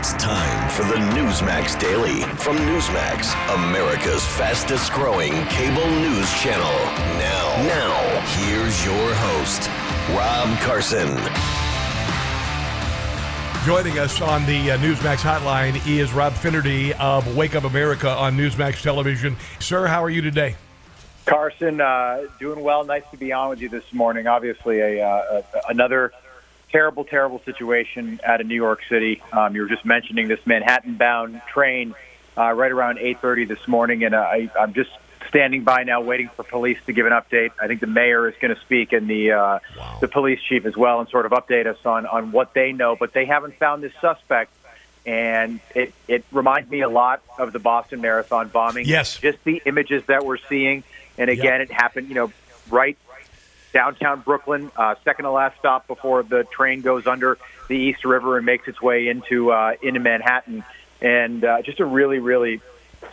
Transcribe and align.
It's 0.00 0.14
time 0.14 0.70
for 0.70 0.84
the 0.84 0.94
Newsmax 0.94 1.78
Daily 1.78 2.22
from 2.38 2.56
Newsmax, 2.56 3.34
America's 3.54 4.24
fastest 4.24 4.94
growing 4.94 5.30
cable 5.48 5.86
news 5.90 6.32
channel. 6.40 6.72
Now, 7.18 7.62
now, 7.66 8.20
here's 8.38 8.82
your 8.82 9.14
host, 9.14 9.68
Rob 10.16 10.58
Carson. 10.60 11.08
Joining 13.66 13.98
us 13.98 14.22
on 14.22 14.46
the 14.46 14.70
uh, 14.70 14.78
Newsmax 14.78 15.18
hotline 15.18 15.86
is 15.86 16.14
Rob 16.14 16.32
Finnerty 16.32 16.94
of 16.94 17.36
Wake 17.36 17.54
Up 17.54 17.64
America 17.64 18.08
on 18.08 18.38
Newsmax 18.38 18.80
Television. 18.80 19.36
Sir, 19.58 19.86
how 19.86 20.02
are 20.02 20.08
you 20.08 20.22
today? 20.22 20.56
Carson, 21.26 21.82
uh, 21.82 22.22
doing 22.38 22.62
well. 22.64 22.84
Nice 22.84 23.04
to 23.10 23.18
be 23.18 23.32
on 23.32 23.50
with 23.50 23.60
you 23.60 23.68
this 23.68 23.92
morning. 23.92 24.26
Obviously, 24.26 24.80
a, 24.80 25.06
uh, 25.06 25.42
another 25.68 26.10
terrible, 26.72 27.04
terrible 27.04 27.40
situation 27.44 28.20
out 28.24 28.40
of 28.40 28.46
New 28.46 28.54
York 28.54 28.80
City. 28.88 29.22
Um, 29.32 29.54
you 29.54 29.62
were 29.62 29.68
just 29.68 29.84
mentioning 29.84 30.28
this 30.28 30.40
Manhattan-bound 30.46 31.42
train 31.52 31.94
uh, 32.36 32.52
right 32.52 32.70
around 32.70 32.98
8:30 32.98 33.48
this 33.48 33.68
morning, 33.68 34.04
and 34.04 34.14
uh, 34.14 34.18
I, 34.18 34.50
I'm 34.58 34.72
just 34.72 34.90
standing 35.28 35.62
by 35.62 35.84
now, 35.84 36.00
waiting 36.00 36.28
for 36.34 36.42
police 36.42 36.78
to 36.86 36.92
give 36.92 37.06
an 37.06 37.12
update. 37.12 37.50
I 37.60 37.66
think 37.66 37.80
the 37.80 37.86
mayor 37.86 38.28
is 38.28 38.34
going 38.40 38.54
to 38.54 38.60
speak, 38.62 38.92
and 38.92 39.08
the 39.08 39.32
uh, 39.32 39.58
wow. 39.76 39.98
the 40.00 40.08
police 40.08 40.40
chief 40.48 40.64
as 40.64 40.76
well, 40.76 41.00
and 41.00 41.08
sort 41.08 41.26
of 41.26 41.32
update 41.32 41.66
us 41.66 41.78
on 41.84 42.06
on 42.06 42.32
what 42.32 42.54
they 42.54 42.72
know. 42.72 42.96
But 42.98 43.12
they 43.12 43.26
haven't 43.26 43.56
found 43.56 43.82
this 43.82 43.92
suspect 44.00 44.52
and 45.06 45.60
it, 45.74 45.94
it 46.08 46.24
reminds 46.30 46.70
me 46.70 46.82
a 46.82 46.88
lot 46.88 47.22
of 47.38 47.52
the 47.52 47.58
Boston 47.58 48.00
Marathon 48.00 48.48
bombing. 48.48 48.86
Yes. 48.86 49.18
Just 49.18 49.42
the 49.44 49.62
images 49.64 50.04
that 50.06 50.24
we're 50.24 50.38
seeing, 50.48 50.84
And 51.16 51.30
again, 51.30 51.60
yep. 51.60 51.70
it 51.70 51.72
happened, 51.72 52.08
you 52.08 52.14
know, 52.14 52.32
right 52.70 52.98
downtown 53.72 54.20
Brooklyn, 54.20 54.70
uh, 54.76 54.94
second 55.04 55.24
to 55.24 55.30
last 55.30 55.58
stop 55.58 55.86
before 55.86 56.22
the 56.22 56.44
train 56.44 56.80
goes 56.80 57.06
under 57.06 57.38
the 57.68 57.76
East 57.76 58.04
River 58.04 58.36
and 58.36 58.46
makes 58.46 58.68
its 58.68 58.80
way 58.80 59.08
into 59.08 59.52
uh, 59.52 59.74
into 59.82 60.00
Manhattan, 60.00 60.64
and 61.00 61.44
uh, 61.44 61.62
just 61.62 61.80
a 61.80 61.84
really, 61.84 62.18
really 62.18 62.60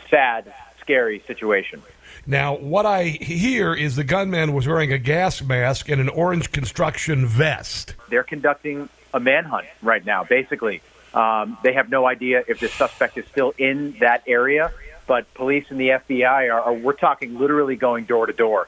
sad, 0.09 0.54
scary 0.81 1.23
situation. 1.28 1.81
Now, 2.26 2.58
what 2.58 2.86
I 2.86 3.04
hear 3.04 3.73
is 3.73 3.96
the 3.96 4.04
gunman 4.04 4.54
was 4.54 4.68
wearing 4.68 4.92
a 4.92 4.98
gas 4.98 5.42
mask 5.42 5.90
and 5.90 6.02
an 6.02 6.09
orange 6.09 6.52
construction 6.52 7.26
vest. 7.26 7.96
They're 8.09 8.24
conducting 8.24 8.90
a 9.14 9.20
manhunt 9.20 9.68
right 9.81 10.06
now. 10.06 10.24
Basically, 10.26 10.81
um, 11.14 11.58
they 11.64 11.74
have 11.74 11.90
no 11.90 12.06
idea 12.06 12.44
if 12.48 12.59
the 12.59 12.68
suspect 12.68 13.18
is 13.18 13.26
still 13.28 13.53
in 13.58 13.96
that 14.00 14.24
area 14.28 14.72
but 15.08 15.34
police 15.34 15.66
and 15.70 15.80
the 15.80 15.90
FBI 15.90 16.53
are, 16.53 16.62
are 16.62 16.74
we're 16.74 16.94
talking 16.94 17.40
literally 17.40 17.76
going 17.76 18.03
door 18.03 18.28
to 18.28 18.34
door, 18.34 18.68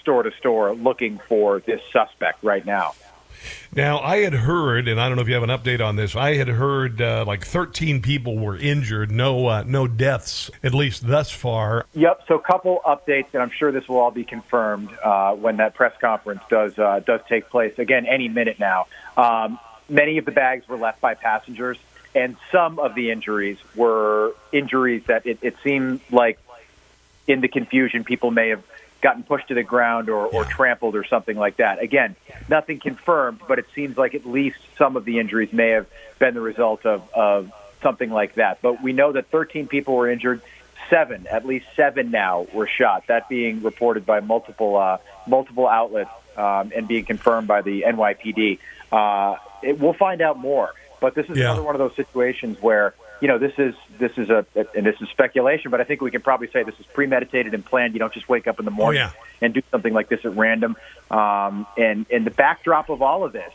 store 0.00 0.22
to 0.22 0.32
store, 0.38 0.74
looking 0.74 1.20
for 1.28 1.60
this 1.60 1.80
suspect 1.92 2.42
right 2.42 2.64
now. 2.64 2.94
Now, 3.74 4.00
I 4.00 4.18
had 4.18 4.34
heard, 4.34 4.86
and 4.86 5.00
I 5.00 5.08
don't 5.08 5.16
know 5.16 5.22
if 5.22 5.28
you 5.28 5.34
have 5.34 5.42
an 5.42 5.50
update 5.50 5.80
on 5.80 5.96
this. 5.96 6.14
I 6.14 6.34
had 6.34 6.48
heard 6.48 7.00
uh, 7.00 7.24
like 7.26 7.44
13 7.46 8.02
people 8.02 8.38
were 8.38 8.56
injured, 8.56 9.10
no 9.10 9.46
uh, 9.46 9.64
no 9.66 9.86
deaths, 9.86 10.50
at 10.62 10.74
least 10.74 11.06
thus 11.06 11.30
far. 11.30 11.86
Yep. 11.94 12.24
So, 12.28 12.34
a 12.34 12.42
couple 12.42 12.82
updates, 12.84 13.28
and 13.32 13.42
I'm 13.42 13.50
sure 13.50 13.72
this 13.72 13.88
will 13.88 13.98
all 13.98 14.10
be 14.10 14.24
confirmed 14.24 14.90
uh, 15.02 15.34
when 15.34 15.56
that 15.56 15.74
press 15.74 15.94
conference 16.00 16.42
does 16.50 16.78
uh, 16.78 17.00
does 17.06 17.20
take 17.28 17.48
place. 17.48 17.78
Again, 17.78 18.06
any 18.06 18.28
minute 18.28 18.58
now. 18.58 18.88
Um, 19.16 19.58
many 19.88 20.18
of 20.18 20.24
the 20.24 20.32
bags 20.32 20.68
were 20.68 20.76
left 20.76 21.00
by 21.00 21.14
passengers 21.14 21.78
and 22.14 22.36
some 22.50 22.78
of 22.78 22.94
the 22.94 23.10
injuries 23.10 23.58
were 23.74 24.34
injuries 24.52 25.02
that 25.06 25.26
it, 25.26 25.38
it 25.42 25.56
seemed 25.62 26.00
like 26.10 26.38
in 27.26 27.40
the 27.40 27.48
confusion 27.48 28.02
people 28.04 28.30
may 28.30 28.48
have 28.48 28.62
gotten 29.00 29.22
pushed 29.22 29.48
to 29.48 29.54
the 29.54 29.62
ground 29.62 30.08
or, 30.08 30.26
or 30.26 30.44
trampled 30.44 30.94
or 30.94 31.04
something 31.04 31.36
like 31.36 31.56
that. 31.56 31.82
Again, 31.82 32.16
nothing 32.48 32.80
confirmed, 32.80 33.40
but 33.46 33.58
it 33.58 33.66
seems 33.74 33.96
like 33.96 34.14
at 34.14 34.26
least 34.26 34.58
some 34.76 34.96
of 34.96 35.04
the 35.04 35.18
injuries 35.18 35.52
may 35.52 35.70
have 35.70 35.86
been 36.18 36.34
the 36.34 36.40
result 36.40 36.84
of, 36.84 37.08
of 37.14 37.52
something 37.82 38.10
like 38.10 38.34
that. 38.34 38.60
But 38.62 38.82
we 38.82 38.92
know 38.92 39.12
that 39.12 39.30
13 39.30 39.68
people 39.68 39.96
were 39.96 40.10
injured. 40.10 40.42
Seven, 40.88 41.26
at 41.28 41.46
least 41.46 41.66
seven 41.76 42.10
now, 42.10 42.46
were 42.52 42.66
shot. 42.66 43.06
That 43.06 43.28
being 43.28 43.62
reported 43.62 44.04
by 44.04 44.20
multiple 44.20 44.76
uh, 44.76 44.98
multiple 45.26 45.68
outlets 45.68 46.10
um, 46.36 46.72
and 46.74 46.88
being 46.88 47.04
confirmed 47.04 47.46
by 47.46 47.62
the 47.62 47.82
NYPD. 47.82 48.58
Uh, 48.90 49.36
it, 49.62 49.78
we'll 49.78 49.92
find 49.92 50.20
out 50.20 50.38
more. 50.38 50.74
But 51.00 51.14
this 51.14 51.26
is 51.30 51.38
yeah. 51.38 51.44
another 51.44 51.62
one 51.62 51.74
of 51.74 51.78
those 51.78 51.94
situations 51.94 52.60
where 52.60 52.94
you 53.20 53.28
know 53.28 53.38
this 53.38 53.52
is 53.58 53.74
this 53.98 54.12
is 54.16 54.30
a 54.30 54.46
and 54.74 54.86
this 54.86 55.00
is 55.00 55.08
speculation, 55.10 55.70
but 55.70 55.80
I 55.80 55.84
think 55.84 56.00
we 56.00 56.10
can 56.10 56.22
probably 56.22 56.48
say 56.50 56.62
this 56.62 56.78
is 56.80 56.86
premeditated 56.86 57.54
and 57.54 57.64
planned. 57.64 57.92
You 57.92 57.98
don't 57.98 58.12
just 58.12 58.28
wake 58.28 58.46
up 58.46 58.58
in 58.58 58.64
the 58.64 58.70
morning 58.70 59.02
oh, 59.02 59.06
yeah. 59.06 59.12
and 59.40 59.54
do 59.54 59.62
something 59.70 59.92
like 59.92 60.08
this 60.08 60.24
at 60.24 60.36
random. 60.36 60.76
Um, 61.10 61.66
and 61.76 62.06
and 62.10 62.26
the 62.26 62.30
backdrop 62.30 62.88
of 62.88 63.02
all 63.02 63.24
of 63.24 63.32
this, 63.32 63.52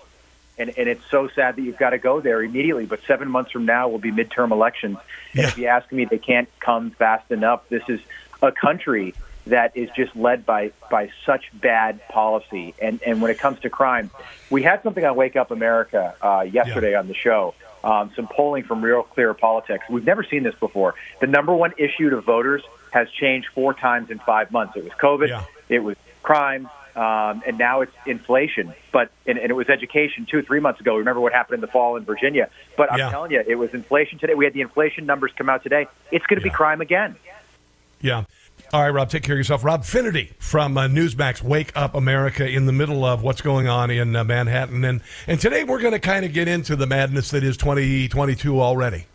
and 0.57 0.69
and 0.77 0.87
it's 0.87 1.03
so 1.09 1.27
sad 1.29 1.55
that 1.55 1.61
you've 1.63 1.79
got 1.79 1.91
to 1.91 1.97
go 1.97 2.21
there 2.21 2.43
immediately. 2.43 2.85
But 2.85 3.01
seven 3.07 3.29
months 3.29 3.51
from 3.51 3.65
now 3.65 3.89
will 3.89 3.99
be 3.99 4.11
midterm 4.11 4.51
elections, 4.51 4.97
and 5.33 5.41
yeah. 5.41 5.47
if 5.47 5.57
you 5.57 5.65
ask 5.67 5.91
me, 5.91 6.05
they 6.05 6.19
can't 6.19 6.49
come 6.59 6.91
fast 6.91 7.31
enough. 7.31 7.67
This 7.69 7.83
is 7.87 7.99
a 8.41 8.51
country 8.51 9.15
that 9.47 9.75
is 9.75 9.89
just 9.95 10.15
led 10.15 10.45
by 10.45 10.71
by 10.89 11.11
such 11.25 11.45
bad 11.53 12.07
policy. 12.09 12.73
And 12.81 13.01
and 13.05 13.21
when 13.21 13.31
it 13.31 13.39
comes 13.39 13.59
to 13.61 13.69
crime, 13.69 14.11
we 14.49 14.63
had 14.63 14.83
something 14.83 15.03
on 15.03 15.15
Wake 15.15 15.35
Up 15.35 15.51
America 15.51 16.15
uh, 16.21 16.41
yesterday 16.41 16.91
yeah. 16.91 16.99
on 16.99 17.07
the 17.07 17.13
show. 17.13 17.53
Um, 17.85 18.11
some 18.15 18.27
polling 18.27 18.63
from 18.63 18.83
Real 18.83 19.03
Clear 19.03 19.33
Politics. 19.35 19.85
We've 19.89 20.03
never 20.03 20.23
seen 20.23 20.41
this 20.41 20.55
before. 20.55 20.95
The 21.21 21.27
number 21.27 21.53
one 21.53 21.71
issue 21.77 22.09
to 22.09 22.19
voters 22.19 22.63
has 22.89 23.07
changed 23.11 23.49
four 23.53 23.75
times 23.75 24.09
in 24.09 24.17
five 24.17 24.51
months. 24.51 24.75
It 24.75 24.83
was 24.83 24.93
COVID. 24.93 25.29
Yeah. 25.29 25.43
It 25.69 25.79
was 25.79 25.95
crime. 26.23 26.67
Um, 26.95 27.43
and 27.45 27.57
now 27.57 27.81
it's 27.81 27.91
inflation, 28.05 28.73
but 28.93 29.11
and, 29.27 29.37
and 29.37 29.49
it 29.49 29.53
was 29.53 29.67
education 29.67 30.25
two, 30.25 30.41
three 30.41 30.61
months 30.61 30.79
ago. 30.79 30.95
Remember 30.95 31.19
what 31.19 31.33
happened 31.33 31.55
in 31.55 31.61
the 31.61 31.67
fall 31.67 31.97
in 31.97 32.05
Virginia? 32.05 32.49
But 32.77 32.89
I'm 32.89 32.99
yeah. 32.99 33.09
telling 33.09 33.31
you, 33.31 33.43
it 33.45 33.55
was 33.55 33.73
inflation 33.73 34.17
today. 34.17 34.33
We 34.33 34.45
had 34.45 34.53
the 34.53 34.61
inflation 34.61 35.05
numbers 35.05 35.31
come 35.37 35.49
out 35.49 35.61
today. 35.61 35.87
It's 36.09 36.25
going 36.25 36.39
to 36.39 36.45
yeah. 36.45 36.51
be 36.51 36.55
crime 36.55 36.79
again. 36.79 37.17
Yeah. 37.99 38.23
All 38.73 38.81
right, 38.81 38.89
Rob, 38.89 39.09
take 39.09 39.23
care 39.23 39.35
of 39.35 39.37
yourself. 39.37 39.63
Rob 39.63 39.85
Finnerty 39.85 40.31
from 40.39 40.77
uh, 40.77 40.87
Newsmax, 40.87 41.41
Wake 41.41 41.71
Up 41.75 41.93
America, 41.93 42.47
in 42.47 42.65
the 42.65 42.71
middle 42.71 43.05
of 43.05 43.21
what's 43.21 43.41
going 43.41 43.67
on 43.67 43.91
in 43.91 44.15
uh, 44.15 44.23
Manhattan. 44.23 44.83
And, 44.83 45.01
and 45.27 45.39
today 45.39 45.63
we're 45.63 45.79
going 45.79 45.93
to 45.93 45.99
kind 45.99 46.25
of 46.25 46.33
get 46.33 46.47
into 46.47 46.75
the 46.75 46.87
madness 46.87 47.31
that 47.31 47.43
is 47.43 47.57
2022 47.57 48.59
already 48.59 49.05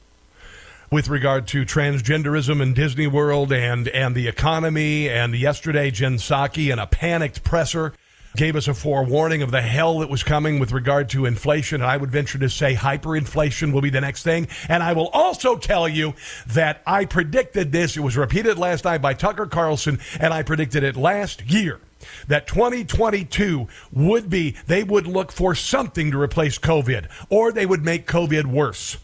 with 0.91 1.09
regard 1.09 1.47
to 1.49 1.65
transgenderism 1.65 2.63
in 2.63 2.75
Disney 2.75 3.07
World 3.07 3.53
and, 3.53 3.89
and 3.89 4.15
the 4.15 4.29
economy. 4.29 5.09
And 5.09 5.35
yesterday, 5.35 5.91
Jen 5.91 6.17
Psaki 6.17 6.71
and 6.71 6.81
a 6.81 6.87
panicked 6.87 7.43
presser 7.43 7.93
gave 8.37 8.57
us 8.57 8.69
a 8.69 8.75
forewarning 8.75 9.43
of 9.43 9.51
the 9.51 9.63
hell 9.63 9.99
that 10.01 10.11
was 10.11 10.23
coming 10.23 10.59
with 10.59 10.73
regard 10.73 11.09
to 11.11 11.27
inflation. 11.27 11.81
And 11.81 11.91
I 11.91 11.97
would 11.97 12.11
venture 12.11 12.39
to 12.39 12.49
say 12.49 12.75
hyperinflation 12.75 13.73
will 13.73 13.81
be 13.81 13.91
the 13.91 14.01
next 14.01 14.23
thing. 14.23 14.49
And 14.69 14.83
I 14.83 14.93
will 14.93 15.09
also 15.09 15.57
tell 15.57 15.89
you 15.89 16.15
that 16.49 16.83
I 16.87 17.05
predicted 17.05 17.73
this. 17.73 17.97
It 17.97 18.01
was 18.01 18.17
repeated 18.17 18.59
last 18.59 18.85
night 18.85 19.03
by 19.03 19.15
Tucker 19.15 19.47
Carlson, 19.47 19.99
and 20.19 20.33
I 20.33 20.43
predicted 20.43 20.83
it 20.83 20.97
last 20.97 21.51
year 21.51 21.81
that 22.29 22.47
2022 22.47 23.69
would 23.93 24.31
be, 24.31 24.57
they 24.67 24.83
would 24.83 25.07
look 25.07 25.33
for 25.33 25.55
something 25.55 26.11
to 26.11 26.21
replace 26.21 26.59
COVID, 26.59 27.09
or 27.29 27.53
they 27.53 27.67
would 27.67 27.85
make 27.85 28.07
COVID 28.07 28.47
worse. 28.47 28.97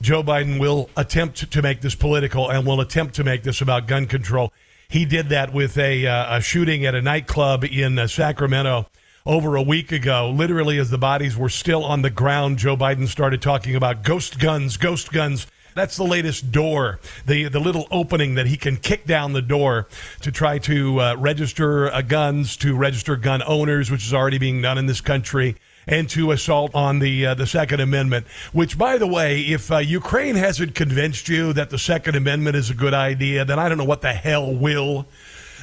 Joe 0.00 0.24
Biden 0.24 0.58
will 0.58 0.90
attempt 0.96 1.52
to 1.52 1.62
make 1.62 1.80
this 1.80 1.94
political 1.94 2.50
and 2.50 2.66
will 2.66 2.80
attempt 2.80 3.14
to 3.14 3.24
make 3.24 3.44
this 3.44 3.60
about 3.60 3.86
gun 3.86 4.06
control. 4.06 4.52
He 4.92 5.06
did 5.06 5.30
that 5.30 5.54
with 5.54 5.78
a, 5.78 6.06
uh, 6.06 6.36
a 6.36 6.40
shooting 6.42 6.84
at 6.84 6.94
a 6.94 7.00
nightclub 7.00 7.64
in 7.64 7.98
uh, 7.98 8.06
Sacramento 8.06 8.90
over 9.24 9.56
a 9.56 9.62
week 9.62 9.90
ago. 9.90 10.28
Literally, 10.28 10.76
as 10.76 10.90
the 10.90 10.98
bodies 10.98 11.34
were 11.34 11.48
still 11.48 11.82
on 11.82 12.02
the 12.02 12.10
ground, 12.10 12.58
Joe 12.58 12.76
Biden 12.76 13.08
started 13.08 13.40
talking 13.40 13.74
about 13.74 14.02
ghost 14.02 14.38
guns, 14.38 14.76
ghost 14.76 15.10
guns. 15.10 15.46
That's 15.74 15.96
the 15.96 16.04
latest 16.04 16.52
door, 16.52 17.00
the 17.24 17.48
the 17.48 17.58
little 17.58 17.88
opening 17.90 18.34
that 18.34 18.44
he 18.44 18.58
can 18.58 18.76
kick 18.76 19.06
down 19.06 19.32
the 19.32 19.40
door 19.40 19.88
to 20.20 20.30
try 20.30 20.58
to 20.58 21.00
uh, 21.00 21.16
register 21.16 21.90
uh, 21.90 22.02
guns, 22.02 22.54
to 22.58 22.76
register 22.76 23.16
gun 23.16 23.42
owners, 23.46 23.90
which 23.90 24.04
is 24.04 24.12
already 24.12 24.36
being 24.36 24.60
done 24.60 24.76
in 24.76 24.84
this 24.84 25.00
country 25.00 25.56
and 25.86 26.08
to 26.10 26.30
assault 26.30 26.74
on 26.74 26.98
the 26.98 27.26
uh, 27.26 27.34
the 27.34 27.46
Second 27.46 27.80
Amendment. 27.80 28.26
Which, 28.52 28.78
by 28.78 28.98
the 28.98 29.06
way, 29.06 29.40
if 29.40 29.70
uh, 29.70 29.78
Ukraine 29.78 30.36
hasn't 30.36 30.74
convinced 30.74 31.28
you 31.28 31.52
that 31.52 31.70
the 31.70 31.78
Second 31.78 32.16
Amendment 32.16 32.56
is 32.56 32.70
a 32.70 32.74
good 32.74 32.94
idea, 32.94 33.44
then 33.44 33.58
I 33.58 33.68
don't 33.68 33.78
know 33.78 33.84
what 33.84 34.02
the 34.02 34.12
hell 34.12 34.52
will. 34.54 35.06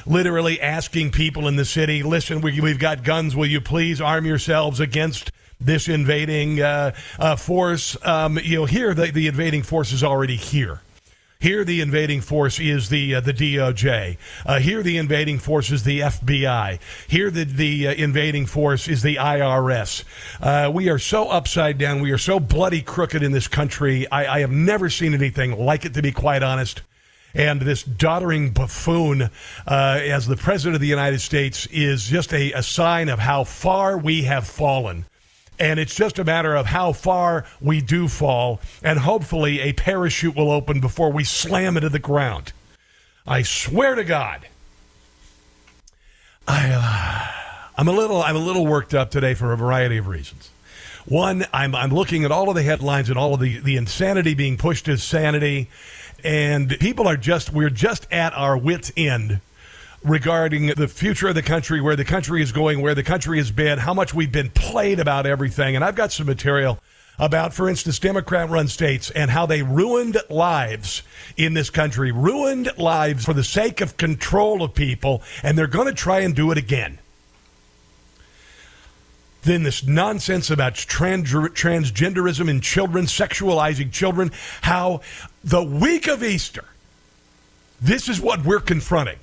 Literally 0.06 0.60
asking 0.60 1.10
people 1.10 1.46
in 1.46 1.56
the 1.56 1.64
city, 1.64 2.02
listen, 2.02 2.40
we, 2.40 2.56
have 2.56 2.78
got 2.78 3.04
guns. 3.04 3.36
Will 3.36 3.46
you 3.46 3.60
please 3.60 4.00
arm 4.00 4.24
yourselves 4.24 4.80
against 4.80 5.30
this 5.60 5.88
invading 5.88 6.60
uh, 6.60 6.92
uh 7.18 7.36
force? 7.36 7.96
Um, 8.04 8.38
you 8.42 8.56
know, 8.56 8.64
here 8.64 8.94
the, 8.94 9.10
the 9.10 9.26
invading 9.26 9.62
force 9.62 9.92
is 9.92 10.02
already 10.02 10.36
here. 10.36 10.80
Here, 11.40 11.64
the 11.64 11.80
invading 11.80 12.20
force 12.20 12.60
is 12.60 12.90
the 12.90 13.14
uh, 13.14 13.20
the 13.22 13.32
DOJ. 13.32 14.18
Uh, 14.44 14.58
here, 14.58 14.82
the 14.82 14.98
invading 14.98 15.38
force 15.38 15.70
is 15.70 15.84
the 15.84 16.00
FBI. 16.00 16.78
Here, 17.08 17.30
the 17.30 17.44
the 17.44 17.88
uh, 17.88 17.92
invading 17.94 18.44
force 18.44 18.86
is 18.86 19.00
the 19.00 19.16
IRS. 19.16 20.04
Uh, 20.38 20.70
we 20.70 20.90
are 20.90 20.98
so 20.98 21.30
upside 21.30 21.78
down. 21.78 22.02
We 22.02 22.12
are 22.12 22.18
so 22.18 22.40
bloody 22.40 22.82
crooked 22.82 23.22
in 23.22 23.32
this 23.32 23.48
country. 23.48 24.06
I, 24.10 24.36
I 24.36 24.40
have 24.40 24.50
never 24.50 24.90
seen 24.90 25.14
anything 25.14 25.58
like 25.58 25.86
it, 25.86 25.94
to 25.94 26.02
be 26.02 26.12
quite 26.12 26.42
honest. 26.42 26.82
And 27.32 27.62
this 27.62 27.84
doddering 27.84 28.50
buffoon, 28.50 29.22
uh, 29.22 29.30
as 29.66 30.26
the 30.26 30.36
president 30.36 30.74
of 30.74 30.82
the 30.82 30.88
United 30.88 31.22
States, 31.22 31.64
is 31.70 32.04
just 32.04 32.34
a, 32.34 32.52
a 32.52 32.62
sign 32.62 33.08
of 33.08 33.18
how 33.18 33.44
far 33.44 33.96
we 33.96 34.24
have 34.24 34.46
fallen 34.46 35.06
And 35.60 35.78
it's 35.78 35.94
just 35.94 36.18
a 36.18 36.24
matter 36.24 36.56
of 36.56 36.66
how 36.66 36.92
far 36.92 37.44
we 37.60 37.82
do 37.82 38.08
fall, 38.08 38.60
and 38.82 38.98
hopefully 38.98 39.60
a 39.60 39.74
parachute 39.74 40.34
will 40.34 40.50
open 40.50 40.80
before 40.80 41.12
we 41.12 41.22
slam 41.22 41.76
into 41.76 41.90
the 41.90 41.98
ground. 41.98 42.54
I 43.26 43.42
swear 43.42 43.94
to 43.94 44.02
God. 44.02 44.48
I, 46.48 46.70
uh, 46.72 47.72
I'm 47.76 47.88
a 47.88 47.92
little, 47.92 48.22
I'm 48.22 48.36
a 48.36 48.40
little 48.40 48.66
worked 48.66 48.94
up 48.94 49.10
today 49.10 49.34
for 49.34 49.52
a 49.52 49.56
variety 49.56 49.98
of 49.98 50.08
reasons. 50.08 50.48
One, 51.04 51.44
I'm, 51.52 51.74
I'm 51.74 51.90
looking 51.90 52.24
at 52.24 52.32
all 52.32 52.48
of 52.48 52.54
the 52.54 52.62
headlines 52.62 53.10
and 53.10 53.18
all 53.18 53.34
of 53.34 53.40
the, 53.40 53.58
the 53.58 53.76
insanity 53.76 54.32
being 54.32 54.56
pushed 54.56 54.88
as 54.88 55.02
sanity, 55.02 55.68
and 56.24 56.70
people 56.80 57.06
are 57.06 57.18
just, 57.18 57.52
we're 57.52 57.68
just 57.68 58.10
at 58.10 58.32
our 58.32 58.56
wits' 58.56 58.92
end 58.96 59.40
regarding 60.02 60.68
the 60.68 60.88
future 60.88 61.28
of 61.28 61.34
the 61.34 61.42
country, 61.42 61.80
where 61.80 61.96
the 61.96 62.04
country 62.04 62.42
is 62.42 62.52
going, 62.52 62.80
where 62.80 62.94
the 62.94 63.02
country 63.02 63.38
has 63.38 63.50
been, 63.50 63.78
how 63.78 63.94
much 63.94 64.14
we've 64.14 64.32
been 64.32 64.50
played 64.50 64.98
about 64.98 65.26
everything. 65.26 65.76
And 65.76 65.84
I've 65.84 65.94
got 65.94 66.12
some 66.12 66.26
material 66.26 66.78
about, 67.18 67.52
for 67.52 67.68
instance, 67.68 67.98
Democrat 67.98 68.48
run 68.48 68.66
states 68.66 69.10
and 69.10 69.30
how 69.30 69.44
they 69.44 69.62
ruined 69.62 70.16
lives 70.30 71.02
in 71.36 71.52
this 71.52 71.68
country, 71.68 72.10
ruined 72.10 72.70
lives 72.78 73.26
for 73.26 73.34
the 73.34 73.44
sake 73.44 73.82
of 73.82 73.98
control 73.98 74.62
of 74.62 74.74
people, 74.74 75.22
and 75.42 75.56
they're 75.56 75.66
going 75.66 75.86
to 75.86 75.92
try 75.92 76.20
and 76.20 76.34
do 76.34 76.50
it 76.50 76.56
again. 76.56 76.98
Then 79.42 79.62
this 79.62 79.86
nonsense 79.86 80.50
about 80.50 80.74
trans- 80.74 81.30
transgenderism 81.30 82.48
in 82.48 82.60
children, 82.60 83.04
sexualizing 83.04 83.92
children, 83.92 84.32
how 84.62 85.02
the 85.44 85.62
week 85.62 86.08
of 86.08 86.22
Easter, 86.22 86.64
this 87.80 88.08
is 88.08 88.20
what 88.20 88.44
we're 88.44 88.60
confronting. 88.60 89.18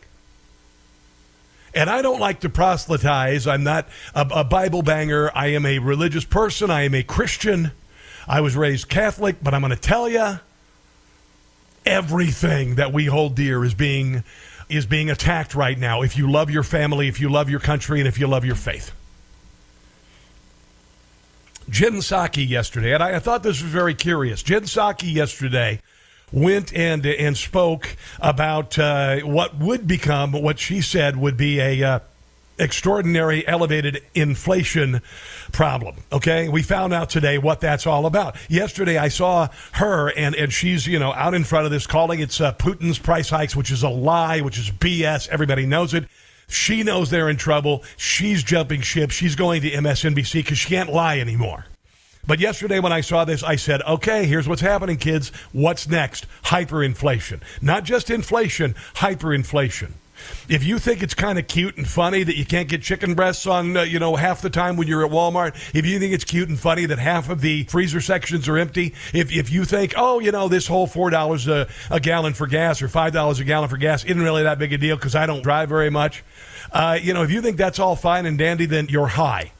And 1.77 1.91
I 1.91 2.01
don't 2.01 2.19
like 2.19 2.39
to 2.39 2.49
proselytize. 2.49 3.45
I'm 3.45 3.63
not 3.63 3.87
a, 4.15 4.27
a, 4.37 4.43
Bible 4.43 4.81
banger. 4.81 5.29
I 5.35 5.49
am 5.49 5.63
a 5.63 5.77
religious 5.77 6.25
person. 6.25 6.71
I 6.71 6.81
am 6.85 6.95
a 6.95 7.03
Christian. 7.03 7.71
I 8.27 8.41
was 8.41 8.55
raised 8.55 8.89
Catholic, 8.89 9.35
but 9.43 9.53
I'm 9.53 9.61
going 9.61 9.69
to 9.69 9.79
tell 9.79 10.09
you 10.09 10.39
everything 11.85 12.75
that 12.75 12.91
we 12.91 13.05
hold 13.05 13.35
dear 13.35 13.63
is 13.63 13.75
being 13.75 14.23
is 14.67 14.87
being 14.87 15.11
attacked 15.11 15.53
right 15.53 15.77
now. 15.77 16.01
If 16.01 16.17
you 16.17 16.29
love 16.29 16.49
your 16.49 16.63
family, 16.63 17.09
if 17.09 17.19
you 17.19 17.29
love 17.29 17.47
your 17.47 17.59
country, 17.59 17.99
and 17.99 18.07
if 18.07 18.19
you 18.19 18.25
love 18.25 18.43
your 18.43 18.55
faith. 18.55 18.91
Jen 21.69 21.97
Psaki 21.97 22.49
yesterday, 22.49 22.95
and 22.95 23.03
I, 23.03 23.17
I 23.17 23.19
thought 23.19 23.43
this 23.43 23.61
was 23.61 23.71
very 23.71 23.93
curious. 23.93 24.41
Jen 24.41 24.63
Psaki 24.63 25.13
yesterday 25.13 25.79
went 26.31 26.73
and 26.73 27.05
and 27.05 27.37
spoke 27.37 27.95
about 28.19 28.77
uh, 28.77 29.19
what 29.19 29.57
would 29.57 29.87
become 29.87 30.31
what 30.31 30.59
she 30.59 30.81
said 30.81 31.15
would 31.17 31.37
be 31.37 31.59
a 31.59 31.83
uh, 31.83 31.99
extraordinary 32.59 33.47
elevated 33.47 34.01
inflation 34.15 35.01
problem. 35.51 35.95
Okay, 36.11 36.49
we 36.49 36.61
found 36.63 36.93
out 36.93 37.09
today 37.09 37.37
what 37.37 37.61
that's 37.61 37.87
all 37.87 38.05
about. 38.05 38.35
Yesterday, 38.49 38.97
I 38.97 39.07
saw 39.09 39.49
her 39.73 40.09
and 40.09 40.35
and 40.35 40.51
she's 40.51 40.87
you 40.87 40.99
know 40.99 41.13
out 41.13 41.33
in 41.33 41.43
front 41.43 41.65
of 41.65 41.71
this 41.71 41.87
calling 41.87 42.19
it's 42.19 42.41
uh, 42.41 42.53
Putin's 42.53 42.99
price 42.99 43.29
hikes, 43.29 43.55
which 43.55 43.71
is 43.71 43.83
a 43.83 43.89
lie, 43.89 44.41
which 44.41 44.57
is 44.57 44.71
BS. 44.71 45.27
Everybody 45.29 45.65
knows 45.65 45.93
it. 45.93 46.07
She 46.49 46.83
knows 46.83 47.09
they're 47.09 47.29
in 47.29 47.37
trouble. 47.37 47.83
She's 47.97 48.41
jumping 48.41 48.81
ship. 48.81 49.11
She's 49.11 49.35
going 49.35 49.61
to 49.63 49.69
MSNBC 49.69 50.33
because 50.33 50.57
she 50.57 50.69
can't 50.69 50.91
lie 50.91 51.19
anymore. 51.19 51.65
But 52.27 52.39
yesterday, 52.39 52.79
when 52.79 52.91
I 52.91 53.01
saw 53.01 53.23
this, 53.23 53.41
I 53.41 53.55
said, 53.55 53.81
okay, 53.83 54.25
here's 54.25 54.47
what's 54.47 54.61
happening, 54.61 54.97
kids. 54.97 55.29
What's 55.53 55.87
next? 55.87 56.25
Hyperinflation. 56.43 57.41
Not 57.61 57.85
just 57.85 58.09
inflation, 58.09 58.75
hyperinflation. 58.95 59.93
If 60.49 60.63
you 60.63 60.79
think 60.79 61.03
it's 61.03 61.13
kind 61.13 61.37
of 61.37 61.47
cute 61.47 61.77
and 61.77 61.87
funny 61.87 62.23
that 62.23 62.35
you 62.35 62.45
can't 62.45 62.67
get 62.67 62.81
chicken 62.81 63.13
breasts 63.13 63.45
on, 63.45 63.77
uh, 63.77 63.83
you 63.83 63.99
know, 63.99 64.15
half 64.15 64.41
the 64.41 64.49
time 64.49 64.75
when 64.75 64.87
you're 64.87 65.05
at 65.05 65.11
Walmart, 65.11 65.55
if 65.75 65.85
you 65.85 65.99
think 65.99 66.13
it's 66.13 66.23
cute 66.23 66.49
and 66.49 66.59
funny 66.59 66.85
that 66.87 66.99
half 66.99 67.29
of 67.29 67.41
the 67.41 67.63
freezer 67.65 68.01
sections 68.01 68.47
are 68.47 68.57
empty, 68.57 68.95
if, 69.13 69.31
if 69.31 69.51
you 69.51 69.63
think, 69.63 69.93
oh, 69.95 70.19
you 70.19 70.31
know, 70.31 70.47
this 70.47 70.67
whole 70.67 70.87
$4 70.87 71.47
a, 71.47 71.67
a 71.93 71.99
gallon 71.99 72.33
for 72.33 72.47
gas 72.47 72.81
or 72.81 72.87
$5 72.87 73.39
a 73.39 73.43
gallon 73.43 73.69
for 73.69 73.77
gas 73.77 74.03
isn't 74.03 74.21
really 74.21 74.43
that 74.43 74.59
big 74.59 74.73
a 74.73 74.77
deal 74.77 74.95
because 74.95 75.15
I 75.15 75.27
don't 75.27 75.43
drive 75.43 75.69
very 75.69 75.91
much, 75.91 76.23
uh, 76.71 76.97
you 77.01 77.13
know, 77.13 77.23
if 77.23 77.31
you 77.31 77.41
think 77.41 77.57
that's 77.57 77.79
all 77.79 77.95
fine 77.95 78.25
and 78.25 78.37
dandy, 78.37 78.65
then 78.65 78.87
you're 78.89 79.07
high. 79.07 79.51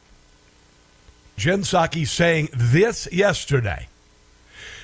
Jen 1.38 1.62
Psaki 1.62 2.08
saying 2.08 2.50
this 2.52 3.08
yesterday 3.12 3.88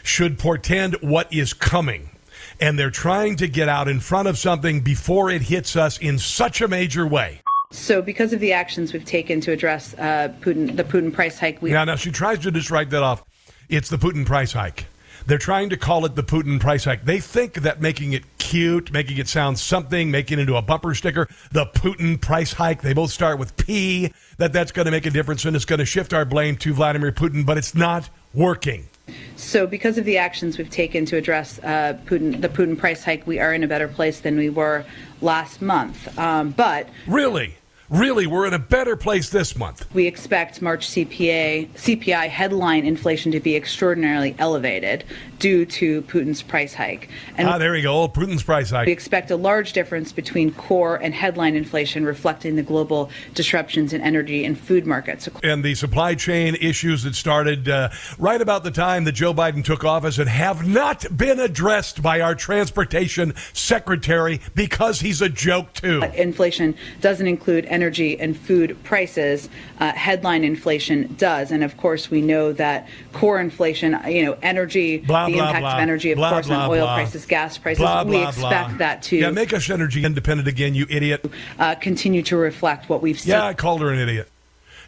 should 0.04 0.38
portend 0.38 0.96
what 1.02 1.32
is 1.34 1.52
coming. 1.52 2.12
And 2.60 2.78
they're 2.78 2.92
trying 2.92 3.38
to 3.38 3.48
get 3.48 3.68
out 3.68 3.88
in 3.88 4.00
front 4.00 4.28
of 4.28 4.38
something 4.38 4.82
before 4.82 5.32
it 5.32 5.42
hits 5.42 5.76
us 5.76 5.98
in 5.98 6.20
such 6.20 6.62
a 6.62 6.68
major 6.68 7.08
way. 7.08 7.42
So, 7.72 8.04
because 8.04 8.34
of 8.34 8.40
the 8.40 8.54
actions 8.54 8.94
we've 8.94 9.04
taken 9.04 9.42
to 9.42 9.52
address 9.52 9.96
uh, 9.96 10.32
Putin, 10.42 10.78
the 10.78 10.84
Putin 10.84 11.12
price 11.12 11.40
hike, 11.40 11.60
we 11.60 11.72
yeah. 11.72 11.84
Now 11.86 11.96
she 11.96 12.12
tries 12.12 12.40
to 12.40 12.52
just 12.52 12.70
write 12.70 12.92
that 12.92 13.02
off. 13.02 13.24
It's 13.68 13.90
the 13.90 13.98
Putin 13.98 14.24
price 14.24 14.54
hike. 14.54 14.86
They're 15.26 15.38
trying 15.38 15.70
to 15.70 15.78
call 15.78 16.06
it 16.06 16.16
the 16.16 16.24
Putin 16.24 16.60
price 16.60 16.86
hike. 16.86 17.06
They 17.06 17.20
think 17.20 17.56
that 17.56 17.82
making 17.82 18.14
it 18.14 18.24
cute, 18.38 18.92
making 18.92 19.18
it 19.18 19.28
sound 19.28 19.58
something, 19.58 20.12
making 20.12 20.38
it 20.38 20.42
into 20.42 20.56
a 20.56 20.62
bumper 20.62 20.94
sticker, 20.94 21.28
the 21.52 21.66
Putin 21.66 22.20
price 22.20 22.54
hike, 22.54 22.82
they 22.82 22.94
both 22.94 23.12
start 23.12 23.40
with 23.40 23.56
P, 23.58 24.14
that 24.38 24.54
that's 24.54 24.72
going 24.72 24.86
to 24.86 24.92
make 24.92 25.06
a 25.06 25.10
difference 25.10 25.46
and 25.46 25.56
it's 25.56 25.66
going 25.66 25.80
to 25.80 25.86
shift 25.86 26.14
our 26.14 26.26
blame 26.26 26.58
to 26.58 26.74
Vladimir 26.74 27.12
Putin, 27.12 27.46
but 27.46 27.58
it's 27.58 27.74
not 27.74 28.10
working. 28.34 28.88
So, 29.36 29.68
because 29.68 29.98
of 29.98 30.06
the 30.06 30.18
actions 30.18 30.58
we've 30.58 30.70
taken 30.70 31.06
to 31.06 31.18
address 31.18 31.60
uh, 31.60 32.00
Putin, 32.06 32.42
the 32.42 32.48
Putin 32.48 32.78
price 32.78 33.04
hike, 33.04 33.28
we 33.28 33.40
are 33.40 33.54
in 33.54 33.64
a 33.64 33.68
better 33.68 33.88
place 33.88 34.22
than 34.22 34.38
we 34.38 34.50
were 34.50 34.86
last 35.22 35.62
month. 35.62 36.18
Um, 36.18 36.52
but 36.52 36.88
really, 37.06 37.56
really, 37.90 38.28
we're 38.28 38.48
in 38.48 38.54
a 38.54 38.60
better 38.60 38.96
place 38.96 39.30
this 39.30 39.56
month. 39.56 39.88
We 39.94 40.08
expect 40.08 40.62
March 40.62 40.88
CPA, 40.88 41.70
CPI 41.70 42.30
headline 42.30 42.86
inflation 42.86 43.32
to 43.32 43.40
be 43.40 43.56
extraordinarily 43.56 44.36
elevated 44.40 45.04
due 45.44 45.66
to 45.66 46.02
Putin's 46.04 46.42
price 46.42 46.74
hike. 46.74 47.10
And 47.38 47.50
ah, 47.50 47.58
there 47.58 47.76
you 47.76 47.84
go, 47.84 48.08
Putin's 48.08 48.44
price 48.44 48.70
hike. 48.70 48.86
We 48.86 48.94
expect 48.94 49.30
a 49.30 49.36
large 49.36 49.74
difference 49.74 50.14
between 50.14 50.54
core 50.54 50.96
and 50.96 51.14
headline 51.14 51.58
inflation, 51.58 52.06
reflecting 52.06 52.56
the 52.56 52.64
global 52.64 53.10
disruptions 53.34 53.92
in 53.92 54.00
energy 54.00 54.46
and 54.46 54.58
food 54.58 54.88
markets. 54.88 55.28
And 55.44 55.62
the 55.62 55.76
supply 55.76 56.16
chain 56.16 56.56
issues 56.56 57.04
that 57.04 57.14
started 57.14 57.68
uh, 57.68 57.90
right 58.18 58.40
about 58.40 58.64
the 58.64 58.72
time 58.72 59.04
that 59.04 59.12
Joe 59.12 59.34
Biden 59.34 59.66
took 59.66 59.84
office 59.84 60.18
and 60.18 60.30
have 60.30 60.66
not 60.66 61.06
been 61.18 61.42
addressed 61.42 62.02
by 62.02 62.22
our 62.22 62.36
transportation 62.36 63.34
secretary 63.52 64.40
because 64.56 65.02
he's 65.02 65.22
a 65.22 65.28
joke, 65.28 65.74
too. 65.74 66.04
Inflation 66.16 66.74
doesn't 67.02 67.28
include 67.28 67.66
energy 67.66 68.18
and 68.18 68.38
food 68.38 68.82
prices. 68.86 69.50
Uh, 69.82 69.92
headline 69.92 70.46
inflation 70.46 71.14
does. 71.16 71.52
And 71.52 71.66
of 71.66 71.76
course, 71.76 72.10
we 72.10 72.22
know 72.22 72.54
that 72.54 72.88
core 73.12 73.42
inflation, 73.42 74.00
you 74.08 74.24
know, 74.24 74.38
energy, 74.42 75.00
blah, 75.00 75.33
the 75.34 75.40
blah, 75.40 75.48
impact 75.48 75.62
blah, 75.64 75.74
of 75.76 75.80
energy, 75.80 76.12
of 76.12 76.18
course, 76.18 76.50
on 76.50 76.70
oil 76.70 76.86
prices, 76.88 77.26
gas 77.26 77.58
prices. 77.58 77.86
We 78.06 78.24
expect 78.26 78.78
that 78.78 79.04
to 79.04 79.18
Yeah, 79.18 79.32
make 79.32 79.54
us 79.54 79.70
energy 79.70 80.04
independent 80.04 80.48
again, 80.48 80.76
you 80.76 80.86
idiot. 80.90 81.26
uh, 81.60 81.76
continue 81.76 82.24
to 82.24 82.38
reflect 82.38 82.90
what 82.90 83.02
we've 83.02 83.20
seen. 83.20 83.32
Yeah, 83.32 83.46
I 83.46 83.54
called 83.54 83.82
her 83.82 83.92
an 83.92 84.00
idiot. 84.00 84.30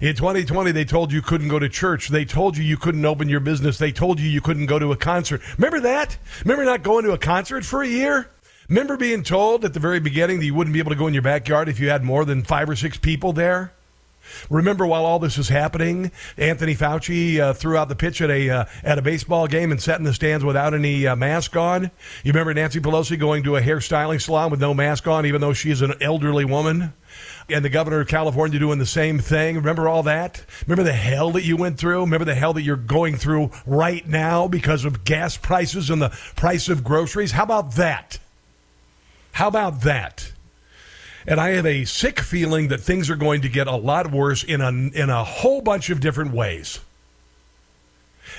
In 0.01 0.13
2020, 0.13 0.72
they 0.72 0.84
told 0.84 1.12
you 1.12 1.17
you 1.17 1.22
couldn't 1.22 1.48
go 1.48 1.58
to 1.58 1.70
church. 1.70 2.10
They 2.10 2.25
told 2.25 2.58
you 2.58 2.63
you 2.63 2.75
couldn't 2.75 3.05
open 3.05 3.29
your 3.29 3.39
business. 3.39 3.77
They 3.77 3.93
told 3.93 4.20
you 4.20 4.29
you 4.29 4.41
couldn't 4.41 4.65
go 4.65 4.77
to 4.77 4.91
a 4.91 4.98
concert. 4.98 5.41
Remember 5.58 5.79
that? 5.81 6.17
Remember 6.43 6.65
not 6.65 6.84
going 6.84 7.05
to 7.05 7.12
a 7.12 7.17
concert 7.17 7.63
for 7.63 7.81
a 7.81 7.88
year? 7.88 8.29
Remember 8.67 8.98
being 8.98 9.24
told 9.24 9.63
at 9.63 9.74
the 9.74 9.79
very 9.79 10.00
beginning 10.00 10.39
that 10.39 10.46
you 10.46 10.53
wouldn't 10.53 10.74
be 10.74 10.79
able 10.79 10.89
to 10.91 10.98
go 10.98 11.08
in 11.08 11.13
your 11.13 11.22
backyard 11.24 11.70
if 11.70 11.79
you 11.79 11.89
had 11.89 12.03
more 12.03 12.25
than 12.25 12.43
five 12.43 12.70
or 12.70 12.75
six 12.75 12.98
people 12.98 13.31
there? 13.31 13.72
Remember, 14.50 14.86
while 14.86 15.05
all 15.05 15.20
this 15.20 15.38
was 15.38 15.50
happening, 15.50 16.12
Anthony 16.38 16.75
Fauci 16.75 17.39
uh, 17.39 17.53
threw 17.53 17.77
out 17.77 17.89
the 17.89 17.96
pitch 17.96 18.22
at 18.22 18.29
a 18.29 18.50
uh, 18.50 18.65
at 18.84 18.98
a 18.98 19.01
baseball 19.01 19.48
game 19.48 19.72
and 19.72 19.82
sat 19.82 19.98
in 20.00 20.03
the 20.03 20.13
stands 20.13 20.44
without 20.44 20.74
any 20.74 21.08
uh, 21.08 21.15
mask 21.15 21.55
on. 21.55 21.91
You 22.24 22.32
remember 22.32 22.53
Nancy 22.53 22.79
Pelosi 22.79 23.20
going 23.20 23.44
to 23.44 23.55
a 23.55 23.62
hairstyling 23.62 24.22
salon 24.22 24.51
with 24.51 24.62
no 24.62 24.74
mask 24.74 25.08
on, 25.08 25.25
even 25.25 25.41
though 25.41 25.53
she 25.53 25.72
is 25.72 25.82
an 25.82 25.94
elderly 26.01 26.46
woman. 26.46 26.94
And 27.48 27.63
the 27.63 27.70
governor 27.70 28.01
of 28.01 28.08
California 28.08 28.60
doing 28.60 28.79
the 28.79 28.86
same 28.86 29.20
thing. 29.20 29.55
Remember 29.55 29.88
all 29.88 30.03
that? 30.03 30.44
Remember 30.65 30.84
the 30.84 30.94
hell 30.94 31.32
that 31.32 31.44
you 31.44 31.55
went 31.55 31.77
through? 31.77 32.01
Remember 32.01 32.25
the 32.25 32.36
hell 32.36 32.53
that 32.53 32.63
you're 32.63 32.75
going 32.75 33.15
through 33.15 33.51
right 33.65 34.05
now 34.08 34.48
because 34.48 34.84
of 34.84 35.03
gas 35.03 35.38
prices 35.38 35.89
and 35.89 36.01
the 36.01 36.10
price 36.36 36.67
of 36.67 36.84
groceries? 36.84 37.32
How 37.32 37.44
about 37.44 37.74
that? 37.74 38.20
How 39.34 39.48
about 39.48 39.82
that? 39.82 40.32
And 41.27 41.39
I 41.39 41.51
have 41.51 41.65
a 41.65 41.86
sick 41.86 42.20
feeling 42.20 42.67
that 42.67 42.79
things 42.79 43.10
are 43.10 43.15
going 43.15 43.41
to 43.41 43.50
get 43.50 43.67
a 43.67 43.75
lot 43.75 44.12
worse 44.12 44.44
in 44.44 44.62
a, 44.62 44.70
in 44.70 45.10
a 45.10 45.24
whole 45.24 45.62
bunch 45.62 45.89
of 45.89 46.00
different 46.00 46.34
ways. 46.34 46.79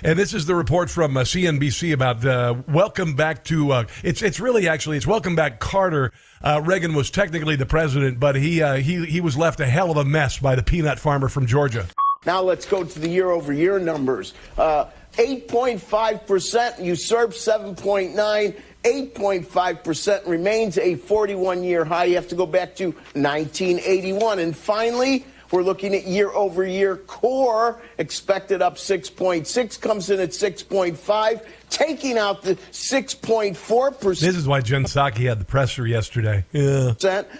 And 0.02 0.18
this 0.18 0.34
is 0.34 0.46
the 0.46 0.54
report 0.54 0.90
from 0.90 1.16
uh, 1.16 1.22
CNBC 1.22 1.92
about 1.92 2.24
uh, 2.24 2.54
welcome 2.68 3.14
back 3.14 3.44
to. 3.44 3.72
Uh, 3.72 3.84
it's 4.02 4.20
it's 4.20 4.40
really 4.40 4.68
actually 4.68 4.96
it's 4.96 5.06
welcome 5.06 5.36
back 5.36 5.58
Carter. 5.58 6.12
Uh, 6.42 6.60
Reagan 6.62 6.94
was 6.94 7.10
technically 7.10 7.56
the 7.56 7.66
president, 7.66 8.20
but 8.20 8.36
he 8.36 8.62
uh, 8.62 8.74
he 8.74 9.06
he 9.06 9.20
was 9.20 9.36
left 9.36 9.60
a 9.60 9.66
hell 9.66 9.90
of 9.90 9.96
a 9.96 10.04
mess 10.04 10.38
by 10.38 10.54
the 10.54 10.62
peanut 10.62 10.98
farmer 10.98 11.28
from 11.28 11.46
Georgia. 11.46 11.86
Now 12.26 12.42
let's 12.42 12.66
go 12.66 12.82
to 12.82 12.98
the 12.98 13.08
year-over-year 13.08 13.78
numbers. 13.78 14.34
Uh, 14.58 14.86
8.5% 15.12 16.84
usurped 16.84 17.34
7.9. 17.34 18.60
8.5% 18.86 20.28
remains 20.28 20.78
a 20.78 20.94
41 20.94 21.64
year 21.64 21.84
high. 21.84 22.04
You 22.04 22.14
have 22.14 22.28
to 22.28 22.36
go 22.36 22.46
back 22.46 22.76
to 22.76 22.92
1981. 23.14 24.38
And 24.38 24.56
finally, 24.56 25.26
We're 25.52 25.62
looking 25.62 25.94
at 25.94 26.06
year 26.06 26.30
over 26.30 26.66
year 26.66 26.96
core 26.96 27.80
expected 27.98 28.62
up 28.62 28.76
6.6, 28.76 29.80
comes 29.80 30.10
in 30.10 30.18
at 30.18 30.30
6.5, 30.30 31.46
taking 31.70 32.18
out 32.18 32.42
the 32.42 32.56
6.4 32.72 34.00
percent. 34.00 34.32
This 34.32 34.36
is 34.36 34.48
why 34.48 34.60
Jen 34.60 34.84
Psaki 34.84 35.28
had 35.28 35.40
the 35.40 35.44
presser 35.44 35.86
yesterday. 35.86 36.44
Yeah. 36.52 36.94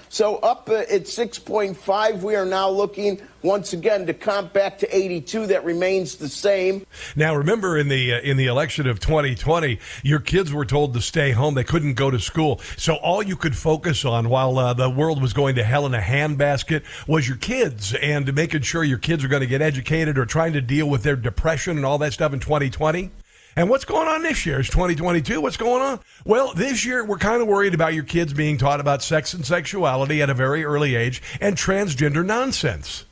So 0.09 0.37
up 0.37 0.69
uh, 0.69 0.75
at 0.75 1.05
6.5, 1.05 2.23
we 2.23 2.37
are 2.37 2.47
now 2.47 2.69
looking 2.69 3.21
once 3.43 3.73
again 3.73 4.07
to 4.07 4.15
comp 4.15 4.53
back 4.53 4.79
to 4.79 4.97
82. 4.97 5.47
That 5.47 5.65
remains 5.65 6.17
the 6.17 6.29
same. 6.29 6.85
Now, 7.15 7.35
remember 7.35 7.79
in 7.79 7.89
the 7.89 8.15
uh, 8.15 8.21
in 8.21 8.37
the 8.37 8.47
election 8.47 8.87
of 8.87 9.01
2020, 9.01 9.79
your 10.03 10.19
kids 10.19 10.53
were 10.53 10.67
told 10.67 10.95
to 10.95 11.01
stay 11.01 11.31
home; 11.31 11.55
they 11.55 11.65
couldn't 11.65 11.95
go 11.95 12.11
to 12.11 12.19
school. 12.19 12.61
So 12.77 12.97
all 12.97 13.23
you 13.23 13.37
could 13.37 13.57
focus 13.57 14.05
on 14.05 14.29
while 14.29 14.59
uh, 14.59 14.75
the 14.75 14.91
world 14.91 15.23
was 15.23 15.33
going 15.33 15.55
to 15.57 15.65
hell 15.65 15.87
in 15.87 15.95
a 15.95 16.01
handbasket 16.01 16.83
was 17.07 17.29
your 17.29 17.39
kids 17.39 17.95
and 17.95 18.35
making 18.35 18.63
sure 18.63 18.85
your 18.85 18.99
kids 18.99 19.25
are 19.25 19.29
going 19.29 19.41
to 19.41 19.47
get 19.47 19.63
educated 19.63 20.19
or 20.19 20.27
trying 20.27 20.53
to 20.55 20.61
deal 20.61 20.89
with 20.89 21.03
their 21.03 21.17
depression 21.17 21.77
and 21.77 21.87
all 21.87 21.99
that 21.99 22.13
stuff 22.13 22.33
in 22.33 22.41
2020. 22.41 23.11
And 23.59 23.71
what's 23.71 23.87
going 23.87 24.07
on 24.07 24.23
this 24.23 24.45
year? 24.45 24.61
It's 24.61 24.69
2022. 24.69 25.41
What's 25.41 25.57
going 25.57 25.81
on? 25.81 26.01
Well, 26.27 26.53
this 26.53 26.85
year 26.85 27.03
we're 27.03 27.17
kind 27.17 27.41
of 27.41 27.49
worried 27.49 27.73
about 27.73 27.95
your 27.95 28.05
kids 28.05 28.35
being 28.35 28.59
taught 28.59 28.81
about 28.81 29.03
sex 29.03 29.33
and 29.33 29.47
sexuality 29.47 30.21
at 30.21 30.29
a 30.29 30.35
very 30.35 30.63
early 30.63 30.95
age 30.95 31.23
and 31.41 31.57
transgender 31.57 32.25
nonsense. 32.25 33.07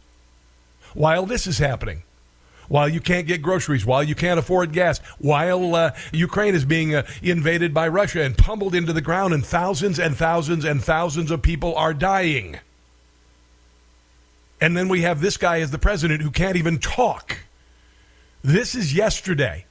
While 0.92 1.24
this 1.24 1.46
is 1.46 1.58
happening, 1.58 2.02
while 2.68 2.90
you 2.90 3.00
can't 3.00 3.26
get 3.26 3.40
groceries, 3.40 3.86
while 3.86 4.02
you 4.02 4.14
can't 4.14 4.38
afford 4.38 4.72
gas, 4.72 4.98
while 5.18 5.74
uh, 5.74 5.92
Ukraine 6.12 6.54
is 6.54 6.66
being 6.66 6.94
uh, 6.94 7.06
invaded 7.22 7.72
by 7.72 7.88
Russia 7.88 8.22
and 8.22 8.36
pummeled 8.36 8.74
into 8.74 8.92
the 8.92 9.00
ground, 9.00 9.32
and 9.32 9.44
thousands 9.44 9.98
and 9.98 10.14
thousands 10.14 10.66
and 10.66 10.84
thousands 10.84 11.30
of 11.30 11.40
people 11.40 11.74
are 11.74 11.94
dying. 11.94 12.58
And 14.60 14.76
then 14.76 14.88
we 14.88 15.02
have 15.02 15.22
this 15.22 15.38
guy 15.38 15.60
as 15.60 15.70
the 15.70 15.78
president 15.78 16.20
who 16.20 16.30
can't 16.30 16.56
even 16.56 16.78
talk. 16.78 17.38
This 18.42 18.74
is 18.74 18.94
yesterday 18.94 19.64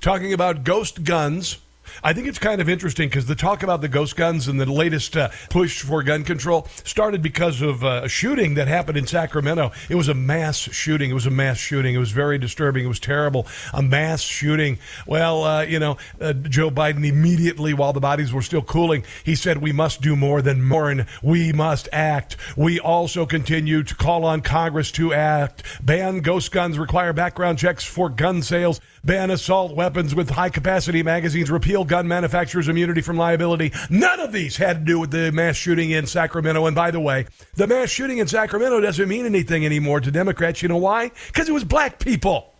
talking 0.00 0.32
about 0.32 0.64
ghost 0.64 1.04
guns. 1.04 1.58
I 2.02 2.12
think 2.12 2.28
it's 2.28 2.38
kind 2.38 2.60
of 2.60 2.68
interesting 2.68 3.08
because 3.08 3.26
the 3.26 3.34
talk 3.34 3.62
about 3.62 3.80
the 3.80 3.88
ghost 3.88 4.16
guns 4.16 4.48
and 4.48 4.60
the 4.60 4.70
latest 4.70 5.16
uh, 5.16 5.30
push 5.50 5.82
for 5.82 6.02
gun 6.02 6.24
control 6.24 6.66
started 6.84 7.20
because 7.20 7.60
of 7.60 7.84
uh, 7.84 8.02
a 8.04 8.08
shooting 8.08 8.54
that 8.54 8.68
happened 8.68 8.96
in 8.96 9.06
Sacramento. 9.06 9.72
It 9.88 9.96
was 9.96 10.08
a 10.08 10.14
mass 10.14 10.56
shooting. 10.56 11.10
It 11.10 11.14
was 11.14 11.26
a 11.26 11.30
mass 11.30 11.58
shooting. 11.58 11.94
It 11.94 11.98
was 11.98 12.12
very 12.12 12.38
disturbing. 12.38 12.84
It 12.84 12.88
was 12.88 13.00
terrible. 13.00 13.46
A 13.74 13.82
mass 13.82 14.22
shooting. 14.22 14.78
Well, 15.06 15.44
uh, 15.44 15.62
you 15.62 15.78
know, 15.78 15.96
uh, 16.20 16.32
Joe 16.32 16.70
Biden 16.70 17.06
immediately, 17.06 17.74
while 17.74 17.92
the 17.92 18.00
bodies 18.00 18.32
were 18.32 18.42
still 18.42 18.62
cooling, 18.62 19.04
he 19.24 19.34
said, 19.34 19.58
We 19.58 19.72
must 19.72 20.00
do 20.00 20.16
more 20.16 20.42
than 20.42 20.62
mourn. 20.62 21.06
We 21.22 21.52
must 21.52 21.88
act. 21.92 22.36
We 22.56 22.78
also 22.80 23.26
continue 23.26 23.82
to 23.82 23.94
call 23.94 24.24
on 24.24 24.42
Congress 24.42 24.90
to 24.92 25.12
act. 25.12 25.64
Ban 25.84 26.20
ghost 26.20 26.52
guns, 26.52 26.78
require 26.78 27.12
background 27.12 27.58
checks 27.58 27.84
for 27.84 28.08
gun 28.08 28.42
sales 28.42 28.80
ban 29.04 29.30
assault 29.30 29.74
weapons 29.74 30.14
with 30.14 30.30
high 30.30 30.50
capacity 30.50 31.02
magazines, 31.02 31.50
repeal 31.50 31.84
gun 31.84 32.06
manufacturers' 32.08 32.68
immunity 32.68 33.00
from 33.00 33.16
liability. 33.16 33.72
None 33.88 34.20
of 34.20 34.32
these 34.32 34.56
had 34.56 34.80
to 34.80 34.84
do 34.84 35.00
with 35.00 35.10
the 35.10 35.32
mass 35.32 35.56
shooting 35.56 35.90
in 35.90 36.06
Sacramento. 36.06 36.66
And 36.66 36.74
by 36.74 36.90
the 36.90 37.00
way, 37.00 37.26
the 37.54 37.66
mass 37.66 37.88
shooting 37.88 38.18
in 38.18 38.26
Sacramento 38.26 38.80
doesn't 38.80 39.08
mean 39.08 39.26
anything 39.26 39.64
anymore 39.64 40.00
to 40.00 40.10
Democrats. 40.10 40.62
You 40.62 40.68
know 40.68 40.76
why? 40.76 41.10
Because 41.28 41.48
it 41.48 41.52
was 41.52 41.64
black 41.64 41.98
people. 41.98 42.52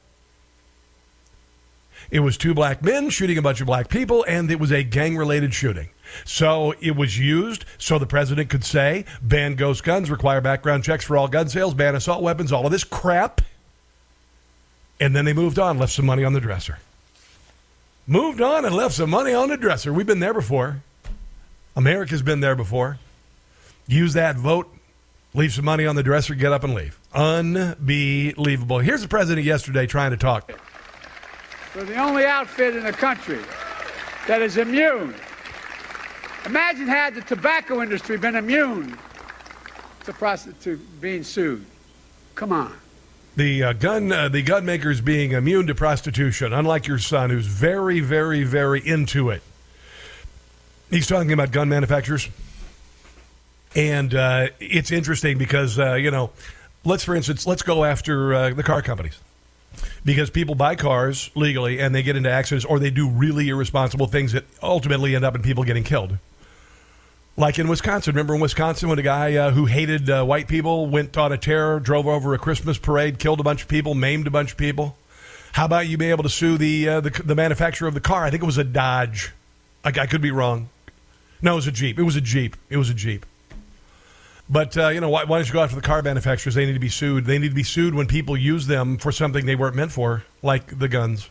It 2.11 2.20
was 2.20 2.37
two 2.37 2.54
black 2.54 2.82
men 2.82 3.09
shooting 3.11 3.38
a 3.38 3.42
bunch 3.42 3.61
of 3.61 3.68
black 3.68 3.88
people, 3.88 4.25
and 4.26 4.50
it 4.50 4.59
was 4.59 4.73
a 4.73 4.82
gang 4.82 5.16
related 5.16 5.54
shooting. 5.54 5.90
So 6.25 6.75
it 6.80 6.97
was 6.97 7.18
used 7.18 7.64
so 7.78 8.00
the 8.00 8.06
president 8.06 8.50
could 8.50 8.64
say, 8.64 9.04
ban 9.23 9.54
ghost 9.54 9.85
guns, 9.85 10.11
require 10.11 10.40
background 10.40 10.82
checks 10.82 11.04
for 11.04 11.16
all 11.16 11.28
gun 11.28 11.49
sales, 11.49 11.75
ban 11.75 11.94
assault 11.94 12.20
weapons, 12.20 12.50
all 12.50 12.66
of 12.66 12.73
this 12.73 12.82
crap. 12.82 13.42
And 15.00 15.16
then 15.16 15.25
they 15.25 15.33
moved 15.33 15.59
on, 15.59 15.78
left 15.78 15.95
some 15.95 16.04
money 16.04 16.25
on 16.25 16.35
the 16.35 16.40
dresser. 16.40 16.78
Moved 18.07 18.42
on 18.42 18.66
and 18.66 18.75
left 18.75 18.95
some 18.95 19.09
money 19.09 19.33
on 19.33 19.49
the 19.49 19.57
dresser. 19.57 19.92
We've 19.92 20.07
been 20.07 20.21
there 20.21 20.35
before. 20.35 20.83
America's 21.75 22.23
been 22.23 22.40
there 22.40 22.54
before. 22.54 22.99
Use 23.87 24.12
that 24.12 24.37
vote, 24.37 24.73
leave 25.33 25.52
some 25.54 25.64
money 25.64 25.87
on 25.87 25.97
the 25.97 26.02
dresser, 26.02 26.35
get 26.35 26.52
up 26.52 26.64
and 26.64 26.75
leave. 26.75 26.99
Unbelievable. 27.14 28.78
Here's 28.78 29.02
the 29.02 29.09
president 29.09 29.47
yesterday 29.47 29.87
trying 29.87 30.11
to 30.11 30.16
talk. 30.16 30.52
We're 31.75 31.85
the 31.85 31.97
only 31.99 32.26
outfit 32.26 32.76
in 32.76 32.85
the 32.85 32.92
country 32.92 33.40
that 34.26 34.42
is 34.42 34.59
immune. 34.59 35.14
Imagine 36.45 36.87
had 36.87 37.14
the 37.14 37.23
tobacco 37.23 37.83
industry 37.83 38.19
been 38.19 38.37
immune 38.37 38.99
to, 40.04 40.12
prostitute 40.12 40.80
being 41.00 41.23
sued. 41.23 41.64
Come 42.35 42.52
on 42.52 42.76
the 43.37 43.62
uh, 43.62 43.72
gun 43.72 44.12
uh, 44.12 44.28
the 44.28 44.42
gun 44.42 44.64
makers 44.64 45.00
being 45.00 45.32
immune 45.32 45.66
to 45.68 45.75
prostitution, 45.75 46.52
unlike 46.52 46.87
your 46.87 46.99
son, 46.99 47.30
who's 47.30 47.46
very, 47.46 48.00
very, 48.00 48.42
very 48.44 48.87
into 48.87 49.30
it. 49.30 49.42
He's 50.90 51.06
talking 51.06 51.32
about 51.32 51.52
gun 51.52 51.68
manufacturers, 51.68 52.28
and 53.75 54.14
uh, 54.14 54.49
it's 54.58 54.90
interesting 54.90 55.38
because 55.38 55.78
uh, 55.78 55.94
you 55.94 56.10
know, 56.10 56.30
let's 56.84 57.04
for 57.04 57.14
instance, 57.14 57.46
let's 57.46 57.62
go 57.62 57.84
after 57.84 58.34
uh, 58.34 58.50
the 58.50 58.62
car 58.62 58.82
companies 58.82 59.18
because 60.04 60.30
people 60.30 60.54
buy 60.54 60.75
cars 60.75 61.30
legally 61.34 61.80
and 61.80 61.94
they 61.94 62.02
get 62.02 62.16
into 62.16 62.30
accidents 62.30 62.64
or 62.64 62.78
they 62.78 62.90
do 62.90 63.08
really 63.08 63.49
irresponsible 63.49 64.06
things 64.06 64.32
that 64.32 64.44
ultimately 64.62 65.14
end 65.14 65.25
up 65.25 65.34
in 65.34 65.42
people 65.42 65.64
getting 65.64 65.84
killed. 65.84 66.18
Like 67.40 67.59
in 67.59 67.68
Wisconsin. 67.68 68.12
Remember 68.12 68.35
in 68.35 68.40
Wisconsin 68.40 68.90
when 68.90 68.99
a 68.99 69.02
guy 69.02 69.35
uh, 69.35 69.50
who 69.50 69.64
hated 69.64 70.11
uh, 70.11 70.23
white 70.25 70.47
people 70.47 70.88
went 70.88 71.16
on 71.16 71.32
a 71.32 71.38
terror, 71.38 71.80
drove 71.80 72.06
over 72.06 72.35
a 72.35 72.38
Christmas 72.38 72.76
parade, 72.76 73.18
killed 73.18 73.40
a 73.40 73.42
bunch 73.42 73.62
of 73.62 73.68
people, 73.68 73.94
maimed 73.94 74.26
a 74.26 74.30
bunch 74.30 74.52
of 74.52 74.59
people? 74.59 74.99
How 75.52 75.64
about 75.64 75.88
you 75.88 75.97
be 75.97 76.11
able 76.11 76.23
to 76.23 76.28
sue 76.28 76.59
the, 76.59 76.87
uh, 76.87 77.00
the, 77.00 77.09
the, 77.09 77.35
manufacturer 77.35 77.88
of 77.88 77.94
the 77.94 78.00
car? 78.00 78.26
I 78.26 78.30
think 78.30 78.42
it 78.42 78.47
was 78.47 78.59
a 78.59 78.64
Dodge. 78.64 79.32
I, 79.82 79.88
I, 79.88 80.04
could 80.04 80.20
be 80.20 80.30
wrong. 80.30 80.68
No, 81.40 81.52
it 81.52 81.56
was 81.56 81.66
a 81.66 81.73
Jeep. 81.73 81.99
It 81.99 82.02
was 82.02 82.14
a 82.14 82.20
Jeep. 82.20 82.59
It 82.68 82.76
was 82.76 82.90
a 82.90 82.94
Jeep. 82.94 83.25
But, 84.50 84.76
uh, 84.76 84.88
you 84.88 85.00
know, 85.00 85.09
why, 85.09 85.25
why 85.25 85.38
don't 85.38 85.47
you 85.47 85.54
go 85.54 85.62
after 85.62 85.76
the 85.76 85.80
car 85.80 86.02
manufacturers? 86.02 86.54
They 86.54 86.66
need 86.66 86.75
to 86.75 86.78
be 86.78 86.90
sued. 86.90 87.25
They 87.25 87.38
need 87.38 87.49
to 87.49 87.54
be 87.54 87.62
sued 87.62 87.94
when 87.94 88.06
people 88.06 88.37
use 88.37 88.66
them 88.66 88.99
for 88.99 89.12
something 89.12 89.47
they 89.47 89.56
weren't 89.56 89.76
meant 89.76 89.92
for, 89.92 90.25
like 90.42 90.78
the 90.78 90.88
guns 90.88 91.30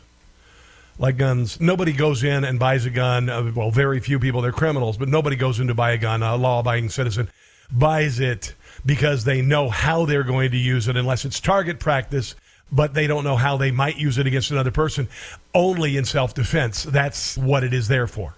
like 0.99 1.17
guns. 1.17 1.59
Nobody 1.59 1.93
goes 1.93 2.23
in 2.23 2.43
and 2.43 2.59
buys 2.59 2.85
a 2.85 2.89
gun. 2.89 3.29
Uh, 3.29 3.51
well, 3.55 3.71
very 3.71 3.99
few 3.99 4.19
people. 4.19 4.41
They're 4.41 4.51
criminals, 4.51 4.97
but 4.97 5.07
nobody 5.07 5.35
goes 5.35 5.59
in 5.59 5.67
to 5.67 5.73
buy 5.73 5.91
a 5.91 5.97
gun. 5.97 6.21
A 6.21 6.35
law-abiding 6.35 6.89
citizen 6.89 7.29
buys 7.71 8.19
it 8.19 8.53
because 8.85 9.23
they 9.23 9.41
know 9.41 9.69
how 9.69 10.05
they're 10.05 10.23
going 10.23 10.51
to 10.51 10.57
use 10.57 10.87
it, 10.87 10.97
unless 10.97 11.25
it's 11.25 11.39
target 11.39 11.79
practice. 11.79 12.35
But 12.71 12.93
they 12.93 13.07
don't 13.07 13.23
know 13.23 13.35
how 13.35 13.57
they 13.57 13.71
might 13.71 13.97
use 13.97 14.19
it 14.19 14.27
against 14.27 14.51
another 14.51 14.69
person. 14.69 15.07
Only 15.55 15.97
in 15.97 16.05
self-defense. 16.05 16.83
That's 16.83 17.35
what 17.35 17.63
it 17.63 17.73
is 17.73 17.87
there 17.87 18.05
for, 18.05 18.35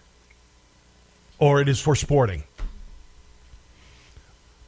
or 1.37 1.59
it 1.59 1.67
is 1.67 1.81
for 1.81 1.95
sporting. 1.95 2.43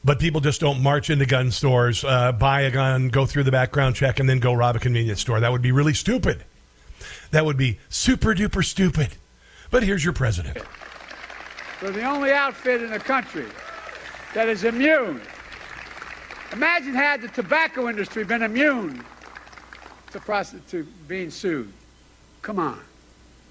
But 0.04 0.18
people 0.18 0.42
just 0.42 0.60
don't 0.60 0.82
march 0.82 1.08
into 1.08 1.24
gun 1.24 1.50
stores, 1.50 2.04
uh, 2.04 2.32
buy 2.32 2.62
a 2.62 2.70
gun, 2.70 3.08
go 3.08 3.24
through 3.24 3.44
the 3.44 3.50
background 3.50 3.96
check, 3.96 4.20
and 4.20 4.28
then 4.28 4.38
go 4.38 4.52
rob 4.52 4.76
a 4.76 4.78
convenience 4.78 5.22
store. 5.22 5.40
That 5.40 5.50
would 5.50 5.62
be 5.62 5.72
really 5.72 5.94
stupid. 5.94 6.44
That 7.34 7.44
would 7.44 7.56
be 7.56 7.80
super 7.88 8.32
duper 8.32 8.64
stupid. 8.64 9.08
But 9.72 9.82
here's 9.82 10.04
your 10.04 10.12
president. 10.12 10.56
We're 11.82 11.90
the 11.90 12.04
only 12.04 12.30
outfit 12.30 12.80
in 12.80 12.90
the 12.90 13.00
country 13.00 13.46
that 14.34 14.48
is 14.48 14.62
immune. 14.62 15.20
Imagine 16.52 16.94
had 16.94 17.22
the 17.22 17.28
tobacco 17.28 17.88
industry 17.88 18.22
been 18.22 18.42
immune 18.42 19.02
to 20.12 20.20
prostitute 20.20 20.86
being 21.08 21.28
sued. 21.28 21.72
Come 22.42 22.60
on. 22.60 22.78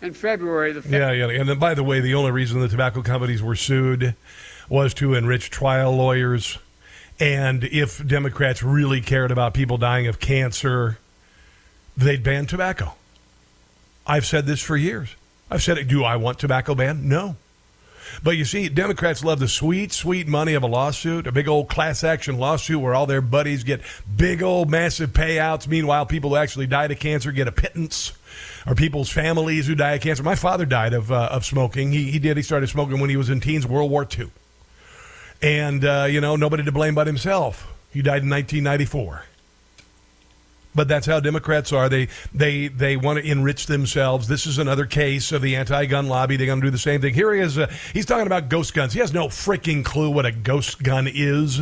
In 0.01 0.13
February, 0.13 0.71
the 0.71 0.89
yeah, 0.89 1.11
yeah, 1.11 1.27
and 1.27 1.49
then 1.49 1.59
by 1.59 1.73
the 1.73 1.83
way, 1.83 1.99
the 1.99 2.13
only 2.13 2.31
reason 2.31 2.61
the 2.61 2.69
tobacco 2.69 3.01
companies 3.01 3.43
were 3.43 3.57
sued 3.57 4.15
was 4.69 4.93
to 4.93 5.13
enrich 5.13 5.49
trial 5.49 5.93
lawyers, 5.93 6.57
and 7.19 7.65
if 7.65 8.05
Democrats 8.07 8.63
really 8.63 9.01
cared 9.01 9.29
about 9.29 9.53
people 9.53 9.77
dying 9.77 10.07
of 10.07 10.21
cancer, 10.21 10.99
they'd 11.97 12.23
ban 12.23 12.45
tobacco. 12.45 12.93
I've 14.05 14.25
said 14.25 14.45
this 14.45 14.61
for 14.61 14.75
years. 14.75 15.15
I've 15.49 15.63
said 15.63 15.77
it. 15.77 15.87
Do 15.87 16.03
I 16.03 16.15
want 16.15 16.39
tobacco 16.39 16.75
ban? 16.75 17.07
No. 17.07 17.35
But 18.21 18.37
you 18.37 18.45
see, 18.45 18.69
Democrats 18.69 19.23
love 19.23 19.39
the 19.39 19.47
sweet, 19.47 19.91
sweet 19.91 20.27
money 20.27 20.53
of 20.53 20.63
a 20.63 20.67
lawsuit, 20.67 21.25
a 21.25 21.31
big 21.31 21.47
old 21.47 21.69
class 21.69 22.03
action 22.03 22.37
lawsuit 22.37 22.79
where 22.79 22.93
all 22.93 23.05
their 23.05 23.21
buddies 23.21 23.63
get 23.63 23.81
big 24.15 24.43
old 24.43 24.69
massive 24.69 25.11
payouts. 25.11 25.67
Meanwhile, 25.67 26.05
people 26.05 26.31
who 26.31 26.35
actually 26.35 26.67
died 26.67 26.91
of 26.91 26.99
cancer 26.99 27.31
get 27.31 27.47
a 27.47 27.51
pittance, 27.51 28.11
or 28.67 28.75
people's 28.75 29.09
families 29.09 29.67
who 29.67 29.75
die 29.75 29.93
of 29.93 30.01
cancer. 30.01 30.23
My 30.23 30.35
father 30.35 30.65
died 30.65 30.93
of, 30.93 31.11
uh, 31.11 31.29
of 31.31 31.45
smoking. 31.45 31.91
He, 31.91 32.11
he 32.11 32.19
did. 32.19 32.37
He 32.37 32.43
started 32.43 32.67
smoking 32.67 32.99
when 32.99 33.09
he 33.09 33.17
was 33.17 33.29
in 33.29 33.39
teens, 33.39 33.65
World 33.65 33.89
War 33.89 34.07
II. 34.17 34.29
And, 35.41 35.83
uh, 35.83 36.07
you 36.09 36.21
know, 36.21 36.35
nobody 36.35 36.63
to 36.63 36.71
blame 36.71 36.95
but 36.95 37.07
himself. 37.07 37.71
He 37.91 38.01
died 38.01 38.23
in 38.23 38.29
1994. 38.29 39.25
But 40.75 40.87
that's 40.87 41.05
how 41.05 41.19
Democrats 41.19 41.71
are. 41.71 41.87
They 41.87 42.07
they 42.33 42.67
they 42.67 42.97
want 42.97 43.19
to 43.19 43.29
enrich 43.29 43.67
themselves. 43.67 44.27
This 44.27 44.45
is 44.45 44.57
another 44.57 44.85
case 44.85 45.31
of 45.31 45.41
the 45.41 45.55
anti-gun 45.55 46.07
lobby. 46.07 46.35
They're 46.35 46.47
going 46.47 46.61
to 46.61 46.67
do 46.67 46.71
the 46.71 46.77
same 46.77 47.01
thing. 47.01 47.13
Here 47.13 47.33
he 47.33 47.41
is. 47.41 47.57
Uh, 47.57 47.71
he's 47.93 48.05
talking 48.05 48.25
about 48.25 48.49
ghost 48.49 48.73
guns. 48.73 48.93
He 48.93 48.99
has 48.99 49.13
no 49.13 49.27
freaking 49.27 49.85
clue 49.85 50.09
what 50.09 50.25
a 50.25 50.31
ghost 50.31 50.81
gun 50.81 51.07
is. 51.07 51.61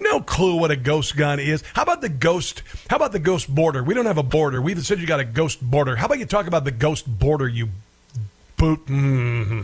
No 0.00 0.20
clue 0.20 0.56
what 0.56 0.70
a 0.70 0.76
ghost 0.76 1.16
gun 1.16 1.38
is. 1.38 1.62
How 1.74 1.82
about 1.82 2.00
the 2.00 2.08
ghost? 2.08 2.62
How 2.90 2.96
about 2.96 3.12
the 3.12 3.18
ghost 3.18 3.52
border? 3.54 3.82
We 3.82 3.94
don't 3.94 4.06
have 4.06 4.18
a 4.18 4.22
border. 4.22 4.60
We've 4.60 4.84
said 4.84 4.98
you 4.98 5.06
got 5.06 5.20
a 5.20 5.24
ghost 5.24 5.60
border. 5.62 5.96
How 5.96 6.06
about 6.06 6.18
you 6.18 6.26
talk 6.26 6.46
about 6.46 6.64
the 6.64 6.72
ghost 6.72 7.06
border? 7.06 7.46
You 7.46 7.68
boot. 8.56 8.84
Mm-hmm. 8.86 9.62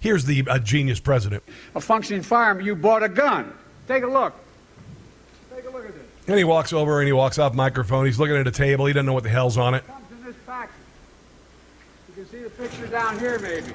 Here's 0.00 0.24
the 0.24 0.44
uh, 0.48 0.58
genius 0.58 0.98
president. 0.98 1.44
A 1.76 1.80
functioning 1.80 2.22
firearm, 2.22 2.60
you 2.60 2.74
bought 2.74 3.02
a 3.04 3.08
gun. 3.08 3.52
Take 3.86 4.02
a 4.02 4.08
look. 4.08 4.34
Take 5.54 5.64
a 5.64 5.70
look 5.70 5.86
at 5.86 5.94
this. 5.94 6.02
And 6.32 6.38
he 6.38 6.44
walks 6.44 6.72
over 6.72 6.98
and 7.00 7.06
he 7.06 7.12
walks 7.12 7.38
off 7.38 7.52
microphone. 7.52 8.06
He's 8.06 8.18
looking 8.18 8.36
at 8.36 8.46
a 8.46 8.50
table. 8.50 8.86
He 8.86 8.94
doesn't 8.94 9.04
know 9.04 9.12
what 9.12 9.22
the 9.22 9.28
hell's 9.28 9.58
on 9.58 9.74
it. 9.74 9.86
Comes 9.86 10.00
in 10.12 10.24
this 10.24 10.34
package. 10.46 10.72
You 12.08 12.14
can 12.24 12.32
see 12.32 12.38
the 12.42 12.48
picture 12.48 12.86
down 12.86 13.18
here, 13.18 13.38
maybe. 13.38 13.74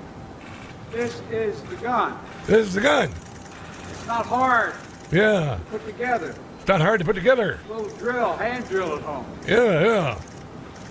This 0.92 1.22
is 1.30 1.62
the 1.66 1.76
gun. 1.76 2.18
This 2.48 2.66
is 2.66 2.74
the 2.74 2.82
gun. 2.82 3.12
It's 3.92 4.08
not 4.08 4.26
hard 4.26 4.74
Yeah. 5.12 5.58
to 5.58 5.62
put 5.70 5.86
together. 5.86 6.34
It's 6.58 6.68
not 6.68 6.82
hard 6.82 6.98
to 7.00 7.06
put 7.06 7.14
together. 7.16 7.60
A 7.70 7.74
little 7.74 7.96
drill, 8.00 8.36
hand 8.38 8.68
drill 8.68 8.96
at 8.96 9.04
home. 9.04 9.28
Yeah, 9.48 9.84
yeah. 9.86 10.20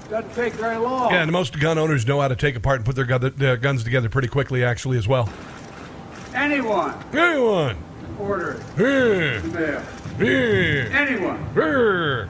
Doesn't 0.08 0.34
take 0.36 0.52
very 0.52 0.76
long. 0.76 1.10
Yeah, 1.12 1.22
and 1.22 1.32
most 1.32 1.58
gun 1.58 1.78
owners 1.78 2.06
know 2.06 2.20
how 2.20 2.28
to 2.28 2.36
take 2.36 2.54
apart 2.54 2.76
and 2.76 2.86
put 2.86 2.94
their 2.94 3.04
gun, 3.06 3.24
uh, 3.44 3.56
guns 3.56 3.82
together 3.82 4.08
pretty 4.08 4.28
quickly, 4.28 4.62
actually, 4.62 4.98
as 4.98 5.08
well. 5.08 5.28
Anyone 6.32 6.94
Anyone? 7.12 7.76
order 8.20 8.60
Yeah. 8.78 9.82
In 10.20 10.26
the 10.26 10.32
mail. 10.32 10.90
Yeah. 10.90 10.98
Anyone. 10.98 12.28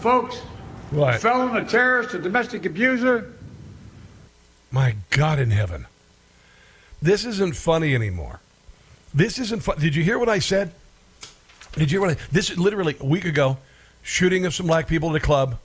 Folks, 0.00 0.36
What? 0.90 1.20
felon, 1.20 1.56
a 1.56 1.64
terrorist, 1.68 2.14
a 2.14 2.18
domestic 2.18 2.64
abuser, 2.64 3.32
My 4.70 4.96
God 5.10 5.38
in 5.38 5.50
heaven. 5.50 5.86
This 7.00 7.24
isn't 7.24 7.56
funny 7.56 7.94
anymore. 7.94 8.40
This 9.12 9.38
isn't 9.38 9.62
fun. 9.62 9.78
Did 9.78 9.94
you 9.94 10.02
hear 10.02 10.18
what 10.18 10.28
I 10.28 10.38
said? 10.38 10.72
Did 11.74 11.90
you 11.90 11.98
hear 12.00 12.08
what 12.08 12.18
I 12.18 12.22
This 12.30 12.56
literally 12.56 12.96
a 13.00 13.04
week 13.04 13.24
ago, 13.24 13.58
shooting 14.02 14.46
of 14.46 14.54
some 14.54 14.66
black 14.66 14.86
people 14.88 15.10
at 15.10 15.16
a 15.16 15.20
club. 15.20 15.58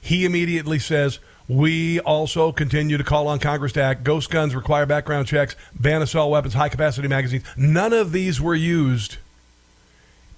He 0.00 0.24
immediately 0.24 0.78
says, 0.78 1.18
We 1.48 2.00
also 2.00 2.52
continue 2.52 2.96
to 2.98 3.04
call 3.04 3.28
on 3.28 3.38
Congress 3.38 3.72
to 3.74 3.82
act. 3.82 4.02
Ghost 4.04 4.30
guns 4.30 4.54
require 4.54 4.86
background 4.86 5.26
checks, 5.28 5.54
ban 5.74 6.02
assault 6.02 6.30
weapons, 6.30 6.54
high 6.54 6.68
capacity 6.68 7.08
magazines. 7.08 7.44
None 7.56 7.92
of 7.92 8.12
these 8.12 8.40
were 8.40 8.54
used 8.54 9.16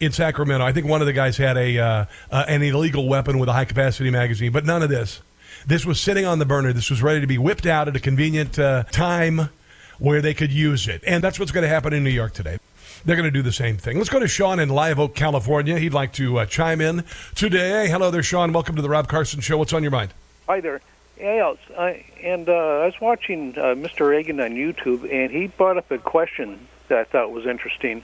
in 0.01 0.13
Sacramento. 0.13 0.65
I 0.65 0.73
think 0.73 0.87
one 0.87 1.03
of 1.03 1.07
the 1.07 1.13
guys 1.13 1.37
had 1.37 1.57
a 1.59 1.79
uh, 1.79 2.05
uh, 2.31 2.45
an 2.49 2.63
illegal 2.63 3.07
weapon 3.07 3.39
with 3.39 3.49
a 3.51 3.53
high 3.53 3.67
capacity 3.67 4.11
magazine, 4.11 4.51
but 4.51 4.65
none 4.65 4.83
of 4.83 4.89
this. 4.89 5.21
This 5.67 5.85
was 5.85 6.01
sitting 6.01 6.25
on 6.25 6.39
the 6.39 6.47
burner. 6.47 6.73
This 6.73 6.89
was 6.89 7.03
ready 7.03 7.21
to 7.21 7.27
be 7.27 7.37
whipped 7.37 7.67
out 7.67 7.87
at 7.87 7.95
a 7.95 8.01
convenient 8.01 8.59
uh, 8.59 8.85
time 8.85 9.51
where 9.99 10.23
they 10.23 10.33
could 10.33 10.51
use 10.51 10.89
it. 10.89 11.03
And 11.07 11.23
that's 11.23 11.39
what's 11.39 11.53
going 11.53 11.63
to 11.63 11.69
happen 11.69 11.93
in 11.93 12.03
New 12.03 12.11
York 12.11 12.33
today. 12.33 12.59
They're 13.05 13.17
going 13.17 13.27
to 13.27 13.31
do 13.31 13.43
the 13.43 13.53
same 13.53 13.77
thing. 13.77 13.99
Let's 13.99 14.09
go 14.09 14.19
to 14.19 14.29
Sean 14.29 14.59
in 14.59 14.71
Live 14.71 14.99
Oak, 14.99 15.15
California. 15.15 15.79
He'd 15.79 15.93
like 15.93 16.15
to 16.15 16.39
uh, 16.39 16.47
chime 16.47 16.81
in 16.81 17.05
today. 17.35 17.89
Hello 17.89 18.11
there, 18.11 18.23
Sean. 18.23 18.55
Welcome 18.55 18.77
to 18.77 18.83
the 18.83 18.89
Rob 18.89 19.07
Carson 19.07 19.41
Show. 19.41 19.59
What's 19.59 19.75
on 19.75 19.83
your 19.83 19.93
mind? 19.93 20.15
Hi 20.49 20.61
there. 20.61 20.81
Yeah, 21.19 21.53
I, 21.79 22.07
and 22.23 22.49
uh, 22.49 22.53
I 22.53 22.87
was 22.87 22.99
watching 22.99 23.53
uh, 23.59 23.75
Mr. 23.75 24.09
Reagan 24.09 24.41
on 24.41 24.53
YouTube, 24.53 25.11
and 25.13 25.31
he 25.31 25.49
brought 25.49 25.77
up 25.77 25.91
a 25.91 25.99
question 25.99 26.67
that 26.89 26.99
I 26.99 27.05
thought 27.05 27.31
was 27.31 27.45
interesting. 27.45 28.03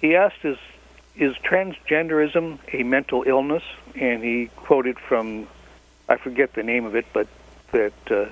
He 0.00 0.16
asked, 0.16 0.44
"Is 0.44 0.58
is 1.16 1.34
transgenderism 1.44 2.58
a 2.72 2.82
mental 2.82 3.24
illness?" 3.26 3.62
And 3.94 4.22
he 4.22 4.50
quoted 4.56 4.98
from, 4.98 5.46
I 6.08 6.16
forget 6.16 6.54
the 6.54 6.62
name 6.62 6.84
of 6.84 6.94
it, 6.94 7.06
but 7.12 7.26
that 7.72 7.92
uh, 8.10 8.26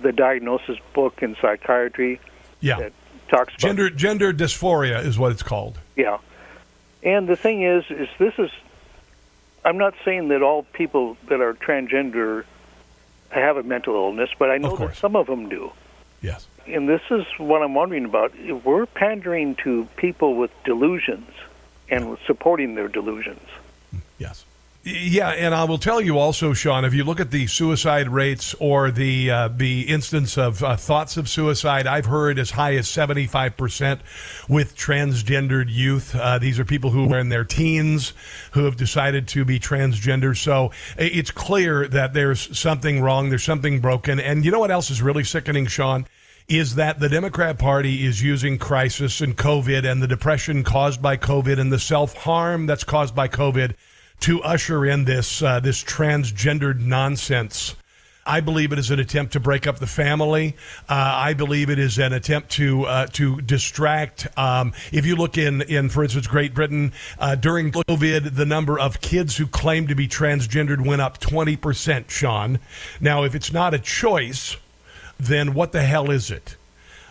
the 0.00 0.12
diagnosis 0.12 0.78
book 0.92 1.22
in 1.22 1.36
psychiatry 1.40 2.20
Yeah. 2.60 2.78
that 2.78 2.92
talks 3.28 3.54
about 3.54 3.58
Gender 3.60 3.90
gender 3.90 4.32
dysphoria 4.32 5.04
is 5.04 5.18
what 5.18 5.32
it's 5.32 5.42
called. 5.42 5.78
yeah. 5.96 6.18
And 7.02 7.28
the 7.28 7.36
thing 7.36 7.62
is, 7.62 7.84
is 7.90 8.08
this 8.18 8.32
is. 8.38 8.50
I'm 9.66 9.76
not 9.78 9.94
saying 10.04 10.28
that 10.28 10.42
all 10.42 10.62
people 10.62 11.16
that 11.28 11.40
are 11.40 11.52
transgender 11.54 12.44
have 13.30 13.56
a 13.58 13.62
mental 13.62 13.94
illness, 13.94 14.30
but 14.38 14.50
I 14.50 14.56
know 14.58 14.74
that 14.76 14.96
some 14.96 15.14
of 15.16 15.26
them 15.26 15.48
do. 15.50 15.70
Yes. 16.22 16.46
And 16.66 16.88
this 16.88 17.02
is 17.10 17.26
what 17.36 17.62
I'm 17.62 17.74
wondering 17.74 18.06
about. 18.06 18.32
If 18.36 18.64
We're 18.64 18.86
pandering 18.86 19.54
to 19.64 19.86
people 19.96 20.34
with 20.36 20.50
delusions 20.64 21.28
and 21.94 22.18
supporting 22.26 22.74
their 22.74 22.88
delusions. 22.88 23.46
Yes. 24.18 24.44
Yeah, 24.86 25.30
and 25.30 25.54
I 25.54 25.64
will 25.64 25.78
tell 25.78 25.98
you 25.98 26.18
also, 26.18 26.52
Sean, 26.52 26.84
if 26.84 26.92
you 26.92 27.04
look 27.04 27.18
at 27.18 27.30
the 27.30 27.46
suicide 27.46 28.06
rates 28.06 28.54
or 28.60 28.90
the 28.90 29.30
uh, 29.30 29.48
the 29.48 29.88
instance 29.88 30.36
of 30.36 30.62
uh, 30.62 30.76
thoughts 30.76 31.16
of 31.16 31.26
suicide, 31.26 31.86
I've 31.86 32.04
heard 32.04 32.38
as 32.38 32.50
high 32.50 32.74
as 32.76 32.86
seventy 32.86 33.26
five 33.26 33.56
percent 33.56 34.02
with 34.46 34.76
transgendered 34.76 35.68
youth. 35.70 36.14
Uh, 36.14 36.38
these 36.38 36.58
are 36.60 36.66
people 36.66 36.90
who 36.90 37.10
are 37.14 37.18
in 37.18 37.30
their 37.30 37.44
teens 37.44 38.12
who 38.50 38.64
have 38.66 38.76
decided 38.76 39.26
to 39.28 39.46
be 39.46 39.58
transgender. 39.58 40.36
So 40.36 40.70
it's 40.98 41.30
clear 41.30 41.88
that 41.88 42.12
there's 42.12 42.58
something 42.58 43.00
wrong. 43.00 43.30
There's 43.30 43.42
something 43.42 43.80
broken. 43.80 44.20
And 44.20 44.44
you 44.44 44.50
know 44.50 44.60
what 44.60 44.70
else 44.70 44.90
is 44.90 45.00
really 45.00 45.24
sickening, 45.24 45.64
Sean? 45.66 46.06
Is 46.48 46.74
that 46.74 47.00
the 47.00 47.08
Democrat 47.08 47.58
Party 47.58 48.04
is 48.04 48.22
using 48.22 48.58
crisis 48.58 49.20
and 49.20 49.36
COVID 49.36 49.90
and 49.90 50.02
the 50.02 50.06
depression 50.06 50.62
caused 50.62 51.00
by 51.00 51.16
COVID 51.16 51.58
and 51.58 51.72
the 51.72 51.78
self 51.78 52.14
harm 52.14 52.66
that's 52.66 52.84
caused 52.84 53.14
by 53.14 53.28
COVID 53.28 53.74
to 54.20 54.42
usher 54.42 54.84
in 54.84 55.04
this 55.04 55.42
uh, 55.42 55.60
this 55.60 55.82
transgendered 55.82 56.80
nonsense. 56.80 57.76
I 58.26 58.40
believe 58.40 58.72
it 58.72 58.78
is 58.78 58.90
an 58.90 58.98
attempt 59.00 59.34
to 59.34 59.40
break 59.40 59.66
up 59.66 59.78
the 59.78 59.86
family. 59.86 60.56
Uh, 60.88 60.94
I 60.94 61.34
believe 61.34 61.68
it 61.68 61.78
is 61.78 61.98
an 61.98 62.12
attempt 62.12 62.50
to 62.52 62.84
uh, 62.84 63.06
to 63.08 63.40
distract. 63.40 64.26
Um, 64.38 64.72
if 64.92 65.04
you 65.04 65.16
look 65.16 65.36
in 65.36 65.62
in, 65.62 65.88
for 65.88 66.02
instance, 66.04 66.26
Great 66.26 66.54
Britain 66.54 66.92
uh, 67.18 67.34
during 67.34 67.70
COVID, 67.70 68.34
the 68.34 68.46
number 68.46 68.78
of 68.78 69.00
kids 69.00 69.36
who 69.36 69.46
claim 69.46 69.86
to 69.88 69.94
be 69.94 70.08
transgendered 70.08 70.86
went 70.86 71.02
up 71.02 71.18
twenty 71.18 71.56
percent. 71.56 72.10
Sean, 72.10 72.60
now 73.00 73.24
if 73.24 73.34
it's 73.34 73.52
not 73.52 73.74
a 73.74 73.78
choice, 73.78 74.56
then 75.18 75.54
what 75.54 75.72
the 75.72 75.82
hell 75.82 76.10
is 76.10 76.30
it? 76.30 76.56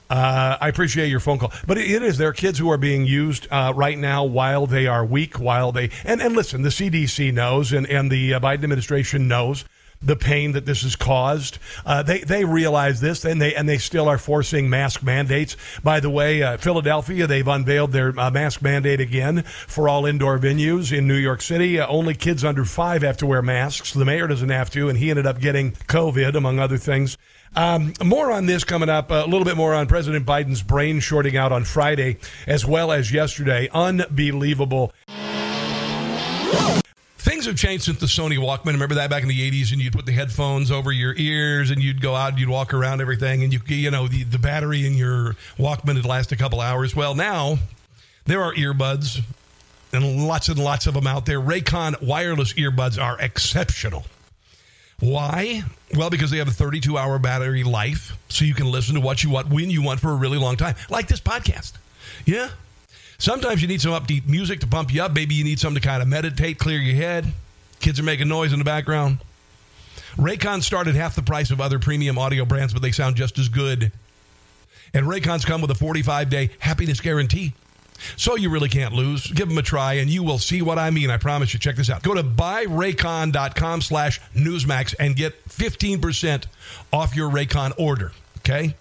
Uh, 0.10 0.58
I 0.60 0.68
appreciate 0.68 1.08
your 1.08 1.20
phone 1.20 1.40
call, 1.40 1.52
but 1.66 1.78
it, 1.78 1.88
is. 2.04 2.18
There 2.18 2.28
are 2.28 2.34
kids 2.34 2.60
who 2.60 2.70
are 2.70 2.78
being 2.78 3.06
used 3.06 3.48
uh, 3.50 3.74
right 3.76 3.98
now 3.98 4.26
while 4.26 4.68
they 4.68 4.86
are 4.86 5.04
weak, 5.04 5.40
while 5.40 5.72
they 5.72 5.90
and 6.04 6.22
and 6.22 6.36
listen. 6.36 6.62
The 6.62 6.70
CDC 6.70 7.34
knows, 7.34 7.72
and 7.72 7.88
and 7.88 8.12
the 8.12 8.36
uh, 8.36 8.40
Biden 8.40 8.64
administration 8.64 9.28
knows 9.28 9.66
the 10.04 10.16
pain 10.16 10.52
that 10.52 10.66
this 10.66 10.84
has 10.84 10.96
caused. 10.96 11.58
Uh, 11.86 12.04
they 12.04 12.20
they 12.20 12.46
realize 12.46 13.02
this, 13.02 13.26
and 13.26 13.42
they 13.42 13.56
and 13.56 13.68
they 13.68 13.78
still 13.78 14.08
are 14.08 14.18
forcing 14.18 14.70
mask 14.70 15.02
mandates. 15.04 15.56
By 15.84 16.00
the 16.00 16.10
way, 16.10 16.44
uh, 16.44 16.58
Philadelphia 16.58 17.26
they've 17.26 17.48
unveiled 17.48 17.92
their 17.92 18.18
uh, 18.20 18.30
mask 18.30 18.62
mandate 18.62 19.00
again 19.00 19.44
for 19.44 19.88
all 19.88 20.06
indoor 20.06 20.38
venues 20.38 20.96
in 20.96 21.08
New 21.08 21.16
York 21.16 21.42
City. 21.42 21.80
Uh, 21.80 21.88
only 21.88 22.14
kids 22.14 22.44
under 22.44 22.66
five 22.66 23.02
have 23.02 23.18
to 23.18 23.26
wear 23.26 23.42
masks. 23.42 23.94
The 23.94 24.06
mayor 24.06 24.28
doesn't 24.28 24.50
have 24.50 24.70
to, 24.72 24.90
and 24.90 24.98
he 24.98 25.10
ended 25.10 25.26
up 25.26 25.40
getting 25.40 25.72
COVID 25.72 26.36
among 26.36 26.60
other 26.60 26.78
things. 26.78 27.18
Um, 27.56 27.94
more 28.04 28.32
on 28.32 28.46
this 28.46 28.64
coming 28.64 28.90
up. 28.90 29.12
A 29.12 29.26
little 29.26 29.46
bit 29.46 29.56
more 29.56 29.74
on 29.74 29.88
President 29.88 30.26
Biden's 30.26 30.64
brain 30.64 31.00
shorting 31.00 31.38
out 31.38 31.52
on 31.52 31.64
Friday, 31.64 32.18
as 32.48 32.66
well 32.66 32.92
as 32.92 33.12
yesterday. 33.12 33.70
Unbelievable. 33.74 34.92
Things 37.18 37.46
have 37.46 37.56
changed 37.56 37.86
since 37.86 38.00
the 38.00 38.06
Sony 38.06 38.38
Walkman. 38.38 38.74
Remember 38.74 38.96
that 38.96 39.10
back 39.10 39.22
in 39.22 39.30
the 39.30 39.52
80s, 39.52 39.72
and 39.72 39.82
you'd 39.82 39.94
put 39.94 40.06
the 40.06 40.12
headphones 40.12 40.72
over 40.72 40.92
your 40.92 41.14
ears, 41.16 41.70
and 41.70 41.82
you'd 41.82 42.02
go 42.02 42.16
out, 42.16 42.32
and 42.32 42.40
you'd 42.40 42.50
walk 42.50 42.74
around 42.74 43.02
everything, 43.02 43.44
and 43.44 43.54
you 43.54 43.62
you 43.68 43.92
know 43.92 44.08
the, 44.08 44.24
the 44.24 44.40
battery 44.40 44.86
in 44.86 44.96
your 44.96 45.36
Walkman 45.58 45.96
would 45.96 46.06
last 46.06 46.32
a 46.32 46.36
couple 46.36 46.60
hours. 46.60 46.96
Well, 46.96 47.16
now 47.16 47.60
there 48.26 48.42
are 48.42 48.54
earbuds, 48.56 49.22
and 49.94 50.28
lots 50.28 50.50
and 50.50 50.58
lots 50.58 50.88
of 50.88 50.96
them 50.96 51.08
out 51.08 51.26
there. 51.26 51.40
Raycon 51.40 52.02
wireless 52.02 52.54
earbuds 52.54 53.02
are 53.02 53.18
exceptional. 53.22 54.06
Why? 55.04 55.64
Well, 55.96 56.10
because 56.10 56.32
they 56.32 56.38
have 56.38 56.48
a 56.48 56.52
32 56.52 56.98
hour 56.98 57.20
battery 57.20 57.66
life, 57.66 58.18
so 58.30 58.46
you 58.46 58.54
can 58.54 58.72
listen 58.72 58.96
to 58.96 59.02
what 59.02 59.22
you 59.22 59.30
want 59.30 59.50
when 59.50 59.70
you 59.70 59.82
want 59.82 60.00
for 60.00 60.12
a 60.12 60.16
really 60.16 60.38
long 60.38 60.56
time, 60.56 60.76
like 60.90 61.10
this 61.10 61.20
podcast. 61.20 61.74
Yeah. 62.26 62.52
Sometimes 63.18 63.62
you 63.62 63.68
need 63.68 63.82
some 63.82 63.92
upbeat 63.92 64.28
music 64.30 64.62
to 64.62 64.68
pump 64.68 64.94
you 64.94 65.04
up. 65.04 65.14
Maybe 65.14 65.36
you 65.36 65.44
need 65.44 65.60
something 65.60 65.82
to 65.82 65.86
kind 65.86 66.02
of 66.02 66.08
meditate, 66.08 66.58
clear 66.58 66.80
your 66.80 66.96
head. 66.96 67.26
Kids 67.82 68.00
are 68.00 68.04
making 68.04 68.30
noise 68.30 68.54
in 68.54 68.60
the 68.60 68.66
background. 68.66 69.18
Raycon 70.16 70.64
started 70.64 70.96
half 70.96 71.16
the 71.16 71.22
price 71.22 71.52
of 71.52 71.60
other 71.60 71.80
premium 71.80 72.18
audio 72.18 72.46
brands, 72.46 72.72
but 72.72 72.82
they 72.82 72.92
sound 72.92 73.18
just 73.18 73.38
as 73.38 73.50
good. 73.50 73.92
And 74.94 75.06
Raycons 75.06 75.46
come 75.46 75.60
with 75.60 75.72
a 75.72 75.76
45 75.76 76.30
day 76.30 76.50
happiness 76.60 77.02
guarantee. 77.02 77.54
So 78.18 78.36
you 78.36 78.50
really 78.50 78.70
can't 78.70 78.94
lose. 78.94 79.32
Give 79.32 79.48
them 79.50 79.58
a 79.58 79.62
try 79.62 79.94
and 79.94 80.10
you 80.10 80.24
will 80.24 80.38
see 80.40 80.62
what 80.62 80.80
I 80.80 80.90
mean. 80.90 81.10
I 81.10 81.18
promise 81.18 81.54
you. 81.54 81.60
Check 81.60 81.76
this 81.76 81.90
out. 81.90 82.04
Go 82.04 82.14
to 82.14 82.24
buyraycon.com 82.24 83.82
slash 83.82 84.22
Newsmax 84.36 84.96
and 85.00 85.16
get 85.16 85.44
15% 85.50 86.46
off 86.92 87.16
your 87.16 87.30
Raycon 87.30 87.74
order. 87.78 88.12
Okay? 88.40 88.76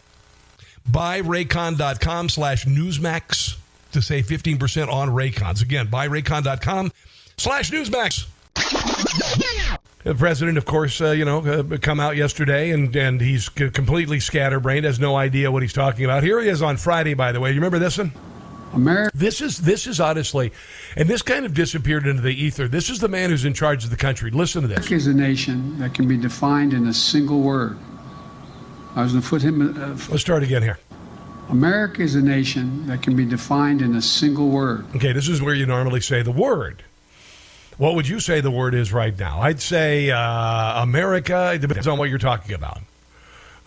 Buyraycon.com 0.90 2.28
slash 2.28 2.64
Newsmax 2.64 3.56
to 3.92 4.02
save 4.02 4.26
15% 4.26 4.88
on 4.88 5.10
Raycons. 5.10 5.62
Again, 5.62 5.88
buyraycon.com 5.88 6.92
slash 7.36 7.70
Newsmax. 7.70 8.26
The 10.04 10.14
president, 10.16 10.58
of 10.58 10.64
course, 10.64 11.00
uh, 11.00 11.12
you 11.12 11.24
know, 11.24 11.38
uh, 11.46 11.78
come 11.78 12.00
out 12.00 12.16
yesterday 12.16 12.70
and, 12.70 12.94
and 12.96 13.20
he's 13.20 13.48
completely 13.48 14.18
scatterbrained, 14.18 14.84
has 14.84 14.98
no 14.98 15.14
idea 15.14 15.50
what 15.52 15.62
he's 15.62 15.72
talking 15.72 16.04
about. 16.04 16.24
Here 16.24 16.40
he 16.40 16.48
is 16.48 16.60
on 16.60 16.76
Friday, 16.76 17.14
by 17.14 17.30
the 17.30 17.38
way. 17.38 17.50
You 17.50 17.56
remember 17.56 17.78
this 17.78 17.98
one? 17.98 18.10
America. 18.72 19.16
This 19.16 19.40
is 19.40 19.58
this 19.58 19.86
is 19.86 20.00
honestly, 20.00 20.52
and 20.96 21.08
this 21.08 21.22
kind 21.22 21.44
of 21.44 21.54
disappeared 21.54 22.06
into 22.06 22.22
the 22.22 22.34
ether. 22.34 22.68
This 22.68 22.88
is 22.90 23.00
the 23.00 23.08
man 23.08 23.30
who's 23.30 23.44
in 23.44 23.54
charge 23.54 23.84
of 23.84 23.90
the 23.90 23.96
country. 23.96 24.30
Listen 24.30 24.62
to 24.62 24.68
this. 24.68 24.78
America 24.78 24.94
is 24.94 25.06
a 25.06 25.14
nation 25.14 25.78
that 25.78 25.94
can 25.94 26.08
be 26.08 26.16
defined 26.16 26.72
in 26.72 26.86
a 26.86 26.94
single 26.94 27.40
word. 27.40 27.78
I 28.94 29.02
was 29.02 29.12
going 29.12 29.22
to 29.22 29.28
put 29.28 29.42
him. 29.42 29.76
Uh, 29.76 29.96
Let's 30.10 30.20
start 30.20 30.42
again 30.42 30.62
here. 30.62 30.78
America 31.48 32.02
is 32.02 32.14
a 32.14 32.22
nation 32.22 32.86
that 32.86 33.02
can 33.02 33.14
be 33.16 33.24
defined 33.24 33.82
in 33.82 33.94
a 33.94 34.02
single 34.02 34.48
word. 34.48 34.86
Okay, 34.96 35.12
this 35.12 35.28
is 35.28 35.42
where 35.42 35.54
you 35.54 35.66
normally 35.66 36.00
say 36.00 36.22
the 36.22 36.32
word. 36.32 36.82
What 37.78 37.94
would 37.94 38.06
you 38.06 38.20
say 38.20 38.40
the 38.40 38.50
word 38.50 38.74
is 38.74 38.92
right 38.92 39.18
now? 39.18 39.40
I'd 39.40 39.60
say 39.60 40.10
uh, 40.10 40.82
America. 40.82 41.52
It 41.54 41.60
depends 41.60 41.86
on 41.86 41.98
what 41.98 42.10
you're 42.10 42.18
talking 42.18 42.54
about. 42.54 42.80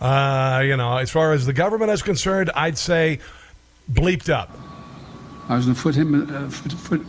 Uh, 0.00 0.62
you 0.64 0.76
know, 0.76 0.96
as 0.96 1.10
far 1.10 1.32
as 1.32 1.46
the 1.46 1.52
government 1.52 1.90
is 1.90 2.02
concerned, 2.02 2.50
I'd 2.54 2.78
say 2.78 3.20
bleeped 3.90 4.28
up. 4.28 4.50
I 5.48 5.56
was 5.56 5.66
in 5.66 5.74
the 5.74 5.78
foot, 5.78 5.96
uh, 5.96 6.48
foot, 6.48 6.72
foot, 6.72 7.06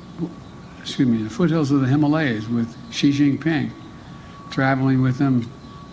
excuse 0.80 1.08
me, 1.08 1.23
the 1.23 1.30
foothills 1.30 1.71
of 1.71 1.82
the 1.82 1.88
Himalayas 1.88 2.47
with 2.47 2.76
Xi 2.91 3.12
Jinping, 3.12 3.71
traveling 4.52 5.02
with 5.02 5.17
him. 5.17 5.50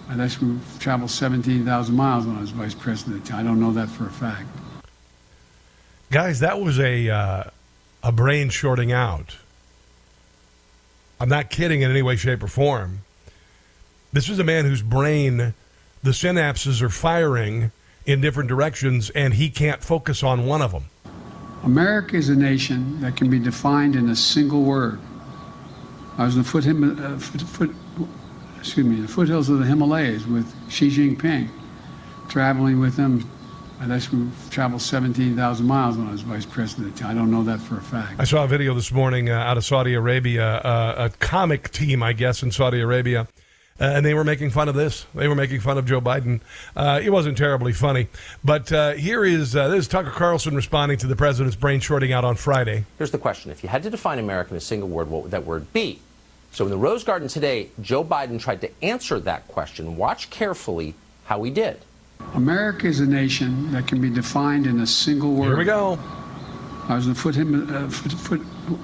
I 0.08 0.16
we 0.42 0.58
traveled 0.78 1.10
17,000 1.10 1.94
miles 1.94 2.26
when 2.26 2.36
I 2.36 2.40
was 2.42 2.50
vice 2.50 2.74
president. 2.74 3.32
I 3.32 3.42
don't 3.42 3.58
know 3.58 3.72
that 3.72 3.88
for 3.88 4.06
a 4.06 4.10
fact. 4.10 4.46
Guys, 6.10 6.40
that 6.40 6.60
was 6.60 6.78
a 6.78 7.08
uh, 7.08 7.44
a 8.02 8.12
brain 8.12 8.50
shorting 8.50 8.92
out. 8.92 9.38
I'm 11.18 11.30
not 11.30 11.48
kidding 11.48 11.80
in 11.80 11.90
any 11.90 12.02
way, 12.02 12.16
shape, 12.16 12.42
or 12.42 12.48
form. 12.48 13.00
This 14.12 14.28
is 14.28 14.38
a 14.38 14.44
man 14.44 14.66
whose 14.66 14.82
brain, 14.82 15.54
the 16.02 16.10
synapses 16.10 16.82
are 16.82 16.90
firing 16.90 17.72
in 18.04 18.20
different 18.20 18.48
directions, 18.48 19.08
and 19.10 19.34
he 19.34 19.48
can't 19.48 19.82
focus 19.82 20.22
on 20.22 20.44
one 20.44 20.60
of 20.60 20.72
them. 20.72 20.84
America 21.64 22.16
is 22.16 22.28
a 22.28 22.36
nation 22.36 23.00
that 23.00 23.16
can 23.16 23.30
be 23.30 23.38
defined 23.38 23.96
in 23.96 24.10
a 24.10 24.16
single 24.16 24.62
word. 24.62 25.00
I 26.18 26.26
was 26.26 26.36
in 26.36 26.42
the 26.42 26.48
foot, 26.48 26.66
uh, 26.66 27.18
foot, 27.18 27.40
foot, 27.40 27.74
excuse 28.58 28.86
me, 28.86 29.00
the 29.00 29.08
foothills 29.08 29.48
of 29.48 29.58
the 29.58 29.64
Himalayas 29.64 30.26
with 30.26 30.52
Xi 30.70 30.90
Jinping, 30.90 31.48
traveling 32.28 32.80
with 32.80 32.96
him. 32.96 33.28
I 33.80 33.86
guess 33.86 34.12
we 34.12 34.28
traveled 34.50 34.82
17,000 34.82 35.66
miles 35.66 35.96
when 35.96 36.06
I 36.06 36.12
was 36.12 36.20
vice 36.20 36.46
president. 36.46 37.02
I 37.04 37.12
don't 37.12 37.30
know 37.30 37.42
that 37.44 37.60
for 37.60 37.78
a 37.78 37.82
fact. 37.82 38.20
I 38.20 38.24
saw 38.24 38.44
a 38.44 38.46
video 38.46 38.74
this 38.74 38.92
morning 38.92 39.30
uh, 39.30 39.34
out 39.34 39.56
of 39.56 39.64
Saudi 39.64 39.94
Arabia, 39.94 40.58
uh, 40.58 41.10
a 41.10 41.18
comic 41.18 41.70
team, 41.70 42.02
I 42.02 42.12
guess, 42.12 42.42
in 42.42 42.52
Saudi 42.52 42.80
Arabia 42.80 43.26
uh, 43.80 43.84
and 43.84 44.06
they 44.06 44.14
were 44.14 44.24
making 44.24 44.50
fun 44.50 44.68
of 44.68 44.74
this. 44.74 45.04
They 45.14 45.26
were 45.26 45.34
making 45.34 45.60
fun 45.60 45.78
of 45.78 45.86
Joe 45.86 46.00
Biden. 46.00 46.40
Uh, 46.76 47.00
it 47.02 47.10
wasn't 47.10 47.36
terribly 47.36 47.72
funny. 47.72 48.08
But 48.44 48.70
uh, 48.70 48.92
here 48.92 49.24
is 49.24 49.56
uh, 49.56 49.68
this 49.68 49.80
is 49.80 49.88
Tucker 49.88 50.10
Carlson 50.10 50.54
responding 50.54 50.98
to 50.98 51.06
the 51.06 51.16
president's 51.16 51.56
brain 51.56 51.80
shorting 51.80 52.12
out 52.12 52.24
on 52.24 52.36
Friday. 52.36 52.84
Here's 52.98 53.10
the 53.10 53.18
question: 53.18 53.50
If 53.50 53.62
you 53.62 53.68
had 53.68 53.82
to 53.82 53.90
define 53.90 54.18
America 54.18 54.52
in 54.52 54.56
a 54.56 54.60
single 54.60 54.88
word, 54.88 55.08
what 55.08 55.22
would 55.22 55.32
that 55.32 55.44
word 55.44 55.72
be? 55.72 55.98
So 56.52 56.64
in 56.64 56.70
the 56.70 56.76
Rose 56.76 57.02
Garden 57.02 57.26
today, 57.26 57.68
Joe 57.80 58.04
Biden 58.04 58.38
tried 58.38 58.60
to 58.60 58.70
answer 58.84 59.18
that 59.20 59.48
question. 59.48 59.96
Watch 59.96 60.30
carefully 60.30 60.94
how 61.24 61.42
he 61.42 61.50
did. 61.50 61.80
America 62.34 62.86
is 62.86 63.00
a 63.00 63.06
nation 63.06 63.72
that 63.72 63.88
can 63.88 64.00
be 64.00 64.08
defined 64.08 64.68
in 64.68 64.80
a 64.80 64.86
single 64.86 65.32
word. 65.32 65.48
Here 65.48 65.56
we 65.56 65.64
go. 65.64 65.98
I 66.88 66.94
was 66.94 67.06
in 67.06 67.14
the 67.14 67.18
foot, 67.18 67.36
uh, 67.36 67.88
foot, 67.88 68.12
foot 68.12 68.78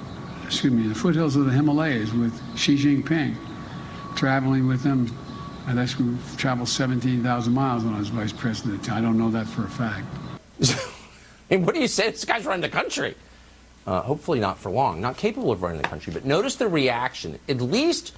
excuse 0.45 0.73
me, 0.73 0.89
the 0.89 0.95
foothills 0.97 1.37
of 1.37 1.45
the 1.45 1.53
Himalayas 1.53 2.13
with 2.13 2.35
Xi 2.59 2.77
Jinping 2.77 3.37
traveling 4.21 4.69
with 4.69 4.85
him. 4.85 5.11
I 5.67 5.73
guess 5.73 5.99
we 5.99 6.15
traveled 6.37 6.69
17,000 6.69 7.55
miles 7.55 7.85
when 7.85 7.95
I 7.95 8.01
was 8.01 8.11
vice 8.11 8.35
president. 8.35 8.93
I 8.93 9.01
don't 9.01 9.17
know 9.17 9.31
that 9.31 9.47
for 9.47 9.65
a 9.65 9.71
fact. 9.71 10.05
and 11.51 11.65
what 11.65 11.75
do 11.75 11.81
you 11.81 11.89
say? 11.89 12.11
This 12.11 12.27
guy's 12.27 12.45
running 12.45 12.61
the 12.61 12.69
country. 12.69 13.15
Uh, 13.87 14.03
hopefully 14.03 14.39
not 14.39 14.59
for 14.59 14.71
long. 14.71 15.01
Not 15.01 15.17
capable 15.17 15.51
of 15.51 15.63
running 15.63 15.81
the 15.81 15.89
country. 15.89 16.13
But 16.13 16.27
notice 16.27 16.57
the 16.57 16.69
reaction. 16.69 17.39
At 17.49 17.63
least 17.63 18.15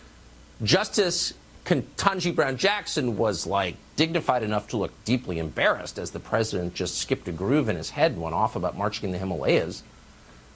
Justice 0.64 1.34
Ketanji 1.64 2.34
Brown 2.34 2.56
Jackson 2.56 3.16
was 3.16 3.46
like 3.46 3.76
dignified 3.94 4.42
enough 4.42 4.66
to 4.70 4.76
look 4.76 4.92
deeply 5.04 5.38
embarrassed 5.38 6.00
as 6.00 6.10
the 6.10 6.18
president 6.18 6.74
just 6.74 6.98
skipped 6.98 7.28
a 7.28 7.32
groove 7.32 7.68
in 7.68 7.76
his 7.76 7.90
head 7.90 8.12
and 8.12 8.22
went 8.22 8.34
off 8.34 8.56
about 8.56 8.76
marching 8.76 9.04
in 9.04 9.12
the 9.12 9.18
Himalayas. 9.18 9.84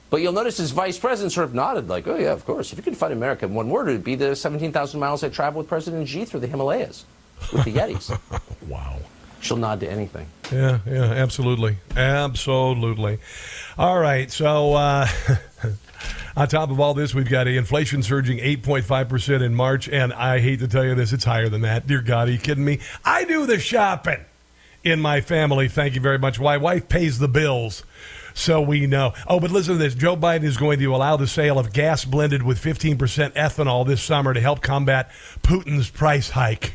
But 0.09 0.19
you'll 0.19 0.33
notice 0.33 0.57
his 0.59 0.71
vice 0.71 0.99
president 0.99 1.33
sort 1.33 1.49
of 1.49 1.55
nodded, 1.55 1.88
like, 1.88 2.07
oh, 2.07 2.16
yeah, 2.16 2.33
of 2.33 2.45
course. 2.45 2.73
If 2.73 2.79
you 2.79 2.85
could 2.85 2.97
find 2.97 3.12
America 3.12 3.45
in 3.45 3.55
one 3.55 3.69
word, 3.69 3.88
it 3.88 3.92
would 3.92 4.05
be 4.05 4.14
the 4.14 4.37
17,000 4.37 5.01
miles 5.01 5.25
I 5.25 5.29
traveled 5.29 5.64
with 5.64 5.69
President 5.69 6.09
Xi 6.09 6.25
through 6.25 6.40
the 6.40 6.47
Himalayas 6.47 7.05
with 7.53 7.64
the 7.64 7.73
Yetis. 7.73 8.16
wow. 8.69 8.99
She'll 9.40 9.57
nod 9.57 9.81
to 9.81 9.90
anything. 9.90 10.27
Yeah, 10.53 10.79
yeah, 10.87 11.03
absolutely. 11.03 11.77
Absolutely. 11.97 13.19
All 13.77 13.99
right, 13.99 14.31
so 14.31 14.75
uh, 14.75 15.07
on 16.37 16.49
top 16.49 16.71
of 16.71 16.81
all 16.81 16.95
this, 16.95 17.14
we've 17.14 17.29
got 17.29 17.47
inflation 17.47 18.03
surging 18.03 18.38
8.5% 18.38 19.42
in 19.42 19.55
March, 19.55 19.88
and 19.88 20.12
I 20.12 20.38
hate 20.38 20.61
to 20.61 20.69
tell 20.69 20.85
you 20.85 20.95
this, 20.95 21.12
it's 21.12 21.25
higher 21.25 21.49
than 21.49 21.62
that. 21.62 21.87
Dear 21.87 22.01
God, 22.01 22.29
are 22.29 22.33
you 22.33 22.38
kidding 22.38 22.64
me? 22.64 22.79
I 23.05 23.25
do 23.25 23.45
the 23.45 23.59
shopping 23.59 24.25
in 24.85 25.01
my 25.01 25.21
family, 25.21 25.69
thank 25.69 25.97
you 25.97 26.01
very 26.01 26.19
much. 26.19 26.38
My 26.38 26.57
wife 26.57 26.88
pays 26.88 27.19
the 27.19 27.29
bills 27.29 27.83
so 28.37 28.61
we 28.61 28.87
know. 28.87 29.14
Oh, 29.27 29.40
but 29.40 29.51
listen 29.51 29.75
to 29.75 29.79
this 29.79 29.94
Joe 29.94 30.16
Biden 30.16 30.44
is 30.44 30.57
going 30.57 30.79
to 30.79 30.94
allow 30.94 31.16
the 31.16 31.27
sale 31.27 31.59
of 31.59 31.72
gas 31.72 32.05
blended 32.05 32.42
with 32.42 32.62
15% 32.62 32.96
ethanol 33.33 33.87
this 33.87 34.03
summer 34.03 34.35
to 34.35 34.40
help 34.40 34.61
combat 34.61 35.11
Putin's 35.42 35.90
price 35.90 36.31
hike. 36.31 36.75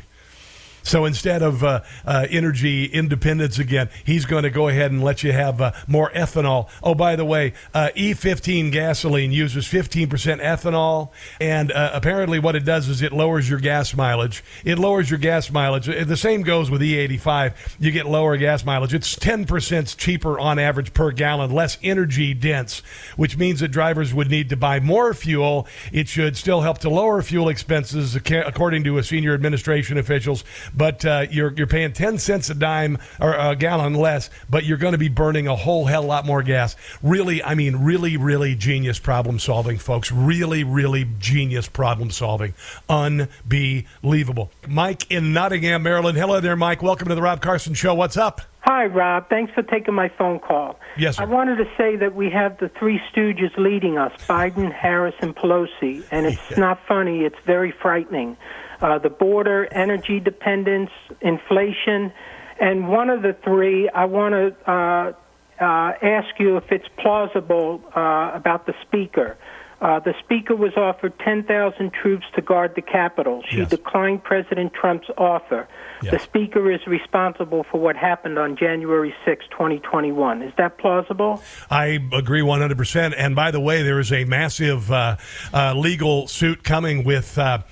So 0.82 1.04
instead 1.04 1.42
of 1.42 1.62
uh, 1.62 1.82
uh, 2.04 2.26
energy 2.30 2.86
independence 2.86 3.58
again, 3.58 3.88
he's 4.04 4.24
going 4.24 4.42
to 4.42 4.50
go 4.50 4.68
ahead 4.68 4.90
and 4.90 5.02
let 5.02 5.22
you 5.22 5.32
have 5.32 5.60
uh, 5.60 5.72
more 5.86 6.10
ethanol. 6.10 6.68
Oh, 6.82 6.94
by 6.94 7.16
the 7.16 7.24
way, 7.24 7.54
uh, 7.72 7.90
E15 7.96 8.72
gasoline 8.72 9.32
uses 9.32 9.66
15% 9.66 10.08
ethanol, 10.40 11.10
and 11.40 11.70
uh, 11.72 11.90
apparently 11.94 12.38
what 12.38 12.56
it 12.56 12.64
does 12.64 12.88
is 12.88 13.02
it 13.02 13.12
lowers 13.12 13.48
your 13.48 13.60
gas 13.60 13.94
mileage. 13.94 14.42
It 14.64 14.78
lowers 14.78 15.10
your 15.10 15.18
gas 15.18 15.50
mileage. 15.50 15.86
The 15.86 16.16
same 16.16 16.42
goes 16.42 16.70
with 16.70 16.80
E85. 16.80 17.54
You 17.78 17.90
get 17.90 18.06
lower 18.06 18.36
gas 18.36 18.64
mileage. 18.64 18.94
It's 18.94 19.16
10% 19.16 19.96
cheaper 19.96 20.38
on 20.38 20.58
average 20.58 20.92
per 20.94 21.12
gallon, 21.12 21.50
less 21.50 21.78
energy 21.82 22.34
dense, 22.34 22.80
which 23.16 23.36
means 23.36 23.60
that 23.60 23.68
drivers 23.68 24.12
would 24.12 24.30
need 24.30 24.48
to 24.48 24.56
buy 24.56 24.80
more 24.80 25.14
fuel. 25.14 25.66
It 25.92 26.08
should 26.08 26.36
still 26.36 26.62
help 26.62 26.78
to 26.78 26.90
lower 26.90 27.22
fuel 27.22 27.48
expenses, 27.48 28.16
according 28.16 28.84
to 28.84 28.98
a 28.98 29.02
senior 29.02 29.34
administration 29.34 29.98
officials 29.98 30.44
but 30.74 31.04
uh, 31.04 31.26
you're 31.30 31.52
you're 31.52 31.66
paying 31.66 31.92
ten 31.92 32.18
cents 32.18 32.50
a 32.50 32.54
dime 32.54 32.98
or 33.20 33.34
a 33.34 33.56
gallon 33.56 33.94
less, 33.94 34.30
but 34.48 34.64
you're 34.64 34.78
going 34.78 34.92
to 34.92 34.98
be 34.98 35.08
burning 35.08 35.46
a 35.46 35.56
whole 35.56 35.86
hell 35.86 36.02
lot 36.02 36.26
more 36.26 36.42
gas. 36.42 36.76
Really, 37.02 37.42
I 37.42 37.54
mean, 37.54 37.76
really, 37.76 38.16
really 38.16 38.54
genius 38.54 38.98
problem 38.98 39.38
solving, 39.38 39.78
folks. 39.78 40.12
Really, 40.12 40.64
really 40.64 41.06
genius 41.18 41.68
problem 41.68 42.10
solving. 42.10 42.54
Unbelievable. 42.88 44.50
Mike 44.66 45.10
in 45.10 45.32
Nottingham, 45.32 45.82
Maryland. 45.82 46.18
Hello 46.18 46.40
there, 46.40 46.56
Mike. 46.56 46.82
Welcome 46.82 47.08
to 47.08 47.14
the 47.14 47.22
Rob 47.22 47.40
Carson 47.40 47.74
Show. 47.74 47.94
What's 47.94 48.16
up? 48.16 48.42
Hi, 48.64 48.86
Rob. 48.86 49.28
Thanks 49.28 49.52
for 49.54 49.62
taking 49.62 49.92
my 49.92 50.08
phone 50.08 50.38
call. 50.38 50.78
Yes, 50.96 51.16
sir. 51.16 51.24
I 51.24 51.26
wanted 51.26 51.56
to 51.56 51.68
say 51.76 51.96
that 51.96 52.14
we 52.14 52.30
have 52.30 52.58
the 52.58 52.68
three 52.68 53.00
stooges 53.12 53.56
leading 53.56 53.98
us 53.98 54.12
Biden, 54.28 54.72
Harris, 54.72 55.16
and 55.20 55.34
Pelosi. 55.34 56.04
And 56.12 56.26
it's 56.26 56.50
yeah. 56.50 56.60
not 56.60 56.78
funny, 56.86 57.22
it's 57.24 57.38
very 57.44 57.72
frightening 57.72 58.36
uh, 58.82 58.98
the 58.98 59.10
border, 59.10 59.66
energy 59.72 60.20
dependence, 60.20 60.90
inflation. 61.20 62.12
And 62.60 62.88
one 62.88 63.10
of 63.10 63.22
the 63.22 63.36
three, 63.44 63.88
I 63.88 64.04
want 64.04 64.32
to 64.34 64.70
uh, 64.70 65.12
uh, 65.60 65.92
ask 66.02 66.38
you 66.38 66.56
if 66.56 66.70
it's 66.70 66.88
plausible 66.98 67.82
uh, 67.94 68.32
about 68.34 68.66
the 68.66 68.74
speaker. 68.82 69.36
Uh, 69.82 69.98
the 69.98 70.14
speaker 70.20 70.54
was 70.54 70.76
offered 70.76 71.12
10,000 71.18 71.92
troops 71.92 72.24
to 72.36 72.40
guard 72.40 72.72
the 72.76 72.82
Capitol. 72.82 73.42
She 73.50 73.58
yes. 73.58 73.68
declined 73.68 74.22
President 74.22 74.72
Trump's 74.72 75.08
offer. 75.18 75.66
Yes. 76.02 76.12
The 76.12 76.18
speaker 76.20 76.70
is 76.70 76.86
responsible 76.86 77.64
for 77.64 77.80
what 77.80 77.96
happened 77.96 78.38
on 78.38 78.56
January 78.56 79.12
6, 79.24 79.44
2021. 79.50 80.42
Is 80.42 80.52
that 80.56 80.78
plausible? 80.78 81.42
I 81.68 81.98
agree 82.12 82.42
100%. 82.42 83.14
And 83.18 83.34
by 83.34 83.50
the 83.50 83.58
way, 83.58 83.82
there 83.82 83.98
is 83.98 84.12
a 84.12 84.24
massive 84.24 84.90
uh, 84.92 85.16
uh, 85.52 85.74
legal 85.74 86.28
suit 86.28 86.62
coming 86.62 87.02
with 87.02 87.36
uh, 87.36 87.62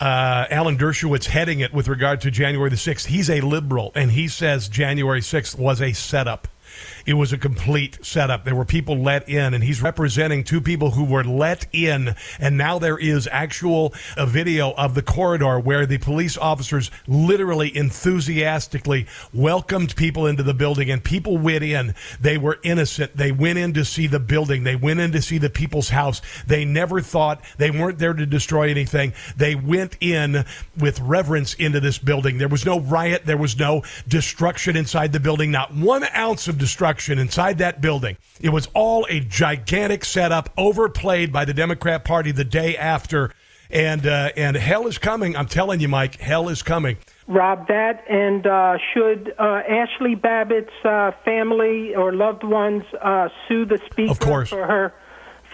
uh, 0.00 0.46
Alan 0.50 0.76
Dershowitz 0.76 1.26
heading 1.26 1.60
it 1.60 1.72
with 1.72 1.88
regard 1.88 2.20
to 2.22 2.30
January 2.30 2.68
the 2.68 2.76
6th. 2.76 3.06
He's 3.06 3.30
a 3.30 3.40
liberal, 3.40 3.90
and 3.94 4.10
he 4.10 4.28
says 4.28 4.68
January 4.68 5.20
6th 5.22 5.58
was 5.58 5.80
a 5.80 5.94
setup. 5.94 6.46
It 7.06 7.14
was 7.14 7.34
a 7.34 7.38
complete 7.38 7.98
setup. 8.02 8.44
There 8.44 8.54
were 8.54 8.64
people 8.64 8.96
let 8.96 9.28
in, 9.28 9.52
and 9.52 9.62
he's 9.62 9.82
representing 9.82 10.42
two 10.42 10.62
people 10.62 10.92
who 10.92 11.04
were 11.04 11.22
let 11.22 11.66
in. 11.70 12.14
And 12.38 12.56
now 12.56 12.78
there 12.78 12.96
is 12.96 13.28
actual 13.30 13.92
a 14.16 14.24
video 14.24 14.72
of 14.72 14.94
the 14.94 15.02
corridor 15.02 15.60
where 15.60 15.84
the 15.84 15.98
police 15.98 16.38
officers 16.38 16.90
literally 17.06 17.76
enthusiastically 17.76 19.06
welcomed 19.34 19.94
people 19.96 20.26
into 20.26 20.42
the 20.42 20.54
building, 20.54 20.90
and 20.90 21.04
people 21.04 21.36
went 21.36 21.62
in. 21.62 21.94
They 22.18 22.38
were 22.38 22.58
innocent. 22.62 23.16
They 23.16 23.32
went 23.32 23.58
in 23.58 23.74
to 23.74 23.84
see 23.84 24.06
the 24.06 24.20
building. 24.20 24.64
They 24.64 24.76
went 24.76 25.00
in 25.00 25.12
to 25.12 25.20
see 25.20 25.36
the 25.36 25.50
people's 25.50 25.90
house. 25.90 26.22
They 26.46 26.64
never 26.64 27.02
thought 27.02 27.44
they 27.58 27.70
weren't 27.70 27.98
there 27.98 28.14
to 28.14 28.24
destroy 28.24 28.70
anything. 28.70 29.12
They 29.36 29.54
went 29.54 29.98
in 30.00 30.46
with 30.78 31.00
reverence 31.00 31.52
into 31.52 31.80
this 31.80 31.98
building. 31.98 32.38
There 32.38 32.48
was 32.48 32.64
no 32.64 32.80
riot. 32.80 33.26
There 33.26 33.36
was 33.36 33.58
no 33.58 33.82
destruction 34.08 34.74
inside 34.74 35.12
the 35.12 35.20
building. 35.20 35.50
Not 35.50 35.74
one 35.74 36.04
ounce 36.16 36.48
of 36.48 36.56
destruction 36.56 36.93
inside 37.18 37.58
that 37.58 37.80
building. 37.80 38.16
It 38.40 38.50
was 38.50 38.68
all 38.74 39.06
a 39.08 39.20
gigantic 39.20 40.04
setup, 40.04 40.50
overplayed 40.56 41.32
by 41.32 41.44
the 41.44 41.54
Democrat 41.54 42.04
Party 42.04 42.32
the 42.32 42.44
day 42.44 42.76
after, 42.76 43.32
and 43.70 44.06
uh, 44.06 44.30
and 44.36 44.56
hell 44.56 44.86
is 44.86 44.98
coming. 44.98 45.36
I'm 45.36 45.46
telling 45.46 45.80
you, 45.80 45.88
Mike, 45.88 46.16
hell 46.16 46.48
is 46.48 46.62
coming. 46.62 46.96
Rob, 47.26 47.68
that 47.68 48.04
and 48.08 48.46
uh, 48.46 48.76
should 48.92 49.34
uh, 49.38 49.62
Ashli 49.68 50.20
Babbitt's 50.20 50.84
uh, 50.84 51.12
family 51.24 51.94
or 51.94 52.12
loved 52.12 52.44
ones 52.44 52.84
uh, 53.00 53.28
sue 53.48 53.64
the 53.64 53.80
speaker 53.90 54.12
Of 54.12 54.20
course. 54.20 54.50
for 54.50 54.66
her 54.66 54.94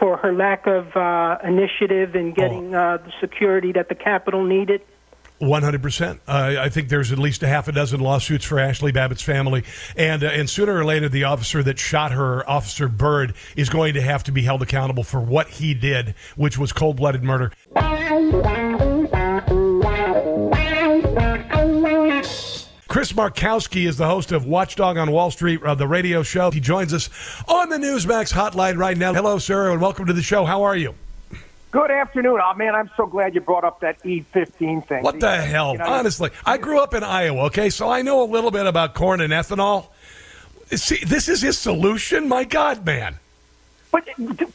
for 0.00 0.16
her 0.16 0.32
lack 0.32 0.66
of 0.66 0.96
uh, 0.96 1.36
initiative 1.44 2.16
in 2.16 2.32
getting 2.32 2.74
uh, 2.74 2.96
the 2.96 3.12
security 3.20 3.72
that 3.72 3.88
the 3.88 3.94
Capitol 3.94 4.44
needed? 4.44 4.80
One 5.40 5.62
hundred 5.62 5.80
percent. 5.82 6.20
I 6.28 6.68
think 6.68 6.90
there's 6.90 7.12
at 7.12 7.18
least 7.18 7.42
a 7.42 7.46
half 7.46 7.66
a 7.66 7.72
dozen 7.72 8.00
lawsuits 8.00 8.44
for 8.44 8.56
Ashli 8.56 8.92
Babbitt's 8.92 9.22
family, 9.22 9.64
and 9.96 10.22
uh, 10.22 10.26
and 10.26 10.50
sooner 10.50 10.76
or 10.76 10.84
later, 10.84 11.08
the 11.08 11.24
officer 11.24 11.62
that 11.62 11.78
shot 11.78 12.12
her, 12.12 12.48
Officer 12.48 12.88
Byrd, 12.88 13.32
is 13.56 13.70
going 13.70 13.94
to 13.94 14.02
have 14.02 14.22
to 14.24 14.32
be 14.32 14.42
held 14.42 14.60
accountable 14.60 15.02
for 15.02 15.18
what 15.18 15.48
he 15.48 15.72
did, 15.72 16.14
which 16.36 16.58
was 16.58 16.74
cold 16.74 16.98
blooded 16.98 17.22
murder. 17.22 17.52
Chris 22.86 23.12
Markowski 23.12 23.86
is 23.86 23.96
the 23.96 24.06
host 24.06 24.32
of 24.32 24.44
Watchdog 24.44 24.98
on 24.98 25.10
Wall 25.10 25.30
Street, 25.30 25.62
uh, 25.62 25.74
the 25.74 25.88
radio 25.88 26.22
show. 26.22 26.50
He 26.50 26.60
joins 26.60 26.92
us 26.92 27.08
on 27.48 27.70
the 27.70 27.78
Newsmax 27.78 28.30
hotline 28.34 28.76
right 28.76 28.98
now. 28.98 29.14
Hello, 29.14 29.38
sir, 29.38 29.72
and 29.72 29.80
welcome 29.80 30.04
to 30.04 30.12
the 30.12 30.22
show. 30.22 30.44
How 30.44 30.64
are 30.64 30.76
you? 30.76 30.94
Good 31.70 31.90
afternoon. 31.92 32.40
Oh, 32.42 32.54
man, 32.54 32.74
I'm 32.74 32.90
so 32.96 33.06
glad 33.06 33.34
you 33.34 33.40
brought 33.40 33.62
up 33.62 33.80
that 33.80 34.02
E15 34.02 34.86
thing. 34.86 35.02
What 35.04 35.20
the 35.20 35.40
hell? 35.40 35.72
You 35.72 35.78
know, 35.78 35.84
Honestly, 35.84 36.30
I 36.44 36.58
grew 36.58 36.80
up 36.82 36.94
in 36.94 37.04
Iowa, 37.04 37.44
okay, 37.44 37.70
so 37.70 37.88
I 37.88 38.02
know 38.02 38.22
a 38.22 38.26
little 38.26 38.50
bit 38.50 38.66
about 38.66 38.94
corn 38.94 39.20
and 39.20 39.32
ethanol. 39.32 39.86
See, 40.72 41.04
this 41.04 41.28
is 41.28 41.42
his 41.42 41.58
solution? 41.58 42.28
My 42.28 42.42
God, 42.44 42.84
man. 42.84 43.16
But 43.92 44.08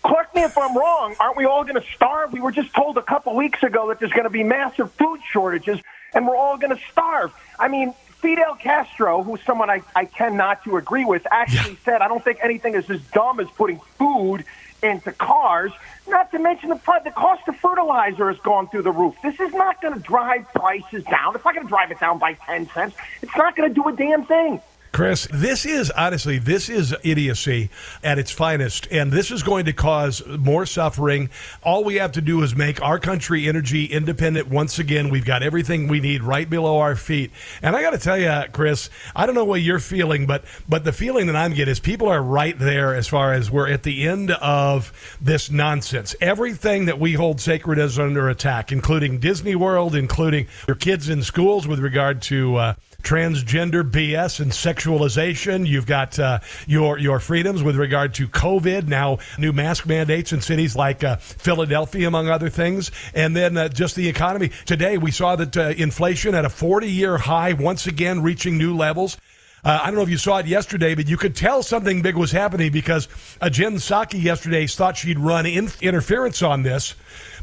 correct 0.03 0.35
me 0.35 0.43
if 0.43 0.57
I'm 0.57 0.77
wrong. 0.77 1.15
Aren't 1.19 1.37
we 1.37 1.45
all 1.45 1.63
going 1.63 1.75
to 1.81 1.87
starve? 1.95 2.33
We 2.33 2.41
were 2.41 2.51
just 2.51 2.73
told 2.73 2.97
a 2.97 3.01
couple 3.01 3.33
weeks 3.35 3.63
ago 3.63 3.87
that 3.89 3.99
there's 3.99 4.13
going 4.13 4.23
to 4.25 4.29
be 4.29 4.43
massive 4.43 4.91
food 4.93 5.21
shortages, 5.29 5.79
and 6.13 6.27
we're 6.27 6.37
all 6.37 6.57
going 6.57 6.75
to 6.75 6.81
starve. 6.91 7.33
I 7.59 7.69
mean, 7.69 7.93
Fidel 8.19 8.55
Castro, 8.55 9.23
who's 9.23 9.41
someone 9.43 9.69
I, 9.69 9.83
I 9.95 10.05
tend 10.05 10.35
not 10.37 10.63
to 10.65 10.75
agree 10.77 11.05
with, 11.05 11.25
actually 11.31 11.71
Yeah. 11.71 11.77
said, 11.85 12.01
I 12.01 12.07
don't 12.09 12.23
think 12.23 12.39
anything 12.41 12.75
is 12.75 12.89
as 12.89 13.01
dumb 13.13 13.39
as 13.39 13.47
putting 13.51 13.79
food 13.97 14.43
into 14.83 15.11
cars. 15.13 15.71
Not 16.07 16.31
to 16.31 16.39
mention 16.39 16.69
the, 16.69 16.79
the 17.03 17.11
cost 17.11 17.47
of 17.47 17.55
fertilizer 17.57 18.29
has 18.31 18.39
gone 18.39 18.67
through 18.69 18.83
the 18.83 18.91
roof. 18.91 19.15
This 19.23 19.39
is 19.39 19.53
not 19.53 19.81
going 19.81 19.95
to 19.95 19.99
drive 19.99 20.51
prices 20.53 21.03
down. 21.05 21.35
It's 21.35 21.43
not 21.43 21.55
going 21.55 21.65
to 21.65 21.69
drive 21.69 21.91
it 21.91 21.99
down 21.99 22.19
by 22.19 22.33
10 22.33 22.69
cents. 22.69 22.95
It's 23.21 23.35
not 23.35 23.55
going 23.55 23.69
to 23.69 23.73
do 23.73 23.87
a 23.87 23.93
damn 23.93 24.25
thing. 24.25 24.61
Chris, 24.95 25.27
this 25.29 25.65
is 25.65 25.91
honestly, 25.91 26.37
this 26.37 26.69
is 26.69 26.95
idiocy 27.03 27.69
at 28.01 28.17
its 28.17 28.31
finest, 28.31 28.87
and 28.89 29.11
this 29.11 29.29
is 29.29 29.43
going 29.43 29.65
to 29.65 29.73
cause 29.73 30.25
more 30.25 30.65
suffering. 30.65 31.29
All 31.63 31.83
we 31.83 31.95
have 31.95 32.13
to 32.13 32.21
do 32.21 32.41
is 32.43 32.55
make 32.55 32.81
our 32.81 32.97
country 32.97 33.49
energy 33.49 33.87
independent 33.87 34.47
once 34.47 34.79
again. 34.79 35.09
We've 35.09 35.25
got 35.25 35.43
everything 35.43 35.89
we 35.89 35.99
need 35.99 36.23
right 36.23 36.49
below 36.49 36.77
our 36.79 36.95
feet. 36.95 37.31
And 37.61 37.75
I 37.75 37.81
got 37.81 37.89
to 37.89 37.97
tell 37.97 38.17
you, 38.17 38.43
Chris, 38.53 38.89
I 39.13 39.25
don't 39.25 39.35
know 39.35 39.43
what 39.43 39.59
you're 39.59 39.79
feeling, 39.79 40.27
but 40.27 40.45
but 40.69 40.85
the 40.85 40.93
feeling 40.93 41.27
that 41.27 41.35
I'm 41.35 41.53
getting 41.53 41.73
is 41.73 41.81
people 41.81 42.07
are 42.07 42.23
right 42.23 42.57
there 42.57 42.95
as 42.95 43.05
far 43.05 43.33
as 43.33 43.51
we're 43.51 43.69
at 43.69 43.83
the 43.83 44.07
end 44.07 44.31
of 44.31 45.17
this 45.19 45.51
nonsense. 45.51 46.15
Everything 46.21 46.85
that 46.85 47.01
we 47.01 47.15
hold 47.15 47.41
sacred 47.41 47.79
is 47.79 47.99
under 47.99 48.29
attack, 48.29 48.71
including 48.71 49.19
Disney 49.19 49.55
World, 49.55 49.93
including 49.93 50.47
your 50.69 50.75
kids 50.75 51.09
in 51.09 51.21
schools 51.21 51.67
with 51.67 51.79
regard 51.79 52.21
to. 52.21 52.55
Uh, 52.55 52.73
transgender 53.05 53.89
BS 53.89 54.39
and 54.39 54.51
sexualization. 54.51 55.67
You've 55.67 55.85
got 55.85 56.17
uh, 56.17 56.39
your 56.67 56.97
your 56.97 57.19
freedoms 57.19 57.61
with 57.61 57.75
regard 57.75 58.15
to 58.15 58.27
COVID. 58.27 58.87
Now, 58.87 59.19
new 59.37 59.53
mask 59.53 59.85
mandates 59.85 60.33
in 60.33 60.41
cities 60.41 60.75
like 60.75 61.03
uh, 61.03 61.17
Philadelphia, 61.17 62.07
among 62.07 62.27
other 62.29 62.49
things, 62.49 62.91
and 63.13 63.35
then 63.35 63.55
uh, 63.55 63.69
just 63.69 63.95
the 63.95 64.09
economy. 64.09 64.49
Today, 64.65 64.97
we 64.97 65.11
saw 65.11 65.35
that 65.35 65.55
uh, 65.55 65.73
inflation 65.77 66.33
at 66.33 66.45
a 66.45 66.49
40 66.49 66.89
year 66.89 67.17
high, 67.19 67.53
once 67.53 67.85
again 67.85 68.23
reaching 68.23 68.57
new 68.57 68.75
levels. 68.75 69.17
Uh, 69.63 69.79
I 69.81 69.87
don't 69.87 69.95
know 69.95 70.03
if 70.03 70.09
you 70.09 70.17
saw 70.17 70.37
it 70.37 70.45
yesterday, 70.45 70.93
but 70.93 71.07
you 71.07 71.17
could 71.17 71.35
tell 71.35 71.63
something 71.63 72.03
big 72.03 72.15
was 72.15 72.31
happening 72.31 72.71
because 72.71 73.07
uh, 73.41 73.49
Jen 73.49 73.75
Psaki 73.75 74.21
yesterday 74.21 74.67
thought 74.67 74.97
she'd 74.97 75.17
run 75.17 75.47
in- 75.47 75.71
interference 75.81 76.43
on 76.43 76.61
this, 76.61 76.93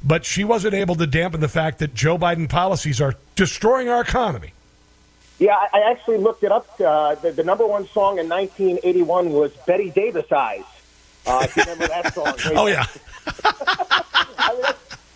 but 0.05 0.25
she 0.25 0.45
wasn't 0.45 0.75
able 0.75 0.95
to 0.97 1.07
dampen 1.07 1.41
the 1.41 1.49
fact 1.49 1.81
that 1.81 1.95
Joe 1.95 2.19
Biden 2.19 2.49
policies 2.49 3.01
are 3.01 3.15
destroying 3.35 3.89
our 3.89 4.01
economy. 4.01 4.53
Yeah, 5.43 5.57
I 5.73 5.91
actually 5.91 6.19
looked 6.19 6.45
it 6.45 6.53
up. 6.53 6.69
Uh, 6.81 7.17
the, 7.17 7.33
the 7.33 7.43
number 7.43 7.67
one 7.67 7.89
song 7.89 8.21
in 8.21 8.29
1981 8.29 9.31
was 9.33 9.51
Bette 9.67 9.91
Davis 9.91 10.31
Eyes. 10.31 10.63
Uh, 11.27 11.41
if 11.43 11.57
you 11.57 11.63
remember 11.65 11.89
that 11.89 12.15
song. 12.15 12.35
Oh 12.57 12.67
yeah. 12.67 12.87
I 14.39 14.55
mean, 14.55 14.73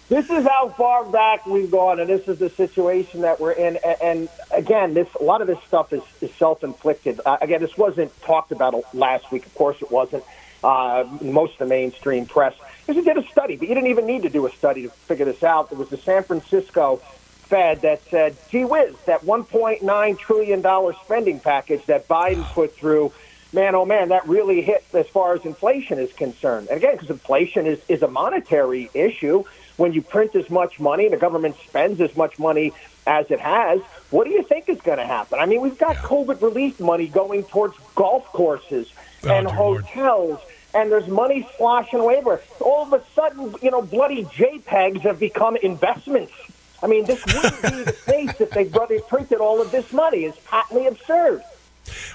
this 0.09 0.29
is 0.29 0.45
how 0.45 0.71
far 0.71 1.05
back 1.05 1.47
we've 1.47 1.71
gone, 1.71 2.01
and 2.01 2.09
this 2.11 2.27
is 2.27 2.39
the 2.41 2.51
situation 2.51 3.21
that 3.21 3.39
we're 3.39 3.53
in. 3.53 3.77
A- 3.85 4.03
And 4.05 4.29
again, 4.53 4.95
this 4.95 5.07
a 5.21 5.23
lot 5.23 5.43
of 5.43 5.47
this 5.47 5.59
stuff 5.69 5.93
is, 5.93 6.03
is 6.21 6.33
self-inflicted. 6.35 7.21
Uh, 7.25 7.39
again, 7.41 7.61
this 7.61 7.77
wasn't 7.79 8.11
talked 8.23 8.51
about 8.51 8.75
last 8.95 9.31
week. 9.31 9.47
Of 9.47 9.55
course, 9.55 9.81
it 9.81 9.93
wasn't. 9.93 10.25
Uh, 10.65 11.05
most 11.21 11.53
of 11.53 11.59
the 11.61 11.67
mainstream 11.67 12.27
press. 12.27 12.55
Because 12.85 12.97
you 12.97 13.05
did 13.05 13.17
a 13.23 13.29
study, 13.29 13.55
but 13.55 13.69
you 13.69 13.75
didn't 13.77 13.91
even 13.91 14.07
need 14.07 14.23
to 14.23 14.29
do 14.31 14.45
a 14.47 14.51
study 14.51 14.83
to 14.83 14.89
figure 14.91 15.25
this 15.25 15.45
out. 15.45 15.71
It 15.71 15.79
was 15.79 15.89
the 15.91 15.99
San 15.99 16.25
Francisco 16.25 17.01
Fed 17.49 17.83
that 17.83 18.03
said, 18.11 18.37
"Gee 18.51 18.65
whiz, 18.65 18.95
that 19.07 19.25
1.9 19.25 20.19
trillion 20.19 20.61
dollar 20.61 20.95
spending 21.05 21.41
package 21.41 21.85
that 21.87 22.09
Biden 22.09 22.45
put 22.53 22.75
through." 22.77 23.13
Man, 23.53 23.75
oh 23.75 23.85
man, 23.87 24.09
that 24.09 24.27
really 24.29 24.61
hit 24.61 24.85
as 24.93 25.07
far 25.09 25.35
as 25.35 25.45
inflation 25.45 25.99
is 25.99 26.13
concerned. 26.13 26.69
And 26.69 26.77
again, 26.79 26.93
because 26.95 27.11
inflation 27.11 27.67
is, 27.67 27.79
is 27.89 28.03
a 28.03 28.09
monetary 28.09 28.91
issue. 28.93 29.45
When 29.77 29.93
you 29.93 30.03
print 30.03 30.35
as 30.35 30.49
much 30.51 30.81
money, 30.81 31.05
and 31.05 31.13
the 31.13 31.19
government 31.19 31.57
spends 31.67 32.01
as 32.01 32.17
much 32.17 32.39
money 32.39 32.73
as 33.07 33.31
it 33.31 33.39
has, 33.41 33.81
what 34.11 34.25
do 34.25 34.31
you 34.31 34.43
think 34.43 34.69
is 34.69 34.81
going 34.81 34.99
to 34.99 35.07
happen? 35.07 35.39
I 35.39 35.47
mean, 35.47 35.61
we've 35.61 35.79
got 35.79 35.97
COVID 35.97 36.41
relief 36.43 36.81
money 36.81 37.07
going 37.07 37.45
towards 37.45 37.77
golf 37.95 38.25
courses 38.27 38.93
Oh, 39.25 39.31
and 39.31 39.47
dear 39.47 39.57
Lord. 39.57 39.85
hotels, 39.85 40.41
and 40.75 40.91
there's 40.91 41.07
money 41.09 41.49
sloshing 41.57 42.01
away. 42.01 42.23
All 42.61 42.83
of 42.83 42.93
a 42.93 43.03
sudden, 43.15 43.55
you 43.63 43.71
know, 43.71 43.83
bloody 43.83 44.25
JPEGs 44.25 45.01
have 45.01 45.21
become 45.21 45.57
investments. 45.57 46.33
I 46.83 46.87
mean, 46.87 47.05
this 47.05 47.25
wouldn't 47.27 47.63
be 47.63 47.83
the 47.85 47.97
case 48.07 48.41
if 48.41 48.51
they, 48.51 48.65
they 48.65 49.01
printed 49.01 49.39
all 49.41 49.61
of 49.61 49.71
this 49.71 49.93
money. 49.93 50.25
It's 50.25 50.39
patently 50.47 50.87
absurd. 50.87 51.43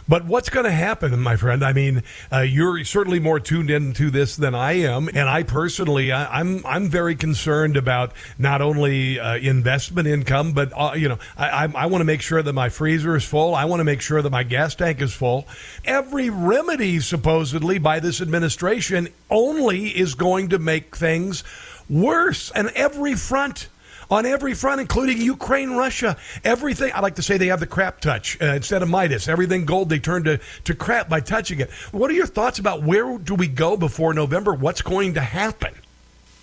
But 0.08 0.26
what's 0.26 0.50
going 0.50 0.66
to 0.66 0.72
happen, 0.72 1.18
my 1.20 1.36
friend? 1.36 1.64
I 1.64 1.74
mean, 1.74 2.04
uh, 2.32 2.40
you're 2.40 2.84
certainly 2.84 3.20
more 3.20 3.40
tuned 3.40 3.70
into 3.70 4.10
this 4.10 4.36
than 4.36 4.56
I 4.56 4.74
am, 4.74 5.08
and 5.08 5.30
I 5.30 5.44
personally, 5.44 6.12
I, 6.12 6.40
I'm 6.40 6.66
I'm 6.66 6.90
very 6.90 7.16
concerned 7.16 7.78
about 7.78 8.12
not 8.38 8.62
only 8.62 9.20
uh, 9.20 9.38
investment 9.38 10.08
income, 10.08 10.54
but 10.54 10.72
uh, 10.76 10.94
you 10.96 11.10
know, 11.10 11.20
I, 11.38 11.66
I, 11.66 11.72
I 11.76 11.86
want 11.86 12.02
to 12.02 12.06
make 12.06 12.22
sure 12.22 12.42
that 12.42 12.54
my 12.54 12.70
freezer 12.70 13.16
is 13.16 13.24
full. 13.24 13.56
I 13.56 13.66
want 13.66 13.80
to 13.80 13.86
make 13.86 14.02
sure 14.02 14.22
that 14.22 14.30
my 14.30 14.44
gas 14.44 14.76
tank 14.76 15.02
is 15.02 15.14
full. 15.14 15.48
Every 15.86 16.30
remedy, 16.30 17.00
supposedly 17.00 17.78
by 17.78 18.00
this 18.00 18.22
administration, 18.22 19.10
only 19.30 19.88
is 19.88 20.16
going 20.16 20.50
to 20.50 20.60
make 20.60 20.96
things 20.96 21.44
worse, 21.90 22.52
and 22.52 22.70
every 22.70 23.16
front 23.16 23.70
on 24.12 24.26
every 24.26 24.54
front, 24.54 24.82
including 24.82 25.18
Ukraine, 25.20 25.72
Russia. 25.72 26.18
Everything. 26.44 26.92
I 26.94 27.00
like 27.00 27.16
to 27.16 27.24
say 27.24 27.38
they 27.38 27.48
have 27.48 27.62
the 27.62 27.66
crap 27.68 28.02
touch 28.02 28.38
uh, 28.42 28.46
instead 28.48 28.84
of 28.84 28.90
Midas. 28.90 29.28
Everything 29.28 29.66
gold, 29.66 29.90
they 29.90 30.00
turn 30.00 30.26
to, 30.26 30.40
to 30.66 30.76
crap 30.76 31.08
by 31.10 31.22
touching 31.22 31.62
it. 31.62 31.72
What 31.92 32.12
are 32.12 32.14
your 32.14 32.28
thoughts 32.28 32.60
about 32.60 32.84
where 32.84 33.18
do 33.18 33.34
we 33.34 33.48
go 33.48 33.78
before 33.78 34.14
November? 34.14 34.54
What's 34.54 34.82
going 34.82 35.14
to 35.16 35.22
happen? 35.22 35.74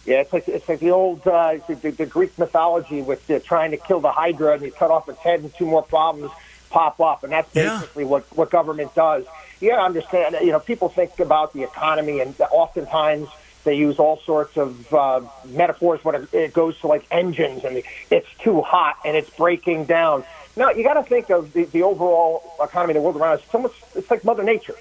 Yeah, 0.07 0.21
it's 0.23 0.33
like 0.33 0.49
it's 0.49 0.67
like 0.67 0.81
the 0.81 0.91
old 0.91 1.27
uh, 1.27 1.59
the, 1.69 1.91
the 1.91 2.07
Greek 2.07 2.37
mythology 2.39 3.03
with 3.03 3.31
uh, 3.31 3.41
trying 3.41 3.73
to 3.73 3.77
kill 3.77 4.01
the 4.01 4.11
Hydra 4.11 4.55
and 4.55 4.63
you 4.63 4.73
cut 4.73 4.91
off 4.91 5.07
its 5.07 5.19
head 5.19 5.41
and 5.41 5.55
two 5.55 5.67
more 5.67 5.83
problems 5.83 6.33
pop 6.71 6.99
up, 7.01 7.25
and 7.25 7.33
that's 7.33 7.55
Yeah. 7.55 7.79
basically 7.81 8.05
what 8.05 8.25
what 8.35 8.49
government 8.51 8.95
does. 8.95 9.27
Yeah, 9.61 9.75
I 9.75 9.85
understand. 9.85 10.35
You 10.41 10.53
know, 10.53 10.61
people 10.61 10.89
think 10.89 11.19
about 11.21 11.53
the 11.53 11.63
economy, 11.63 12.21
and 12.21 12.35
oftentimes 12.41 13.29
they 13.69 13.77
use 13.77 13.99
all 13.99 14.19
sorts 14.21 14.57
of 14.57 14.95
uh, 14.95 15.21
metaphors 15.47 16.03
when 16.03 16.15
it, 16.15 16.35
it 16.35 16.53
goes 16.55 16.79
to 16.81 16.87
like 16.87 17.07
engines 17.11 17.65
and 17.65 17.83
it's 18.11 18.29
too 18.39 18.63
hot 18.63 18.97
and 19.05 19.15
it's 19.15 19.29
breaking 19.31 19.85
down. 19.85 20.25
No, 20.57 20.71
you 20.71 20.83
got 20.83 20.95
to 20.95 21.03
think 21.03 21.29
of 21.31 21.53
the, 21.53 21.65
the 21.65 21.83
overall 21.83 22.43
economy 22.63 22.93
in 22.93 22.97
the 22.97 23.03
world 23.03 23.17
around 23.17 23.35
us. 23.35 23.45
It's 23.45 23.55
almost 23.55 23.75
it's 23.95 24.11
like 24.11 24.25
Mother 24.25 24.43
Nature. 24.43 24.75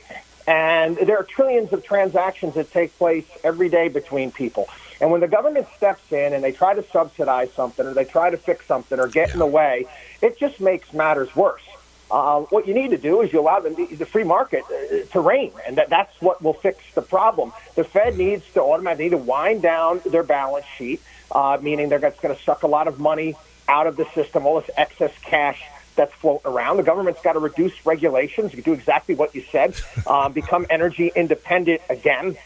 And 0.47 0.95
there 0.95 1.17
are 1.17 1.23
trillions 1.23 1.73
of 1.73 1.84
transactions 1.84 2.54
that 2.54 2.71
take 2.71 2.97
place 2.97 3.26
every 3.43 3.67
day 3.67 3.89
between 3.89 4.32
people. 4.32 4.69
And 5.02 5.12
when 5.12 5.19
the 5.19 5.28
government 5.28 5.67
steps 5.76 6.10
in 6.12 6.34
and 6.34 6.41
they 6.41 6.54
try 6.54 6.73
to 6.73 6.84
subsidize 6.91 7.52
something 7.54 7.86
or 7.86 7.93
they 7.93 8.06
try 8.06 8.30
to 8.30 8.38
fix 8.38 8.65
something 8.65 8.97
or 8.97 9.08
get 9.08 9.34
in 9.34 9.39
the 9.39 9.45
way, 9.45 9.86
it 10.21 10.39
just 10.39 10.62
makes 10.62 10.93
matters 10.93 11.36
worse. 11.36 11.62
Uh, 12.10 12.41
what 12.41 12.67
you 12.67 12.74
need 12.74 12.91
to 12.91 12.98
do 12.98 13.22
is 13.22 13.34
you 13.34 13.39
allow 13.39 13.60
the, 13.60 13.70
the 13.70 14.06
free 14.06 14.24
market 14.24 14.63
uh, 14.65 15.06
to 15.12 15.20
reign, 15.20 15.52
and 15.65 15.78
that, 15.78 15.89
that's 15.89 16.22
what 16.22 16.41
will 16.41 16.54
fix 16.54 16.84
the 16.93 17.02
problem. 17.02 17.52
The 17.76 17.84
Fed 17.84 18.17
needs 18.17 18.46
to 18.54 18.62
automatically 18.62 19.06
need 19.06 19.12
to 19.12 19.17
wind 19.17 19.62
down 19.62 20.02
their 20.06 20.24
balance 20.24 20.65
sheet, 20.78 21.02
uh, 21.32 21.58
meaning 21.62 21.89
they're 21.89 22.00
going 22.00 22.13
to 22.13 22.41
suck 22.43 22.63
a 22.63 22.67
lot 22.67 22.88
of 22.88 23.00
money 23.00 23.36
out 23.67 23.88
of 23.88 23.98
the 23.98 24.06
system, 24.15 24.46
all 24.46 24.62
this 24.62 24.70
excess 24.78 25.12
cash 25.22 25.62
that's 25.96 26.13
floating 26.13 26.50
around. 26.50 26.78
The 26.78 26.84
government's 26.84 27.22
got 27.22 27.34
to 27.34 27.39
reduce 27.39 27.86
regulations, 27.86 28.54
You 28.54 28.62
do 28.62 28.74
exactly 28.74 29.15
what 29.15 29.36
you 29.36 29.43
said, 29.52 29.76
um, 30.08 30.32
become 30.32 30.65
energy 30.70 31.12
independent 31.13 31.82
again, 31.89 32.38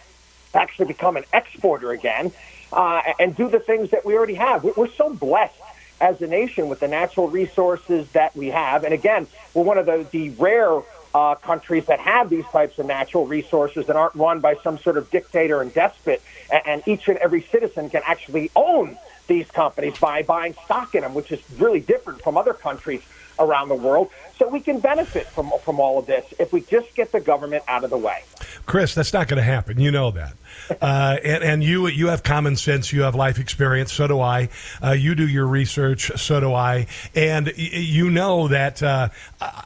actually 0.56 0.88
become 0.88 1.18
an 1.18 1.26
exporter 1.34 1.92
again, 1.92 2.32
uh, 2.74 3.02
and 3.20 3.36
do 3.36 3.48
the 3.48 3.60
things 3.60 3.92
that 3.92 4.06
we 4.06 4.16
already 4.16 4.36
have. 4.36 4.64
We're 4.64 4.88
so 4.88 5.14
blessed 5.14 5.54
as 6.02 6.22
a 6.22 6.28
nation 6.28 6.68
with 6.68 6.80
the 6.80 6.88
natural 6.88 7.30
resources 7.30 8.10
that 8.12 8.36
we 8.36 8.48
have. 8.48 8.84
And 8.84 8.94
again, 8.94 9.28
we're 9.54 9.64
one 9.64 9.78
of 9.78 9.86
the, 9.86 10.06
the 10.12 10.32
rare 10.32 10.82
uh, 11.14 11.36
countries 11.36 11.86
that 11.86 12.00
have 12.00 12.30
these 12.30 12.46
types 12.46 12.80
of 12.80 12.86
natural 12.86 13.28
resources 13.28 13.86
that 13.88 13.96
aren't 13.96 14.16
run 14.16 14.40
by 14.40 14.56
some 14.64 14.78
sort 14.78 14.98
of 14.98 15.10
dictator 15.12 15.62
and 15.62 15.74
despot, 15.74 16.22
and, 16.52 16.62
and 16.66 16.84
each 16.88 17.08
and 17.08 17.18
every 17.18 17.42
citizen 17.52 17.90
can 17.90 18.02
actually 18.06 18.50
own 18.56 18.98
these 19.28 19.50
companies 19.52 19.98
by 20.00 20.24
buying 20.24 20.56
stock 20.66 20.96
in 20.96 21.02
them, 21.02 21.14
which 21.14 21.32
is 21.32 21.40
really 21.58 21.80
different 21.80 22.22
from 22.22 22.38
other 22.38 22.54
countries 22.54 23.02
around 23.40 23.70
the 23.70 23.76
world. 23.76 24.10
So 24.38 24.48
we 24.48 24.60
can 24.60 24.80
benefit 24.80 25.28
from 25.28 25.52
from 25.64 25.80
all 25.80 26.00
of 26.00 26.06
this 26.06 26.34
if 26.40 26.52
we 26.52 26.62
just 26.62 26.94
get 26.96 27.12
the 27.12 27.20
government 27.20 27.64
out 27.68 27.84
of 27.84 27.90
the 27.90 27.98
way. 27.98 28.24
Chris, 28.66 28.96
that's 28.96 29.14
not 29.14 29.28
going 29.28 29.38
to 29.38 29.44
happen. 29.44 29.80
You 29.80 29.92
know 29.92 30.12
that, 30.12 30.34
uh, 30.82 31.18
and, 31.24 31.44
and, 31.44 31.64
you 31.64 31.88
you 31.88 32.08
have 32.08 32.24
common 32.24 32.56
sense. 32.56 32.92
You 32.92 33.04
have 33.04 33.16
life 33.16 33.40
experience. 33.40 33.94
So 33.94 34.08
do 34.08 34.20
I. 34.20 34.50
Uh, 34.84 34.92
you 34.92 35.16
do 35.16 35.28
your 35.28 35.46
research. 35.46 36.12
So 36.20 36.40
do 36.40 36.54
I. 36.54 36.88
And 37.16 37.48
y- 37.48 37.54
you 37.58 38.10
know 38.10 38.48
that 38.48 38.82
uh, 38.82 39.10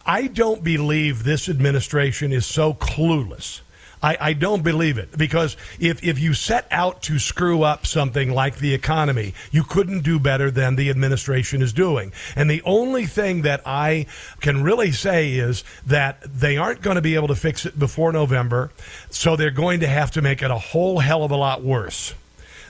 I 0.06 0.28
don't 0.28 0.64
believe 0.64 1.24
this 1.24 1.48
administration 1.50 2.34
is 2.34 2.46
so 2.46 2.74
clueless 2.74 3.62
I, 4.06 4.18
I 4.22 4.34
don't 4.34 4.62
believe 4.62 5.00
it 5.00 5.18
because 5.18 5.58
if, 5.80 6.04
if 6.04 6.20
you 6.20 6.36
set 6.36 6.68
out 6.70 7.02
to 7.04 7.18
screw 7.18 7.64
up 7.64 7.88
something 7.88 8.30
like 8.30 8.58
the 8.58 8.72
economy, 8.76 9.34
you 9.50 9.64
couldn't 9.64 10.02
do 10.02 10.20
better 10.20 10.52
than 10.52 10.76
the 10.76 10.92
administration 10.92 11.64
is 11.64 11.74
doing. 11.74 12.14
And 12.36 12.48
the 12.48 12.62
only 12.66 13.08
thing 13.08 13.42
that 13.42 13.64
I 13.66 14.06
can 14.42 14.62
really 14.62 14.92
say 14.92 15.34
is 15.34 15.64
that 15.88 16.22
they 16.22 16.56
aren't 16.56 16.84
going 16.84 16.98
to 16.98 17.02
be 17.02 17.16
able 17.16 17.30
to 17.30 17.36
fix 17.36 17.66
it 17.66 17.80
before 17.80 18.12
November, 18.12 18.70
so 19.10 19.36
they're 19.36 19.50
going 19.50 19.80
to 19.80 19.88
have 19.88 20.12
to 20.12 20.22
make 20.22 20.44
it 20.44 20.52
a 20.52 20.60
whole 20.60 21.00
hell 21.00 21.24
of 21.24 21.32
a 21.32 21.36
lot 21.36 21.64
worse. 21.64 22.14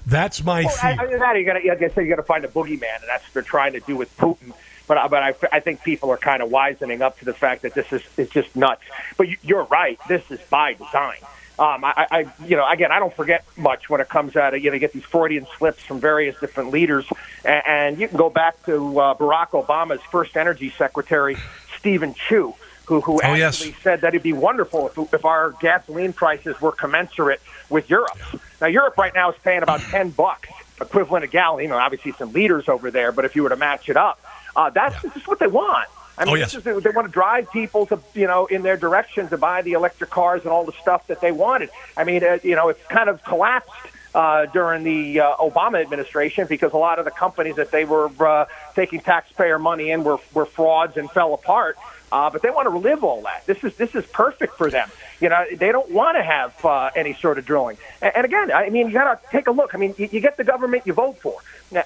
That's 0.06 0.42
my 0.42 0.64
well, 0.64 0.70
fear. 0.70 0.96
I, 0.98 1.04
I, 1.04 1.36
you 1.36 1.46
got 1.46 1.60
to, 1.60 1.68
like 1.68 1.82
I 1.82 1.90
said, 1.90 2.06
you 2.06 2.10
got 2.10 2.16
to 2.16 2.24
find 2.24 2.46
a 2.46 2.48
boogeyman, 2.48 3.02
and 3.02 3.10
that's 3.10 3.26
what 3.26 3.34
they're 3.34 3.42
trying 3.42 3.74
to 3.74 3.82
do 3.82 3.98
with 3.98 4.16
Putin 4.16 4.54
but 4.88 5.10
but 5.10 5.24
I, 5.24 5.34
I 5.52 5.60
think 5.60 5.84
people 5.84 6.10
are 6.12 6.18
kind 6.18 6.42
of 6.42 6.50
wisening 6.50 7.02
up 7.02 7.20
to 7.20 7.26
the 7.26 7.34
fact 7.34 7.64
that 7.64 7.74
this 7.74 7.92
is 7.92 8.02
is 8.18 8.30
just 8.30 8.56
nuts. 8.56 8.84
But 9.18 9.28
you're 9.44 9.66
right. 9.66 10.00
This 10.08 10.24
is 10.30 10.40
by 10.50 10.74
design. 10.74 11.20
Um, 11.58 11.86
I, 11.86 12.06
I, 12.12 12.20
you 12.46 12.58
know, 12.58 12.68
again, 12.70 12.92
I 12.92 13.00
don't 13.00 13.16
forget 13.16 13.46
much 13.56 13.90
when 13.90 14.02
it 14.02 14.10
comes 14.10 14.36
out 14.36 14.54
of, 14.54 14.62
you 14.62 14.70
know, 14.70 14.74
you 14.74 14.80
get 14.80 14.92
these 14.92 15.06
Freudian 15.06 15.48
slips 15.58 15.82
from 15.84 16.02
various 16.02 16.38
different 16.42 16.72
leaders. 16.72 17.06
And, 17.46 17.64
and 17.66 18.00
you 18.00 18.10
can 18.10 18.18
go 18.18 18.30
back 18.30 18.62
to 18.66 19.00
uh, 19.00 19.16
Barack 19.16 19.52
Obama's 19.52 20.02
first 20.12 20.36
energy 20.36 20.74
secretary, 20.78 21.38
Steven 21.80 22.14
Chu, 22.14 22.54
who, 22.88 23.00
who 23.00 23.22
oh, 23.24 23.34
actually 23.34 23.70
yes. 23.70 23.82
said 23.82 24.02
that 24.02 24.10
it'd 24.10 24.22
be 24.22 24.34
wonderful 24.34 24.90
if, 24.90 25.14
if 25.14 25.24
our 25.24 25.52
gasoline 25.62 26.12
prices 26.12 26.60
were 26.60 26.74
commensurate 26.74 27.42
with 27.70 27.90
Europe. 27.90 28.18
Now, 28.60 28.68
Europe 28.68 28.98
right 28.98 29.14
now 29.16 29.32
is 29.32 29.38
paying 29.42 29.64
about 29.64 29.80
10 29.80 30.10
bucks 30.10 30.50
equivalent 30.82 31.24
a 31.24 31.28
gallon. 31.28 31.64
You 31.64 31.70
know, 31.70 31.78
obviously 31.78 32.12
some 32.14 32.34
liters 32.34 32.68
over 32.68 32.92
there, 32.92 33.12
but 33.12 33.26
if 33.26 33.36
you 33.36 33.44
were 33.44 33.50
to 33.50 33.56
match 33.56 33.90
it 33.90 33.98
up, 33.98 34.20
uh, 34.56 34.70
that's 34.70 35.04
yeah. 35.04 35.12
just 35.14 35.28
what 35.28 35.40
they 35.40 35.48
want. 35.48 35.88
I 36.18 36.26
mean, 36.26 36.34
oh, 36.34 36.38
yes. 36.38 36.54
they, 36.54 36.80
they 36.80 36.90
want 36.92 37.08
to 37.08 37.12
drive 37.12 37.52
people 37.52 37.86
to, 37.88 38.00
you 38.14 38.28
know, 38.28 38.46
in 38.46 38.62
their 38.62 38.78
direction 38.78 39.28
to 39.30 39.38
buy 39.38 39.62
the 39.62 39.74
electric 39.74 40.10
cars 40.10 40.44
and 40.44 40.52
all 40.52 40.64
the 40.64 40.72
stuff 40.82 41.08
that 41.08 41.20
they 41.20 41.34
wanted. 41.34 41.70
I 41.98 42.06
mean, 42.06 42.24
uh, 42.24 42.40
you 42.42 42.56
know, 42.56 42.70
it's 42.70 42.84
kind 42.88 43.10
of 43.10 43.22
collapsed 43.24 43.74
uh, 44.14 44.46
during 44.46 44.84
the 44.84 45.20
uh, 45.20 45.36
Obama 45.36 45.82
administration 45.82 46.48
because 46.48 46.72
a 46.72 46.78
lot 46.78 47.00
of 47.00 47.06
the 47.06 47.12
companies 47.12 47.58
that 47.58 47.72
they 47.72 47.84
were 47.84 48.10
uh, 48.26 48.46
taking 48.76 49.02
taxpayer 49.02 49.60
money 49.60 49.92
in 49.92 50.06
were, 50.06 50.20
were 50.34 50.46
frauds 50.46 50.96
and 50.96 51.12
fell 51.12 51.34
apart. 51.34 51.78
Uh, 52.12 52.30
but 52.30 52.42
they 52.42 52.50
want 52.50 52.66
to 52.66 52.70
relive 52.70 53.04
all 53.04 53.24
that. 53.24 53.46
This 53.46 53.62
is 53.64 53.76
this 53.76 53.94
is 53.94 54.06
perfect 54.06 54.58
for 54.58 54.70
them. 54.70 54.90
You 55.20 55.28
know, 55.28 55.44
they 55.52 55.72
don't 55.72 55.92
want 55.92 56.16
to 56.16 56.24
have 56.24 56.64
uh, 56.64 56.92
any 56.96 57.14
sort 57.16 57.38
of 57.40 57.46
drilling. 57.46 57.78
And, 58.02 58.16
and 58.16 58.26
again, 58.26 58.52
I 58.52 58.70
mean, 58.70 58.88
you 58.88 58.94
got 58.94 59.22
to 59.22 59.32
take 59.32 59.48
a 59.48 59.52
look. 59.52 59.76
I 59.76 59.78
mean, 59.80 59.96
you, 59.98 60.08
you 60.10 60.22
get 60.22 60.38
the 60.38 60.44
government 60.46 60.84
you 60.86 60.94
vote 60.94 61.18
for, 61.20 61.40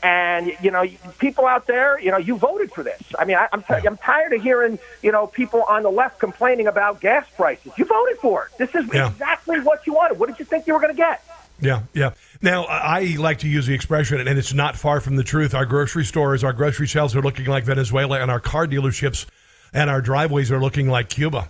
and 0.04 0.56
you 0.62 0.72
know, 0.72 0.86
people 1.18 1.46
out 1.46 1.68
there, 1.68 2.00
you 2.00 2.12
know, 2.12 2.18
you 2.18 2.38
voted 2.38 2.72
for 2.72 2.84
this. 2.84 3.02
I 3.18 3.26
mean, 3.26 3.38
I, 3.38 3.48
I'm 3.52 3.62
t- 3.64 3.88
I'm 3.88 3.98
tired 3.98 4.34
of 4.34 4.42
hearing 4.42 4.80
you 5.02 5.12
know 5.12 5.28
people 5.28 5.64
on 5.64 5.84
the 5.84 5.92
left 5.92 6.20
complaining 6.20 6.68
about 6.68 7.02
gas 7.02 7.26
prices. 7.36 7.72
You 7.78 7.86
voted 7.86 8.18
for 8.18 8.46
it. 8.46 8.58
This 8.58 8.76
is 8.76 8.90
yeah. 8.94 9.10
exactly 9.10 9.60
what 9.60 9.86
you 9.88 9.94
wanted. 9.94 10.20
What 10.20 10.30
did 10.30 10.40
you 10.40 10.46
think 10.46 10.68
you 10.68 10.74
were 10.74 10.80
going 10.80 10.94
to 10.94 10.98
get? 10.98 11.24
Yeah, 11.62 11.84
yeah. 11.94 12.12
Now, 12.42 12.64
I 12.66 13.16
like 13.20 13.40
to 13.40 13.50
use 13.50 13.68
the 13.68 13.74
expression, 13.74 14.26
and 14.26 14.40
it's 14.40 14.54
not 14.54 14.78
far 14.78 15.02
from 15.02 15.18
the 15.18 15.24
truth. 15.24 15.54
Our 15.54 15.66
grocery 15.66 16.06
stores, 16.06 16.44
our 16.44 16.54
grocery 16.54 16.88
shelves 16.88 17.16
are 17.16 17.22
looking 17.22 17.46
like 17.48 17.66
Venezuela, 17.66 18.22
and 18.22 18.32
our 18.32 18.40
car 18.40 18.66
dealerships 18.66 19.26
and 19.74 19.90
our 19.90 20.02
driveways 20.02 20.52
are 20.52 20.60
looking 20.60 20.90
like 20.90 21.10
Cuba. 21.10 21.50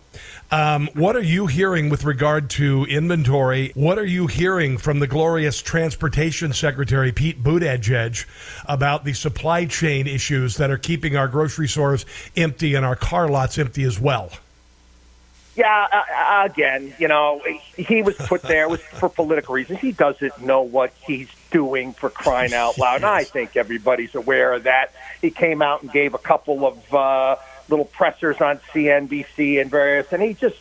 Um, 0.52 0.90
what 0.94 1.16
are 1.16 1.24
you 1.24 1.48
hearing 1.48 1.90
with 1.90 2.04
regard 2.04 2.50
to 2.52 2.86
inventory? 2.86 3.72
What 3.76 4.00
are 4.00 4.06
you 4.06 4.28
hearing 4.28 4.78
from 4.78 5.00
the 5.00 5.08
glorious 5.08 5.62
Transportation 5.62 6.54
Secretary 6.54 7.12
Pete 7.12 7.44
Buttigieg 7.44 8.26
about 8.66 9.06
the 9.06 9.14
supply 9.14 9.66
chain 9.66 10.08
issues 10.08 10.58
that 10.58 10.72
are 10.72 10.78
keeping 10.78 11.16
our 11.16 11.28
grocery 11.28 11.68
stores 11.68 12.06
empty 12.36 12.74
and 12.74 12.86
our 12.86 12.96
car 12.96 13.30
lots 13.30 13.60
empty 13.60 13.84
as 13.84 14.00
well? 14.00 14.32
Yeah, 15.56 15.88
uh, 15.92 16.46
again, 16.46 16.94
you 17.00 17.10
know, 17.10 17.42
he 17.76 18.02
was 18.02 18.16
put 18.16 18.42
there 18.44 18.70
was 18.70 18.80
for 18.82 19.10
political 19.10 19.56
reasons. 19.56 19.80
He 19.80 19.92
doesn't 19.92 20.42
know 20.42 20.62
what 20.62 20.94
he's 21.06 21.28
doing 21.52 21.92
for 21.92 22.10
crying 22.10 22.54
out 22.54 22.78
loud. 22.78 22.98
And 22.98 23.06
I 23.06 23.24
think 23.26 23.58
everybody's 23.58 24.16
aware 24.16 24.54
of 24.54 24.64
that. 24.64 24.94
He 25.22 25.32
came 25.32 25.62
out 25.62 25.82
and 25.82 25.92
gave 25.92 26.14
a 26.14 26.18
couple 26.18 26.66
of 26.66 26.94
uh, 26.94 27.36
little 27.70 27.86
pressers 27.86 28.42
on 28.42 28.60
CNBC 28.74 29.62
and 29.62 29.70
various, 29.70 30.12
and 30.12 30.22
he 30.22 30.34
just 30.34 30.58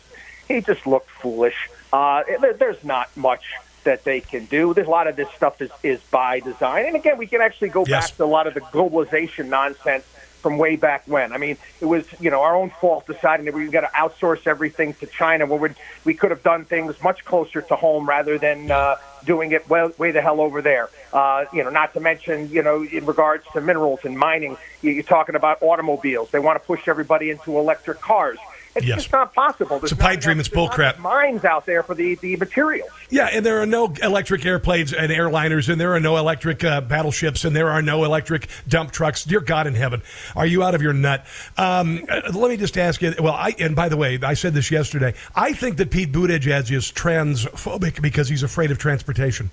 he 0.47 0.61
just 0.61 0.85
looked 0.87 1.09
foolish. 1.09 1.69
Uh, 1.91 2.23
there's 2.57 2.83
not 2.83 3.15
much 3.15 3.43
that 3.83 4.03
they 4.03 4.19
can 4.19 4.45
do. 4.45 4.73
There's 4.73 4.87
a 4.87 4.91
lot 4.91 5.07
of 5.07 5.15
this 5.15 5.29
stuff 5.35 5.61
is, 5.61 5.71
is 5.83 5.99
by 6.11 6.39
design. 6.41 6.85
And 6.85 6.95
again, 6.95 7.17
we 7.17 7.27
can 7.27 7.41
actually 7.41 7.69
go 7.69 7.85
yes. 7.87 8.11
back 8.11 8.17
to 8.17 8.23
a 8.23 8.25
lot 8.25 8.47
of 8.47 8.53
the 8.53 8.61
globalization 8.61 9.47
nonsense 9.47 10.05
from 10.39 10.57
way 10.57 10.75
back 10.75 11.03
when. 11.05 11.31
I 11.33 11.37
mean, 11.37 11.57
it 11.81 11.85
was 11.85 12.05
you 12.19 12.29
know 12.29 12.41
our 12.41 12.55
own 12.55 12.69
fault 12.69 13.05
deciding 13.05 13.45
that 13.45 13.53
we 13.53 13.67
got 13.67 13.81
to 13.81 13.87
outsource 13.87 14.47
everything 14.47 14.93
to 14.95 15.07
China, 15.07 15.45
where 15.45 15.59
we 15.59 15.69
we 16.05 16.13
could 16.13 16.31
have 16.31 16.43
done 16.43 16.65
things 16.65 16.95
much 17.03 17.25
closer 17.25 17.61
to 17.61 17.75
home 17.75 18.07
rather 18.07 18.37
than 18.37 18.71
uh, 18.71 18.95
doing 19.25 19.51
it 19.51 19.69
way, 19.69 19.89
way 19.97 20.11
the 20.11 20.21
hell 20.21 20.41
over 20.41 20.61
there. 20.61 20.89
Uh, 21.13 21.45
you 21.53 21.63
know, 21.63 21.69
not 21.69 21.93
to 21.93 21.99
mention 21.99 22.49
you 22.49 22.63
know 22.63 22.83
in 22.83 23.05
regards 23.05 23.45
to 23.53 23.61
minerals 23.61 23.99
and 24.03 24.17
mining, 24.17 24.57
you're 24.81 25.03
talking 25.03 25.35
about 25.35 25.61
automobiles. 25.61 26.29
They 26.31 26.39
want 26.39 26.61
to 26.61 26.65
push 26.65 26.87
everybody 26.87 27.29
into 27.29 27.57
electric 27.57 28.01
cars. 28.01 28.39
It's 28.75 28.85
yes. 28.85 28.97
just 28.97 29.11
not 29.11 29.33
possible. 29.33 29.79
There's 29.79 29.91
it's 29.91 29.99
a 29.99 30.03
pipe 30.03 30.19
dream. 30.19 30.39
It's 30.39 30.49
bullcrap. 30.49 30.99
Mines 30.99 31.43
out 31.43 31.65
there 31.65 31.83
for 31.83 31.95
the, 31.95 32.15
the 32.15 32.35
materials. 32.35 32.89
Yeah, 33.09 33.29
and 33.31 33.45
there 33.45 33.61
are 33.61 33.65
no 33.65 33.93
electric 34.01 34.45
airplanes 34.45 34.93
and 34.93 35.11
airliners, 35.11 35.69
and 35.69 35.81
there 35.81 35.93
are 35.95 35.99
no 35.99 36.17
electric 36.17 36.63
uh, 36.63 36.81
battleships, 36.81 37.45
and 37.45 37.55
there 37.55 37.69
are 37.69 37.81
no 37.81 38.03
electric 38.03 38.47
dump 38.67 38.91
trucks. 38.91 39.23
Dear 39.23 39.41
God 39.41 39.65
in 39.65 39.73
heaven, 39.73 40.03
are 40.35 40.45
you 40.45 40.63
out 40.63 40.75
of 40.75 40.81
your 40.81 40.93
nut? 40.93 41.25
Um, 41.57 42.05
uh, 42.09 42.31
let 42.33 42.49
me 42.49 42.57
just 42.57 42.77
ask 42.77 43.01
you. 43.01 43.13
Well, 43.19 43.33
I 43.33 43.55
and 43.59 43.75
by 43.75 43.89
the 43.89 43.97
way, 43.97 44.19
I 44.21 44.35
said 44.35 44.53
this 44.53 44.69
yesterday. 44.69 45.13
I 45.35 45.53
think 45.53 45.77
that 45.77 45.89
Pete 45.89 46.11
Buttigieg 46.11 46.71
is 46.71 46.91
transphobic 46.91 48.01
because 48.01 48.29
he's 48.29 48.43
afraid 48.43 48.71
of 48.71 48.77
transportation. 48.77 49.49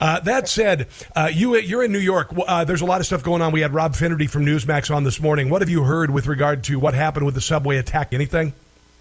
Uh, 0.00 0.18
that 0.20 0.48
said, 0.48 0.88
uh, 1.14 1.28
you 1.32 1.56
you're 1.56 1.84
in 1.84 1.92
New 1.92 1.98
York. 1.98 2.32
Uh, 2.46 2.64
there's 2.64 2.80
a 2.80 2.86
lot 2.86 3.00
of 3.00 3.06
stuff 3.06 3.22
going 3.22 3.42
on. 3.42 3.52
We 3.52 3.60
had 3.60 3.74
Rob 3.74 3.94
Finnerty 3.94 4.26
from 4.26 4.46
Newsmax 4.46 4.94
on 4.94 5.04
this 5.04 5.20
morning. 5.20 5.50
What 5.50 5.60
have 5.60 5.68
you 5.68 5.82
heard 5.82 6.10
with 6.10 6.26
regard 6.26 6.64
to 6.64 6.78
what 6.78 6.94
happened 6.94 7.26
with 7.26 7.34
the 7.34 7.40
subway 7.40 7.76
attack? 7.76 8.12
Anything? 8.12 8.54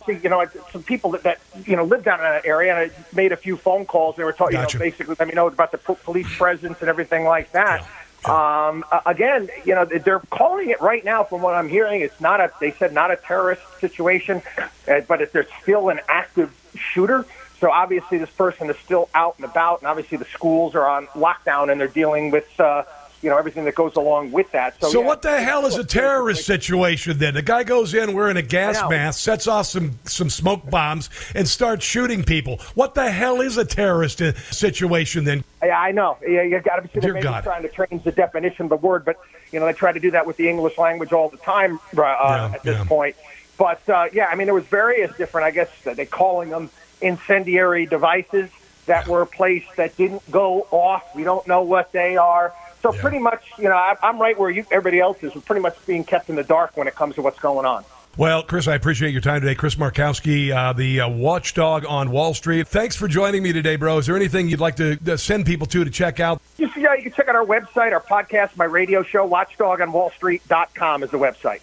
You 0.07 0.29
know, 0.29 0.43
some 0.71 0.81
people 0.83 1.11
that, 1.11 1.23
that 1.23 1.39
you 1.65 1.75
know 1.75 1.83
live 1.83 2.03
down 2.03 2.19
in 2.19 2.25
that 2.25 2.45
area, 2.45 2.75
and 2.75 2.91
I 2.91 3.15
made 3.15 3.31
a 3.31 3.37
few 3.37 3.55
phone 3.55 3.85
calls. 3.85 4.15
They 4.15 4.23
were 4.23 4.33
talking, 4.33 4.57
gotcha. 4.57 4.77
you 4.77 4.79
know, 4.79 4.85
basically 4.85 5.15
let 5.19 5.27
me 5.27 5.35
know 5.35 5.47
about 5.47 5.71
the 5.71 5.77
police 5.77 6.27
presence 6.35 6.79
and 6.79 6.89
everything 6.89 7.25
like 7.25 7.51
that. 7.51 7.81
Yeah. 7.81 7.87
Yeah. 8.27 8.67
Um, 8.67 8.83
again, 9.05 9.49
you 9.63 9.75
know, 9.75 9.85
they're 9.85 10.19
calling 10.31 10.69
it 10.69 10.81
right 10.81 11.05
now. 11.05 11.23
From 11.23 11.41
what 11.41 11.55
I'm 11.55 11.69
hearing, 11.69 12.01
it's 12.01 12.19
not 12.19 12.41
a. 12.41 12.51
They 12.59 12.71
said 12.71 12.91
not 12.91 13.11
a 13.11 13.15
terrorist 13.15 13.61
situation, 13.79 14.41
uh, 14.87 15.01
but 15.07 15.21
if 15.21 15.31
there's 15.31 15.47
still 15.61 15.89
an 15.89 16.01
active 16.09 16.53
shooter. 16.75 17.25
So 17.59 17.69
obviously, 17.71 18.17
this 18.17 18.29
person 18.29 18.69
is 18.69 18.77
still 18.77 19.09
out 19.13 19.35
and 19.37 19.45
about, 19.45 19.81
and 19.81 19.87
obviously 19.87 20.17
the 20.17 20.25
schools 20.25 20.75
are 20.75 20.87
on 20.87 21.07
lockdown, 21.07 21.71
and 21.71 21.79
they're 21.79 21.87
dealing 21.87 22.31
with 22.31 22.47
uh, 22.59 22.83
you 23.21 23.29
know 23.29 23.37
everything 23.37 23.65
that 23.65 23.75
goes 23.75 23.95
along 23.95 24.31
with 24.31 24.51
that. 24.51 24.79
So, 24.79 24.89
so 24.89 25.01
yeah, 25.01 25.07
what 25.07 25.21
the 25.21 25.41
hell 25.41 25.65
is 25.65 25.75
a 25.75 25.83
terrorist 25.83 26.45
situation 26.45 27.17
then? 27.17 27.33
The 27.33 27.41
guy 27.41 27.63
goes 27.63 27.93
in 27.93 28.13
wearing 28.13 28.37
a 28.37 28.41
gas 28.41 28.81
mask, 28.89 29.19
sets 29.19 29.47
off 29.47 29.65
some 29.65 29.99
some 30.05 30.29
smoke 30.29 30.69
bombs, 30.69 31.09
and 31.35 31.47
starts 31.47 31.85
shooting 31.85 32.23
people. 32.23 32.57
What 32.75 32.95
the 32.95 33.11
hell 33.11 33.41
is 33.41 33.57
a 33.57 33.65
terrorist 33.65 34.21
uh, 34.21 34.33
situation 34.51 35.25
then? 35.25 35.43
Yeah, 35.61 35.79
I 35.79 35.91
know. 35.91 36.17
Yeah, 36.25 36.43
you 36.43 36.59
got 36.61 36.77
to 36.77 37.13
be 37.13 37.21
God. 37.21 37.43
trying 37.43 37.63
to 37.63 37.69
change 37.69 38.03
the 38.03 38.11
definition 38.11 38.63
of 38.65 38.69
the 38.69 38.77
word, 38.77 39.03
but 39.03 39.17
you 39.51 39.59
know 39.59 39.65
they 39.65 39.73
try 39.73 39.91
to 39.91 39.99
do 39.99 40.11
that 40.11 40.25
with 40.25 40.37
the 40.37 40.47
English 40.47 40.77
language 40.77 41.11
all 41.11 41.29
the 41.29 41.37
time 41.37 41.79
uh, 41.97 42.01
yeah, 42.01 42.51
at 42.53 42.63
this 42.63 42.87
point. 42.87 43.15
But 43.57 43.87
uh, 43.89 44.07
yeah, 44.13 44.27
I 44.27 44.35
mean 44.35 44.45
there 44.47 44.53
was 44.53 44.65
various 44.65 45.15
different. 45.17 45.45
I 45.45 45.51
guess 45.51 45.69
they 45.83 46.05
calling 46.05 46.49
them 46.49 46.69
incendiary 47.01 47.85
devices 47.85 48.49
that 48.85 49.07
were 49.07 49.25
placed 49.25 49.75
that 49.77 49.95
didn't 49.97 50.29
go 50.31 50.67
off. 50.71 51.15
We 51.15 51.23
don't 51.23 51.47
know 51.47 51.61
what 51.61 51.91
they 51.91 52.17
are. 52.17 52.53
So 52.81 52.91
pretty 52.91 53.19
much, 53.19 53.43
you 53.57 53.65
know, 53.65 53.75
I, 53.75 53.95
I'm 54.01 54.19
right 54.19 54.37
where 54.39 54.49
you, 54.49 54.65
everybody 54.71 54.99
else 54.99 55.21
is. 55.21 55.35
We're 55.35 55.41
pretty 55.41 55.61
much 55.61 55.75
being 55.85 56.03
kept 56.03 56.29
in 56.29 56.35
the 56.35 56.43
dark 56.43 56.77
when 56.77 56.87
it 56.87 56.95
comes 56.95 57.15
to 57.15 57.21
what's 57.21 57.39
going 57.39 57.65
on. 57.65 57.83
Well, 58.17 58.43
Chris, 58.43 58.67
I 58.67 58.75
appreciate 58.75 59.11
your 59.11 59.21
time 59.21 59.41
today. 59.41 59.55
Chris 59.55 59.75
Markowski, 59.75 60.51
uh, 60.51 60.73
the 60.73 61.01
uh, 61.01 61.09
watchdog 61.09 61.85
on 61.85 62.11
Wall 62.11 62.33
Street. 62.33 62.67
Thanks 62.67 62.95
for 62.95 63.07
joining 63.07 63.43
me 63.43 63.53
today, 63.53 63.75
bro. 63.75 63.97
Is 63.97 64.07
there 64.07 64.15
anything 64.15 64.49
you'd 64.49 64.59
like 64.59 64.75
to 64.77 64.97
uh, 65.07 65.15
send 65.15 65.45
people 65.45 65.67
to 65.67 65.83
to 65.83 65.89
check 65.89 66.19
out? 66.19 66.41
Just, 66.57 66.75
yeah, 66.75 66.95
you 66.95 67.03
can 67.03 67.13
check 67.13 67.29
out 67.29 67.35
our 67.35 67.45
website, 67.45 67.93
our 67.93 68.01
podcast, 68.01 68.57
my 68.57 68.65
radio 68.65 69.03
show, 69.03 69.27
watchdogonwallstreet.com 69.29 71.03
is 71.03 71.11
the 71.11 71.19
website. 71.19 71.61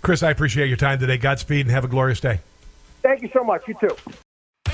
Chris, 0.00 0.22
I 0.22 0.30
appreciate 0.30 0.68
your 0.68 0.76
time 0.76 0.98
today. 0.98 1.18
Godspeed 1.18 1.66
and 1.66 1.70
have 1.70 1.84
a 1.84 1.88
glorious 1.88 2.20
day. 2.20 2.40
Thank 3.02 3.22
you 3.22 3.30
so 3.32 3.42
much. 3.42 3.66
You 3.66 3.74
too. 3.80 3.96